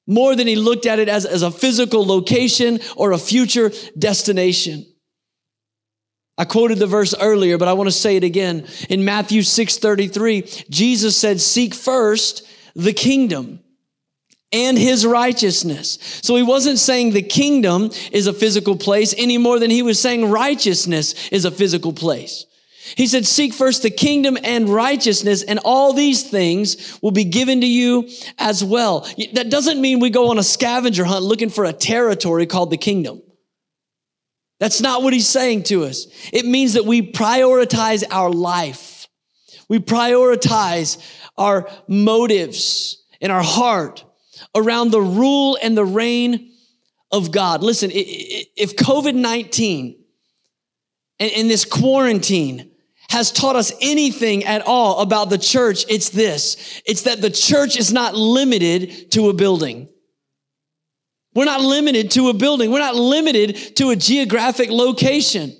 more 0.07 0.35
than 0.35 0.47
he 0.47 0.57
looked 0.57 0.87
at 0.87 0.99
it 0.99 1.09
as, 1.09 1.25
as 1.25 1.43
a 1.43 1.51
physical 1.51 2.05
location 2.05 2.81
or 2.97 3.13
a 3.13 3.19
future 3.19 3.71
destination. 3.97 4.87
I 6.37 6.47
quoted 6.47 6.79
the 6.79 6.87
verse 6.87 7.15
earlier, 7.21 7.59
but 7.59 7.69
I 7.69 7.75
want 7.75 7.89
to 7.89 7.93
say 7.93 8.17
it 8.17 8.25
again. 8.25 8.67
In 8.89 9.05
Matthew 9.05 9.43
6:33, 9.43 10.69
Jesus 10.71 11.15
said, 11.15 11.39
"Seek 11.39 11.75
first 11.75 12.43
the 12.75 12.95
kingdom 12.95 13.61
and 14.53 14.77
his 14.77 15.07
righteousness. 15.07 15.99
So 16.23 16.35
he 16.37 16.43
wasn't 16.43 16.79
saying 16.79 17.13
the 17.13 17.23
kingdom 17.23 17.91
is 18.13 18.27
a 18.27 18.33
physical 18.33 18.77
place 18.77 19.15
any 19.17 19.39
more 19.39 19.59
than 19.59 19.71
he 19.71 19.83
was 19.83 20.01
saying 20.01 20.29
righteousness 20.29 21.29
is 21.29 21.45
a 21.45 21.51
physical 21.51 21.93
place. 21.93 22.47
He 22.97 23.07
said, 23.07 23.27
seek 23.27 23.53
first 23.53 23.83
the 23.83 23.91
kingdom 23.91 24.37
and 24.43 24.69
righteousness 24.69 25.45
and 25.45 25.61
all 25.65 25.93
these 25.93 26.29
things 26.29 26.99
will 27.01 27.13
be 27.13 27.25
given 27.25 27.61
to 27.61 27.67
you 27.67 28.09
as 28.39 28.65
well. 28.65 29.07
That 29.35 29.51
doesn't 29.51 29.81
mean 29.81 30.01
we 30.01 30.11
go 30.11 30.31
on 30.31 30.39
a 30.39 30.43
scavenger 30.43 31.05
hunt 31.05 31.25
looking 31.25 31.51
for 31.51 31.65
a 31.65 31.73
territory 31.73 32.47
called 32.47 32.71
the 32.71 32.79
kingdom. 32.79 33.23
That's 34.59 34.81
not 34.81 35.03
what 35.03 35.13
he's 35.13 35.29
saying 35.29 35.65
to 35.65 35.85
us. 35.85 36.07
It 36.33 36.45
means 36.45 36.75
that 36.75 36.85
we 36.85 37.13
prioritize 37.13 38.03
our 38.11 38.31
life. 38.31 39.09
We 39.69 39.79
prioritize 39.79 40.99
our 41.39 41.71
motives 41.87 43.05
in 43.21 43.31
our 43.31 43.43
heart 43.43 44.05
around 44.55 44.91
the 44.91 45.01
rule 45.01 45.59
and 45.63 45.77
the 45.77 45.85
reign 45.85 46.53
of 47.11 47.33
God. 47.33 47.63
Listen, 47.63 47.91
if 47.93 48.77
COVID 48.77 49.15
19 49.15 49.97
and 51.19 51.51
this 51.51 51.65
quarantine 51.65 52.71
has 53.11 53.33
taught 53.33 53.57
us 53.57 53.73
anything 53.81 54.45
at 54.45 54.63
all 54.63 55.01
about 55.01 55.31
the 55.31 55.39
church, 55.39 55.85
it's 55.89 56.11
this 56.11 56.83
it's 56.87 57.03
that 57.03 57.21
the 57.21 57.31
church 57.31 57.77
is 57.77 57.93
not 57.93 58.15
limited 58.15 59.11
to 59.13 59.29
a 59.29 59.33
building. 59.33 59.89
We're 61.35 61.45
not 61.45 61.61
limited 61.61 62.11
to 62.13 62.29
a 62.29 62.35
building. 62.35 62.73
We're 62.73 62.81
not 62.81 62.97
limited 62.97 63.77
to 63.77 63.91
a 63.91 63.97
geographic 63.97 64.69
location. 64.71 65.57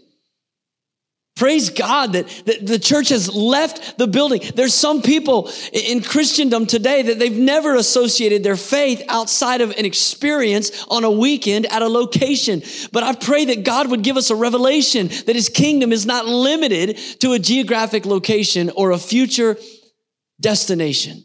Praise 1.41 1.71
God 1.71 2.13
that, 2.13 2.29
that 2.45 2.67
the 2.67 2.79
church 2.79 3.09
has 3.09 3.35
left 3.35 3.97
the 3.97 4.07
building. 4.07 4.43
There's 4.55 4.75
some 4.75 5.01
people 5.01 5.51
in 5.73 6.03
Christendom 6.03 6.67
today 6.67 7.01
that 7.01 7.19
they've 7.19 7.35
never 7.35 7.77
associated 7.77 8.45
their 8.45 8.59
faith 8.59 9.03
outside 9.09 9.63
of 9.63 9.71
an 9.71 9.87
experience 9.87 10.85
on 10.91 11.03
a 11.03 11.11
weekend 11.11 11.65
at 11.73 11.81
a 11.81 11.89
location. 11.89 12.61
But 12.93 13.05
I 13.05 13.15
pray 13.15 13.47
that 13.47 13.65
God 13.65 13.91
would 13.91 14.03
give 14.03 14.19
us 14.19 14.29
a 14.29 14.35
revelation 14.35 15.09
that 15.09 15.35
his 15.35 15.49
kingdom 15.49 15.93
is 15.93 16.05
not 16.05 16.27
limited 16.27 16.99
to 17.21 17.33
a 17.33 17.39
geographic 17.39 18.05
location 18.05 18.71
or 18.77 18.91
a 18.91 18.99
future 18.99 19.57
destination. 20.43 21.25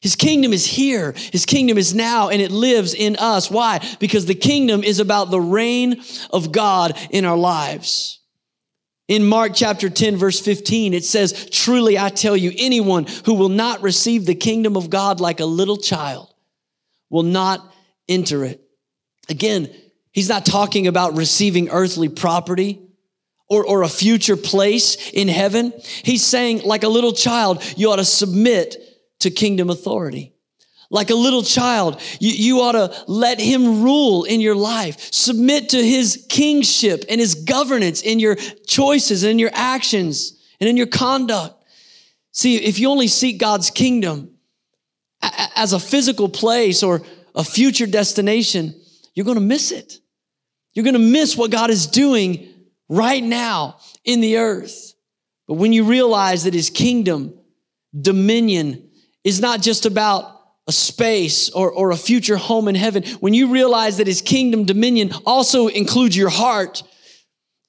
His 0.00 0.16
kingdom 0.16 0.54
is 0.54 0.64
here. 0.64 1.12
His 1.32 1.44
kingdom 1.44 1.76
is 1.76 1.94
now 1.94 2.30
and 2.30 2.40
it 2.40 2.50
lives 2.50 2.94
in 2.94 3.16
us. 3.16 3.50
Why? 3.50 3.86
Because 4.00 4.24
the 4.24 4.34
kingdom 4.34 4.82
is 4.82 5.00
about 5.00 5.30
the 5.30 5.38
reign 5.38 6.02
of 6.30 6.50
God 6.50 6.96
in 7.10 7.26
our 7.26 7.36
lives. 7.36 8.17
In 9.08 9.26
Mark 9.26 9.52
chapter 9.54 9.88
10 9.88 10.16
verse 10.16 10.38
15, 10.38 10.92
it 10.92 11.04
says, 11.04 11.48
truly 11.50 11.98
I 11.98 12.10
tell 12.10 12.36
you, 12.36 12.52
anyone 12.56 13.06
who 13.24 13.34
will 13.34 13.48
not 13.48 13.82
receive 13.82 14.26
the 14.26 14.34
kingdom 14.34 14.76
of 14.76 14.90
God 14.90 15.18
like 15.18 15.40
a 15.40 15.46
little 15.46 15.78
child 15.78 16.32
will 17.08 17.22
not 17.22 17.74
enter 18.06 18.44
it. 18.44 18.62
Again, 19.30 19.74
he's 20.12 20.28
not 20.28 20.44
talking 20.44 20.86
about 20.86 21.16
receiving 21.16 21.70
earthly 21.70 22.10
property 22.10 22.80
or, 23.48 23.64
or 23.64 23.82
a 23.82 23.88
future 23.88 24.36
place 24.36 25.10
in 25.10 25.28
heaven. 25.28 25.72
He's 26.02 26.24
saying, 26.24 26.62
like 26.64 26.82
a 26.82 26.88
little 26.88 27.12
child, 27.12 27.62
you 27.78 27.90
ought 27.90 27.96
to 27.96 28.04
submit 28.04 28.76
to 29.20 29.30
kingdom 29.30 29.70
authority. 29.70 30.34
Like 30.90 31.10
a 31.10 31.14
little 31.14 31.42
child, 31.42 32.00
you, 32.18 32.30
you 32.30 32.60
ought 32.60 32.72
to 32.72 33.04
let 33.06 33.38
him 33.38 33.82
rule 33.82 34.24
in 34.24 34.40
your 34.40 34.54
life. 34.54 35.12
Submit 35.12 35.70
to 35.70 35.84
his 35.84 36.26
kingship 36.30 37.04
and 37.10 37.20
his 37.20 37.34
governance 37.34 38.00
in 38.00 38.18
your 38.18 38.36
choices 38.66 39.22
and 39.22 39.32
in 39.32 39.38
your 39.38 39.50
actions 39.52 40.42
and 40.60 40.68
in 40.68 40.76
your 40.78 40.86
conduct. 40.86 41.62
See, 42.32 42.56
if 42.56 42.78
you 42.78 42.88
only 42.88 43.08
seek 43.08 43.38
God's 43.38 43.70
kingdom 43.70 44.30
as 45.56 45.72
a 45.72 45.80
physical 45.80 46.28
place 46.28 46.82
or 46.82 47.02
a 47.34 47.44
future 47.44 47.86
destination, 47.86 48.74
you're 49.14 49.26
going 49.26 49.38
to 49.38 49.42
miss 49.42 49.72
it. 49.72 49.98
You're 50.72 50.84
going 50.84 50.94
to 50.94 51.00
miss 51.00 51.36
what 51.36 51.50
God 51.50 51.70
is 51.70 51.86
doing 51.86 52.48
right 52.88 53.22
now 53.22 53.78
in 54.04 54.20
the 54.20 54.38
earth. 54.38 54.94
But 55.46 55.54
when 55.54 55.72
you 55.72 55.84
realize 55.84 56.44
that 56.44 56.54
his 56.54 56.70
kingdom, 56.70 57.34
dominion, 57.98 58.88
is 59.24 59.40
not 59.40 59.60
just 59.60 59.86
about 59.86 60.37
a 60.68 60.72
space 60.72 61.48
or, 61.50 61.72
or 61.72 61.90
a 61.90 61.96
future 61.96 62.36
home 62.36 62.68
in 62.68 62.74
heaven, 62.74 63.02
when 63.20 63.32
you 63.32 63.50
realize 63.50 63.96
that 63.96 64.06
his 64.06 64.20
kingdom 64.20 64.64
dominion 64.64 65.10
also 65.24 65.66
includes 65.66 66.14
your 66.14 66.28
heart 66.28 66.82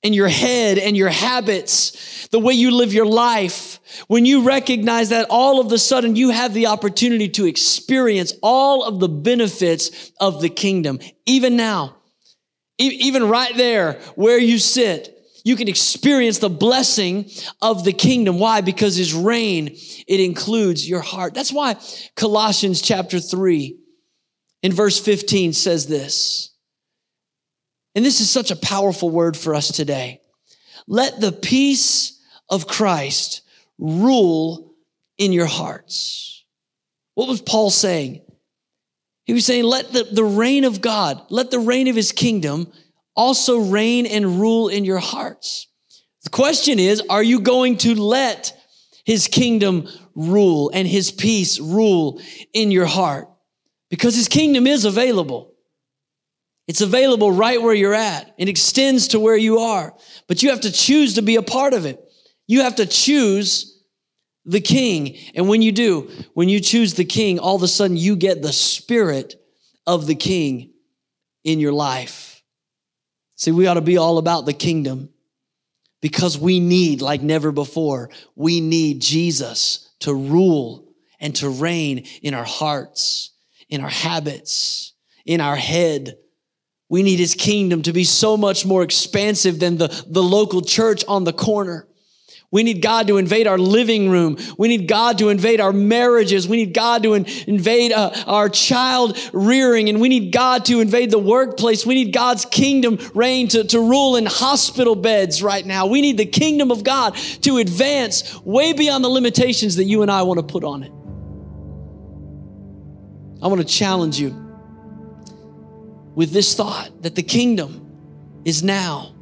and 0.03 0.13
your 0.13 0.27
head 0.27 0.77
and 0.77 0.95
your 0.95 1.09
habits, 1.09 2.27
the 2.27 2.39
way 2.39 2.53
you 2.53 2.71
live 2.71 2.93
your 2.93 3.05
life, 3.05 3.79
when 4.07 4.25
you 4.25 4.43
recognize 4.43 5.09
that 5.09 5.27
all 5.29 5.59
of 5.59 5.71
a 5.71 5.77
sudden 5.77 6.15
you 6.15 6.29
have 6.29 6.53
the 6.53 6.67
opportunity 6.67 7.29
to 7.29 7.45
experience 7.45 8.33
all 8.43 8.83
of 8.83 8.99
the 8.99 9.09
benefits 9.09 10.11
of 10.19 10.41
the 10.41 10.49
kingdom, 10.49 10.99
even 11.25 11.55
now, 11.55 11.95
even 12.77 13.27
right 13.27 13.55
there 13.57 13.93
where 14.15 14.37
you 14.37 14.57
sit, 14.57 15.18
you 15.43 15.55
can 15.55 15.67
experience 15.67 16.39
the 16.39 16.49
blessing 16.49 17.29
of 17.61 17.83
the 17.83 17.93
kingdom. 17.93 18.39
Why? 18.39 18.61
Because 18.61 18.95
his 18.95 19.13
reign, 19.13 19.67
it 20.07 20.19
includes 20.19 20.87
your 20.87 21.01
heart. 21.01 21.33
That's 21.33 21.53
why 21.53 21.77
Colossians 22.15 22.81
chapter 22.81 23.19
3 23.19 23.77
in 24.61 24.73
verse 24.73 24.99
15 24.99 25.53
says 25.53 25.87
this. 25.87 26.51
And 27.95 28.05
this 28.05 28.21
is 28.21 28.29
such 28.29 28.51
a 28.51 28.55
powerful 28.55 29.09
word 29.09 29.35
for 29.35 29.55
us 29.55 29.69
today. 29.71 30.21
Let 30.87 31.19
the 31.19 31.31
peace 31.31 32.21
of 32.49 32.67
Christ 32.67 33.41
rule 33.77 34.73
in 35.17 35.33
your 35.33 35.45
hearts. 35.45 36.45
What 37.15 37.27
was 37.27 37.41
Paul 37.41 37.69
saying? 37.69 38.21
He 39.25 39.33
was 39.33 39.45
saying, 39.45 39.63
let 39.63 39.91
the, 39.91 40.05
the 40.05 40.23
reign 40.23 40.63
of 40.63 40.81
God, 40.81 41.21
let 41.29 41.51
the 41.51 41.59
reign 41.59 41.87
of 41.87 41.95
his 41.95 42.11
kingdom 42.11 42.71
also 43.19 43.59
reign 43.59 44.05
and 44.05 44.39
rule 44.39 44.69
in 44.69 44.85
your 44.85 44.97
hearts. 44.97 45.67
The 46.23 46.29
question 46.29 46.79
is, 46.79 47.03
are 47.09 47.21
you 47.21 47.41
going 47.41 47.75
to 47.79 47.93
let 47.93 48.57
his 49.03 49.27
kingdom 49.27 49.89
rule 50.15 50.71
and 50.73 50.87
his 50.87 51.11
peace 51.11 51.59
rule 51.59 52.21
in 52.53 52.71
your 52.71 52.85
heart? 52.85 53.27
Because 53.89 54.15
his 54.15 54.29
kingdom 54.29 54.65
is 54.65 54.85
available. 54.85 55.53
It's 56.69 56.79
available 56.79 57.33
right 57.33 57.61
where 57.61 57.73
you're 57.73 57.93
at. 57.93 58.33
It 58.37 58.47
extends 58.47 59.09
to 59.09 59.19
where 59.19 59.35
you 59.35 59.59
are, 59.59 59.93
but 60.27 60.41
you 60.41 60.51
have 60.51 60.61
to 60.61 60.71
choose 60.71 61.15
to 61.15 61.21
be 61.21 61.35
a 61.35 61.41
part 61.41 61.73
of 61.73 61.85
it. 61.85 61.99
You 62.47 62.61
have 62.61 62.75
to 62.75 62.85
choose 62.85 63.83
the 64.45 64.61
king. 64.61 65.17
And 65.35 65.49
when 65.49 65.61
you 65.61 65.73
do, 65.73 66.09
when 66.35 66.47
you 66.47 66.61
choose 66.61 66.93
the 66.93 67.03
king, 67.03 67.37
all 67.37 67.57
of 67.57 67.63
a 67.63 67.67
sudden 67.67 67.97
you 67.97 68.15
get 68.15 68.41
the 68.41 68.53
spirit 68.53 69.35
of 69.85 70.07
the 70.07 70.15
king 70.15 70.71
in 71.43 71.59
your 71.59 71.73
life. 71.73 72.28
See, 73.39 73.51
we 73.51 73.67
ought 73.67 73.75
to 73.75 73.81
be 73.81 73.95
all 73.95 74.17
about 74.17 74.45
the 74.45 74.51
kingdom 74.51 75.09
because 76.01 76.37
we 76.37 76.59
need, 76.59 77.01
like 77.01 77.21
never 77.21 77.53
before, 77.53 78.09
we 78.35 78.59
need 78.59 79.01
Jesus 79.01 79.89
to 79.99 80.13
rule 80.13 80.93
and 81.21 81.33
to 81.37 81.47
reign 81.47 82.05
in 82.21 82.33
our 82.33 82.43
hearts, 82.43 83.31
in 83.69 83.79
our 83.79 83.89
habits, 83.89 84.91
in 85.25 85.39
our 85.39 85.55
head. 85.55 86.17
We 86.89 87.01
need 87.01 87.19
his 87.19 87.33
kingdom 87.33 87.81
to 87.83 87.93
be 87.93 88.03
so 88.03 88.35
much 88.35 88.65
more 88.65 88.83
expansive 88.83 89.57
than 89.57 89.77
the, 89.77 89.87
the 90.05 90.21
local 90.21 90.61
church 90.61 91.05
on 91.07 91.23
the 91.23 91.31
corner. 91.31 91.87
We 92.51 92.63
need 92.63 92.81
God 92.81 93.07
to 93.07 93.17
invade 93.17 93.45
our 93.45 93.59
living 93.59 94.09
room. 94.09 94.37
We 94.57 94.69
need 94.69 94.87
God 94.87 95.19
to 95.19 95.29
invade 95.29 95.61
our 95.61 95.71
marriages. 95.71 96.47
We 96.47 96.57
need 96.57 96.73
God 96.73 97.03
to 97.03 97.13
in, 97.13 97.25
invade 97.45 97.91
uh, 97.91 98.11
our 98.25 98.49
child 98.49 99.19
rearing. 99.33 99.87
And 99.87 100.01
we 100.01 100.09
need 100.09 100.31
God 100.31 100.65
to 100.65 100.79
invade 100.79 101.11
the 101.11 101.19
workplace. 101.19 101.85
We 101.85 101.93
need 101.93 102.11
God's 102.11 102.45
kingdom 102.45 102.97
reign 103.13 103.49
to, 103.49 103.65
to 103.65 103.79
rule 103.79 104.15
in 104.15 104.25
hospital 104.25 104.95
beds 104.95 105.43
right 105.43 105.63
now. 105.63 105.85
We 105.85 106.01
need 106.01 106.17
the 106.17 106.25
kingdom 106.25 106.71
of 106.71 106.83
God 106.83 107.15
to 107.43 107.57
advance 107.57 108.43
way 108.43 108.73
beyond 108.73 109.03
the 109.03 109.09
limitations 109.09 109.75
that 109.75 109.83
you 109.83 110.01
and 110.01 110.09
I 110.09 110.23
want 110.23 110.39
to 110.39 110.45
put 110.45 110.63
on 110.63 110.81
it. 110.81 110.91
I 113.43 113.47
want 113.47 113.61
to 113.61 113.67
challenge 113.67 114.19
you 114.19 114.29
with 116.15 116.31
this 116.31 116.55
thought 116.55 117.03
that 117.03 117.13
the 117.13 117.23
kingdom 117.23 117.85
is 118.43 118.63
now. 118.63 119.13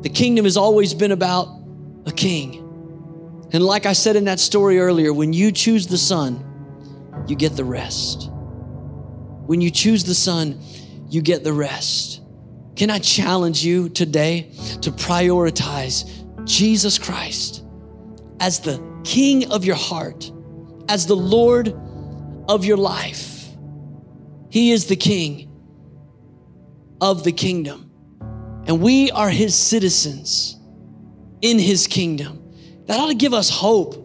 The 0.00 0.08
kingdom 0.08 0.46
has 0.46 0.56
always 0.56 0.94
been 0.94 1.12
about 1.12 1.65
a 2.06 2.12
king. 2.12 2.62
And 3.52 3.64
like 3.64 3.86
I 3.86 3.92
said 3.92 4.16
in 4.16 4.24
that 4.24 4.40
story 4.40 4.78
earlier, 4.78 5.12
when 5.12 5.32
you 5.32 5.52
choose 5.52 5.86
the 5.86 5.98
Son, 5.98 6.44
you 7.26 7.36
get 7.36 7.56
the 7.56 7.64
rest. 7.64 8.30
When 8.30 9.60
you 9.60 9.70
choose 9.70 10.04
the 10.04 10.14
Son, 10.14 10.60
you 11.08 11.22
get 11.22 11.44
the 11.44 11.52
rest. 11.52 12.22
Can 12.76 12.90
I 12.90 12.98
challenge 12.98 13.64
you 13.64 13.88
today 13.88 14.50
to 14.82 14.90
prioritize 14.90 16.04
Jesus 16.44 16.98
Christ 16.98 17.64
as 18.40 18.60
the 18.60 18.82
King 19.04 19.50
of 19.50 19.64
your 19.64 19.76
heart, 19.76 20.30
as 20.88 21.06
the 21.06 21.16
Lord 21.16 21.74
of 22.48 22.64
your 22.64 22.76
life? 22.76 23.48
He 24.50 24.72
is 24.72 24.86
the 24.86 24.96
King 24.96 25.50
of 27.00 27.24
the 27.24 27.32
kingdom, 27.32 27.90
and 28.66 28.80
we 28.80 29.10
are 29.10 29.30
His 29.30 29.54
citizens 29.54 30.55
in 31.42 31.58
his 31.58 31.86
kingdom. 31.86 32.42
That 32.86 33.00
ought 33.00 33.08
to 33.08 33.14
give 33.14 33.34
us 33.34 33.50
hope 33.50 34.02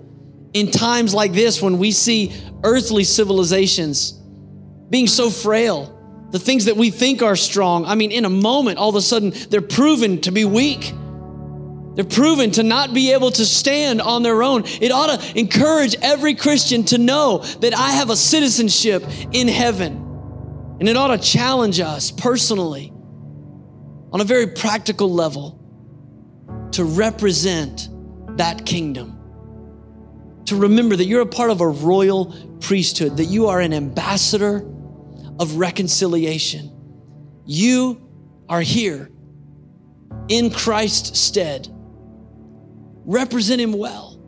in 0.53 0.71
times 0.71 1.13
like 1.13 1.33
this 1.33 1.61
when 1.61 1.77
we 1.77 1.91
see 1.91 2.33
earthly 2.63 3.03
civilizations 3.03 4.13
being 4.89 5.07
so 5.07 5.29
frail. 5.29 5.97
The 6.31 6.39
things 6.39 6.65
that 6.65 6.77
we 6.77 6.91
think 6.91 7.21
are 7.21 7.35
strong, 7.35 7.85
I 7.85 7.95
mean, 7.95 8.11
in 8.11 8.25
a 8.25 8.29
moment, 8.29 8.77
all 8.77 8.89
of 8.89 8.95
a 8.95 9.01
sudden, 9.01 9.33
they're 9.49 9.61
proven 9.61 10.21
to 10.21 10.31
be 10.31 10.45
weak. 10.45 10.93
They're 11.95 12.05
proven 12.05 12.51
to 12.51 12.63
not 12.63 12.93
be 12.93 13.11
able 13.11 13.31
to 13.31 13.45
stand 13.45 14.01
on 14.01 14.23
their 14.23 14.41
own. 14.41 14.63
It 14.65 14.91
ought 14.91 15.19
to 15.19 15.39
encourage 15.39 15.95
every 16.01 16.35
Christian 16.35 16.85
to 16.85 16.97
know 16.97 17.39
that 17.59 17.73
I 17.73 17.91
have 17.91 18.09
a 18.09 18.15
citizenship 18.15 19.03
in 19.33 19.49
heaven. 19.49 19.97
And 20.79 20.87
it 20.87 20.95
ought 20.95 21.09
to 21.09 21.17
challenge 21.17 21.79
us 21.81 22.11
personally 22.11 22.93
on 24.13 24.21
a 24.21 24.23
very 24.23 24.47
practical 24.47 25.11
level 25.11 25.60
to 26.73 26.83
represent 26.83 27.89
that 28.37 28.65
kingdom. 28.65 29.17
To 30.45 30.55
remember 30.55 30.95
that 30.95 31.05
you're 31.05 31.21
a 31.21 31.25
part 31.25 31.51
of 31.51 31.61
a 31.61 31.67
royal 31.67 32.35
priesthood, 32.59 33.17
that 33.17 33.25
you 33.25 33.47
are 33.47 33.59
an 33.59 33.73
ambassador 33.73 34.65
of 35.39 35.55
reconciliation. 35.55 36.71
You 37.45 38.09
are 38.49 38.61
here 38.61 39.09
in 40.27 40.49
Christ's 40.51 41.19
stead. 41.19 41.67
Represent 43.05 43.59
him 43.61 43.73
well. 43.73 44.19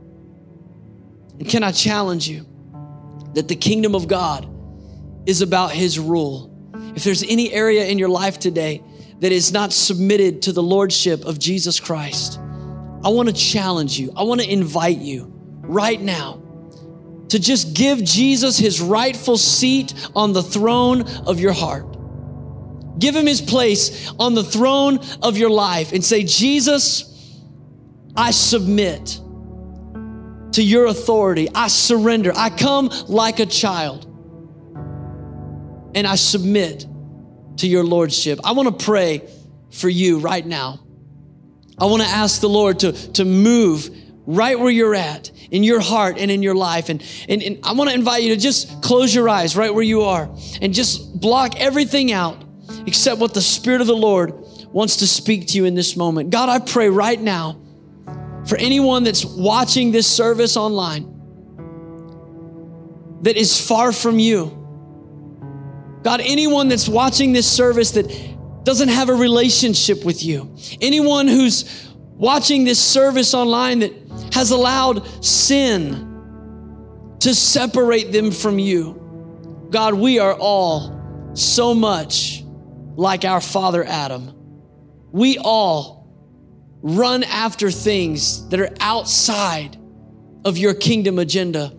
And 1.39 1.47
can 1.47 1.63
I 1.63 1.71
challenge 1.71 2.27
you 2.27 2.45
that 3.33 3.47
the 3.47 3.55
kingdom 3.55 3.95
of 3.95 4.07
God 4.07 4.47
is 5.25 5.41
about 5.41 5.71
his 5.71 5.99
rule? 5.99 6.49
If 6.95 7.03
there's 7.03 7.23
any 7.23 7.51
area 7.51 7.85
in 7.85 7.97
your 7.97 8.09
life 8.09 8.39
today 8.39 8.83
that 9.20 9.32
is 9.32 9.51
not 9.51 9.74
submitted 9.74 10.41
to 10.43 10.51
the 10.51 10.64
lordship 10.64 11.26
of 11.26 11.39
Jesus 11.39 11.80
Christ, 11.80 12.39
I 13.03 13.09
want 13.09 13.30
to 13.30 13.36
challenge 13.36 13.99
you. 13.99 14.11
I 14.16 14.24
want 14.24 14.41
to 14.41 14.51
invite 14.51 14.99
you 14.99 15.32
right 15.61 16.01
now 16.01 16.41
to 17.30 17.39
just 17.39 17.74
give 17.74 18.03
Jesus 18.03 18.57
his 18.57 18.82
rightful 18.82 19.38
seat 19.38 19.93
on 20.16 20.34
the 20.34 20.43
throne 20.43 21.03
of 21.26 21.39
your 21.39 21.53
heart. 21.53 21.97
Give 22.99 23.16
him 23.16 23.26
his 23.26 23.41
place 23.41 24.11
on 24.20 24.36
the 24.36 24.43
throne 24.43 24.99
of 25.22 25.38
your 25.38 25.49
life 25.49 25.93
and 25.93 26.03
say, 26.03 26.24
Jesus, 26.24 27.39
I 28.16 28.32
submit. 28.32 29.20
to 30.53 30.64
your 30.64 30.86
authority. 30.86 31.49
I 31.53 31.68
surrender. 31.68 32.32
I 32.36 32.49
come 32.49 32.89
like 33.07 33.39
a 33.39 33.45
child 33.45 34.05
and 35.95 36.07
I 36.07 36.16
submit 36.16 36.86
to 37.58 37.68
your 37.68 37.84
lordship. 37.84 38.39
I 38.43 38.54
want 38.54 38.78
to 38.78 38.86
pray 38.86 39.30
for 39.72 39.89
you 39.89 40.20
right 40.20 40.45
now. 40.45 40.80
I 41.78 41.86
want 41.86 42.04
to 42.04 42.08
ask 42.08 42.41
the 42.41 42.49
Lord 42.49 42.80
to, 42.80 42.91
to 43.14 43.26
move 43.26 43.89
right 44.26 44.58
where 44.58 44.72
you're 44.72 44.95
at 44.95 45.32
in 45.51 45.64
your 45.64 45.80
heart 45.80 46.18
and 46.18 46.32
in 46.32 46.41
your 46.41 46.56
life. 46.56 46.89
And, 46.89 47.04
and, 47.28 47.41
and 47.43 47.60
I 47.64 47.74
want 47.74 47.89
to 47.89 47.95
invite 47.95 48.24
you 48.24 48.36
to 48.36 48.39
just 48.39 48.82
close 48.82 49.14
your 49.14 49.28
eyes 49.28 49.56
right 49.56 49.74
where 49.74 49.84
you 49.84 50.01
are 50.04 50.30
and 50.62 50.74
just 50.74 51.20
block 51.20 51.60
everything 51.60 52.12
out 52.12 52.43
except 52.86 53.20
what 53.20 53.34
the 53.34 53.41
Spirit 53.41 53.82
of 53.82 53.88
the 53.88 53.95
Lord 53.95 54.34
wants 54.72 54.97
to 54.97 55.08
speak 55.08 55.47
to 55.47 55.58
you 55.58 55.66
in 55.66 55.76
this 55.76 55.95
moment. 55.95 56.30
God, 56.30 56.49
I 56.49 56.60
pray 56.60 56.89
right 56.89 57.20
now 57.20 57.60
for 58.47 58.58
anyone 58.58 59.04
that's 59.04 59.26
watching 59.26 59.91
this 59.91 60.08
service 60.08 60.58
online 60.58 61.10
that 63.22 63.38
is 63.38 63.60
far 63.68 63.91
from 63.91 64.20
you. 64.20 64.62
God, 66.04 66.22
anyone 66.22 66.68
that's 66.68 66.89
watching 66.89 67.34
this 67.34 67.49
service 67.49 67.91
that 67.91 68.08
doesn't 68.64 68.89
have 68.89 69.10
a 69.10 69.14
relationship 69.14 70.04
with 70.06 70.24
you, 70.24 70.54
anyone 70.82 71.28
who's 71.28 71.89
watching 72.12 72.64
this 72.64 72.80
service 72.80 73.34
online 73.34 73.80
that 73.80 73.93
has 74.34 74.51
allowed 74.51 75.06
sin 75.24 76.10
to 77.20 77.34
separate 77.34 78.12
them 78.12 78.32
from 78.32 78.60
you. 78.60 78.99
God, 79.70 79.93
we 79.93 80.20
are 80.20 80.34
all 80.34 81.32
so 81.34 81.74
much 81.74 82.43
like 82.95 83.26
our 83.26 83.41
father 83.41 83.84
Adam. 83.84 84.34
We 85.12 85.38
all 85.38 86.04
run 86.82 87.24
after 87.24 87.72
things 87.72 88.47
that 88.49 88.60
are 88.60 88.70
outside 88.80 89.78
of 90.43 90.58
your 90.58 90.74
kingdom 90.74 91.18
agenda. 91.18 91.74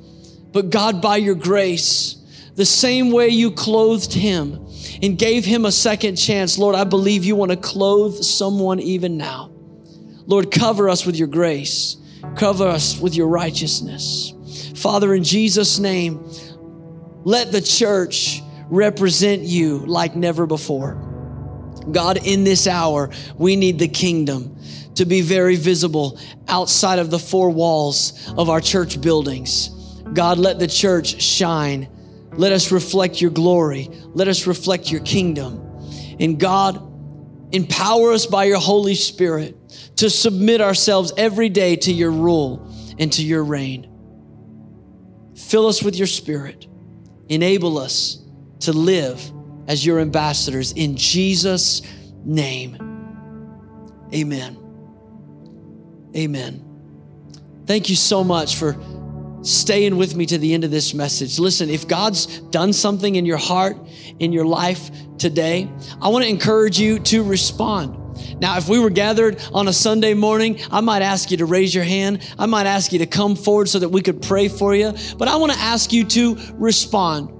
But 0.52 0.70
God, 0.70 1.02
by 1.02 1.18
your 1.18 1.34
grace, 1.34 2.16
the 2.54 2.64
same 2.64 3.10
way 3.10 3.28
you 3.28 3.50
clothed 3.50 4.12
him 4.12 4.66
and 5.02 5.18
gave 5.18 5.44
him 5.44 5.64
a 5.64 5.72
second 5.72 6.16
chance, 6.16 6.56
Lord, 6.56 6.74
I 6.76 6.84
believe 6.84 7.24
you 7.24 7.36
want 7.36 7.50
to 7.50 7.56
clothe 7.56 8.16
someone 8.22 8.80
even 8.80 9.16
now. 9.16 9.50
Lord, 10.26 10.50
cover 10.50 10.88
us 10.88 11.04
with 11.04 11.16
your 11.16 11.28
grace, 11.28 11.96
cover 12.36 12.66
us 12.68 12.98
with 12.98 13.14
your 13.14 13.28
righteousness. 13.28 14.32
Father, 14.76 15.14
in 15.14 15.24
Jesus' 15.24 15.78
name, 15.78 16.24
let 17.24 17.52
the 17.52 17.60
church 17.60 18.40
represent 18.68 19.42
you 19.42 19.78
like 19.78 20.14
never 20.16 20.46
before. 20.46 20.94
God, 21.90 22.18
in 22.26 22.44
this 22.44 22.66
hour, 22.66 23.10
we 23.36 23.56
need 23.56 23.78
the 23.78 23.88
kingdom 23.88 24.56
to 24.94 25.04
be 25.04 25.20
very 25.20 25.56
visible 25.56 26.18
outside 26.48 26.98
of 26.98 27.10
the 27.10 27.18
four 27.18 27.50
walls 27.50 28.32
of 28.36 28.48
our 28.48 28.60
church 28.60 29.00
buildings. 29.00 29.68
God, 30.12 30.38
let 30.38 30.58
the 30.58 30.66
church 30.66 31.20
shine. 31.20 31.88
Let 32.36 32.52
us 32.52 32.72
reflect 32.72 33.20
your 33.20 33.30
glory. 33.30 33.88
Let 34.14 34.28
us 34.28 34.46
reflect 34.46 34.90
your 34.90 35.00
kingdom. 35.00 35.60
And 36.18 36.38
God, 36.38 36.76
empower 37.52 38.12
us 38.12 38.26
by 38.26 38.44
your 38.44 38.58
Holy 38.58 38.94
Spirit 38.94 39.56
to 39.96 40.10
submit 40.10 40.60
ourselves 40.60 41.12
every 41.16 41.48
day 41.48 41.76
to 41.76 41.92
your 41.92 42.10
rule 42.10 42.70
and 42.98 43.12
to 43.12 43.22
your 43.22 43.44
reign. 43.44 43.90
Fill 45.36 45.66
us 45.66 45.82
with 45.82 45.96
your 45.96 46.06
spirit. 46.06 46.66
Enable 47.28 47.78
us 47.78 48.22
to 48.60 48.72
live 48.72 49.20
as 49.66 49.84
your 49.84 50.00
ambassadors 50.00 50.72
in 50.72 50.96
Jesus' 50.96 51.82
name. 52.24 52.76
Amen. 54.12 54.58
Amen. 56.16 56.64
Thank 57.66 57.88
you 57.88 57.96
so 57.96 58.22
much 58.22 58.56
for 58.56 58.76
staying 59.44 59.96
with 59.96 60.16
me 60.16 60.26
to 60.26 60.38
the 60.38 60.54
end 60.54 60.64
of 60.64 60.70
this 60.70 60.94
message. 60.94 61.38
Listen, 61.38 61.70
if 61.70 61.86
God's 61.86 62.40
done 62.40 62.72
something 62.72 63.16
in 63.16 63.26
your 63.26 63.36
heart, 63.36 63.76
in 64.18 64.32
your 64.32 64.46
life 64.46 64.90
today, 65.18 65.70
I 66.00 66.08
want 66.08 66.24
to 66.24 66.30
encourage 66.30 66.78
you 66.78 66.98
to 67.00 67.22
respond. 67.22 68.00
Now, 68.40 68.56
if 68.56 68.68
we 68.68 68.78
were 68.78 68.90
gathered 68.90 69.42
on 69.52 69.68
a 69.68 69.72
Sunday 69.72 70.14
morning, 70.14 70.60
I 70.70 70.80
might 70.80 71.02
ask 71.02 71.30
you 71.30 71.36
to 71.38 71.46
raise 71.46 71.74
your 71.74 71.84
hand. 71.84 72.28
I 72.38 72.46
might 72.46 72.66
ask 72.66 72.92
you 72.92 73.00
to 73.00 73.06
come 73.06 73.36
forward 73.36 73.68
so 73.68 73.78
that 73.80 73.88
we 73.88 74.02
could 74.02 74.22
pray 74.22 74.48
for 74.48 74.74
you. 74.74 74.92
But 75.18 75.28
I 75.28 75.36
want 75.36 75.52
to 75.52 75.58
ask 75.58 75.92
you 75.92 76.04
to 76.04 76.36
respond. 76.54 77.30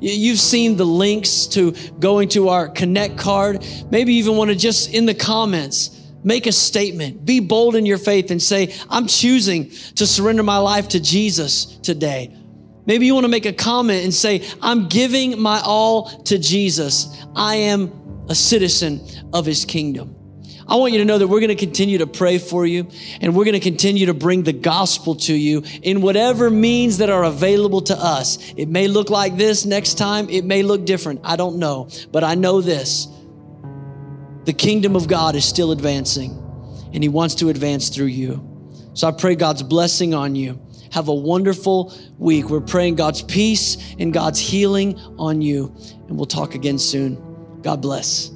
You've 0.00 0.38
seen 0.38 0.76
the 0.76 0.86
links 0.86 1.46
to 1.48 1.72
going 1.98 2.30
to 2.30 2.48
our 2.48 2.68
Connect 2.68 3.18
card. 3.18 3.66
Maybe 3.90 4.14
you 4.14 4.20
even 4.20 4.36
want 4.36 4.50
to 4.50 4.56
just 4.56 4.94
in 4.94 5.04
the 5.04 5.14
comments 5.14 5.99
make 6.24 6.46
a 6.46 6.52
statement. 6.52 7.24
Be 7.24 7.40
bold 7.40 7.76
in 7.76 7.86
your 7.86 7.98
faith 7.98 8.30
and 8.30 8.42
say, 8.42 8.74
I'm 8.88 9.06
choosing 9.06 9.70
to 9.96 10.06
surrender 10.06 10.42
my 10.42 10.58
life 10.58 10.88
to 10.88 11.00
Jesus 11.00 11.66
today. 11.78 12.36
Maybe 12.86 13.06
you 13.06 13.14
want 13.14 13.24
to 13.24 13.30
make 13.30 13.46
a 13.46 13.52
comment 13.52 14.04
and 14.04 14.12
say, 14.12 14.46
I'm 14.60 14.88
giving 14.88 15.40
my 15.40 15.60
all 15.64 16.22
to 16.24 16.38
Jesus. 16.38 17.24
I 17.36 17.56
am 17.56 18.24
a 18.28 18.34
citizen 18.34 19.06
of 19.32 19.46
his 19.46 19.64
kingdom. 19.64 20.16
I 20.70 20.76
want 20.76 20.92
you 20.92 21.00
to 21.00 21.04
know 21.04 21.18
that 21.18 21.26
we're 21.26 21.40
going 21.40 21.48
to 21.48 21.56
continue 21.56 21.98
to 21.98 22.06
pray 22.06 22.38
for 22.38 22.64
you 22.64 22.88
and 23.20 23.34
we're 23.34 23.44
going 23.44 23.54
to 23.54 23.60
continue 23.60 24.06
to 24.06 24.14
bring 24.14 24.44
the 24.44 24.52
gospel 24.52 25.16
to 25.16 25.34
you 25.34 25.64
in 25.82 26.00
whatever 26.00 26.48
means 26.48 26.98
that 26.98 27.10
are 27.10 27.24
available 27.24 27.80
to 27.82 27.96
us. 27.96 28.38
It 28.56 28.68
may 28.68 28.86
look 28.86 29.10
like 29.10 29.36
this 29.36 29.66
next 29.66 29.94
time, 29.94 30.30
it 30.30 30.44
may 30.44 30.62
look 30.62 30.84
different. 30.84 31.22
I 31.24 31.34
don't 31.34 31.58
know. 31.58 31.88
But 32.12 32.22
I 32.22 32.36
know 32.36 32.60
this 32.60 33.08
the 34.50 34.54
kingdom 34.54 34.96
of 34.96 35.06
God 35.06 35.36
is 35.36 35.44
still 35.44 35.70
advancing 35.70 36.32
and 36.92 37.04
he 37.04 37.08
wants 37.08 37.36
to 37.36 37.50
advance 37.50 37.88
through 37.88 38.06
you. 38.06 38.44
So 38.94 39.06
I 39.06 39.12
pray 39.12 39.36
God's 39.36 39.62
blessing 39.62 40.12
on 40.12 40.34
you. 40.34 40.60
Have 40.90 41.06
a 41.06 41.14
wonderful 41.14 41.96
week. 42.18 42.50
We're 42.50 42.60
praying 42.60 42.96
God's 42.96 43.22
peace 43.22 43.94
and 44.00 44.12
God's 44.12 44.40
healing 44.40 44.98
on 45.20 45.40
you. 45.40 45.72
And 46.08 46.16
we'll 46.16 46.26
talk 46.26 46.56
again 46.56 46.80
soon. 46.80 47.14
God 47.62 47.80
bless. 47.80 48.32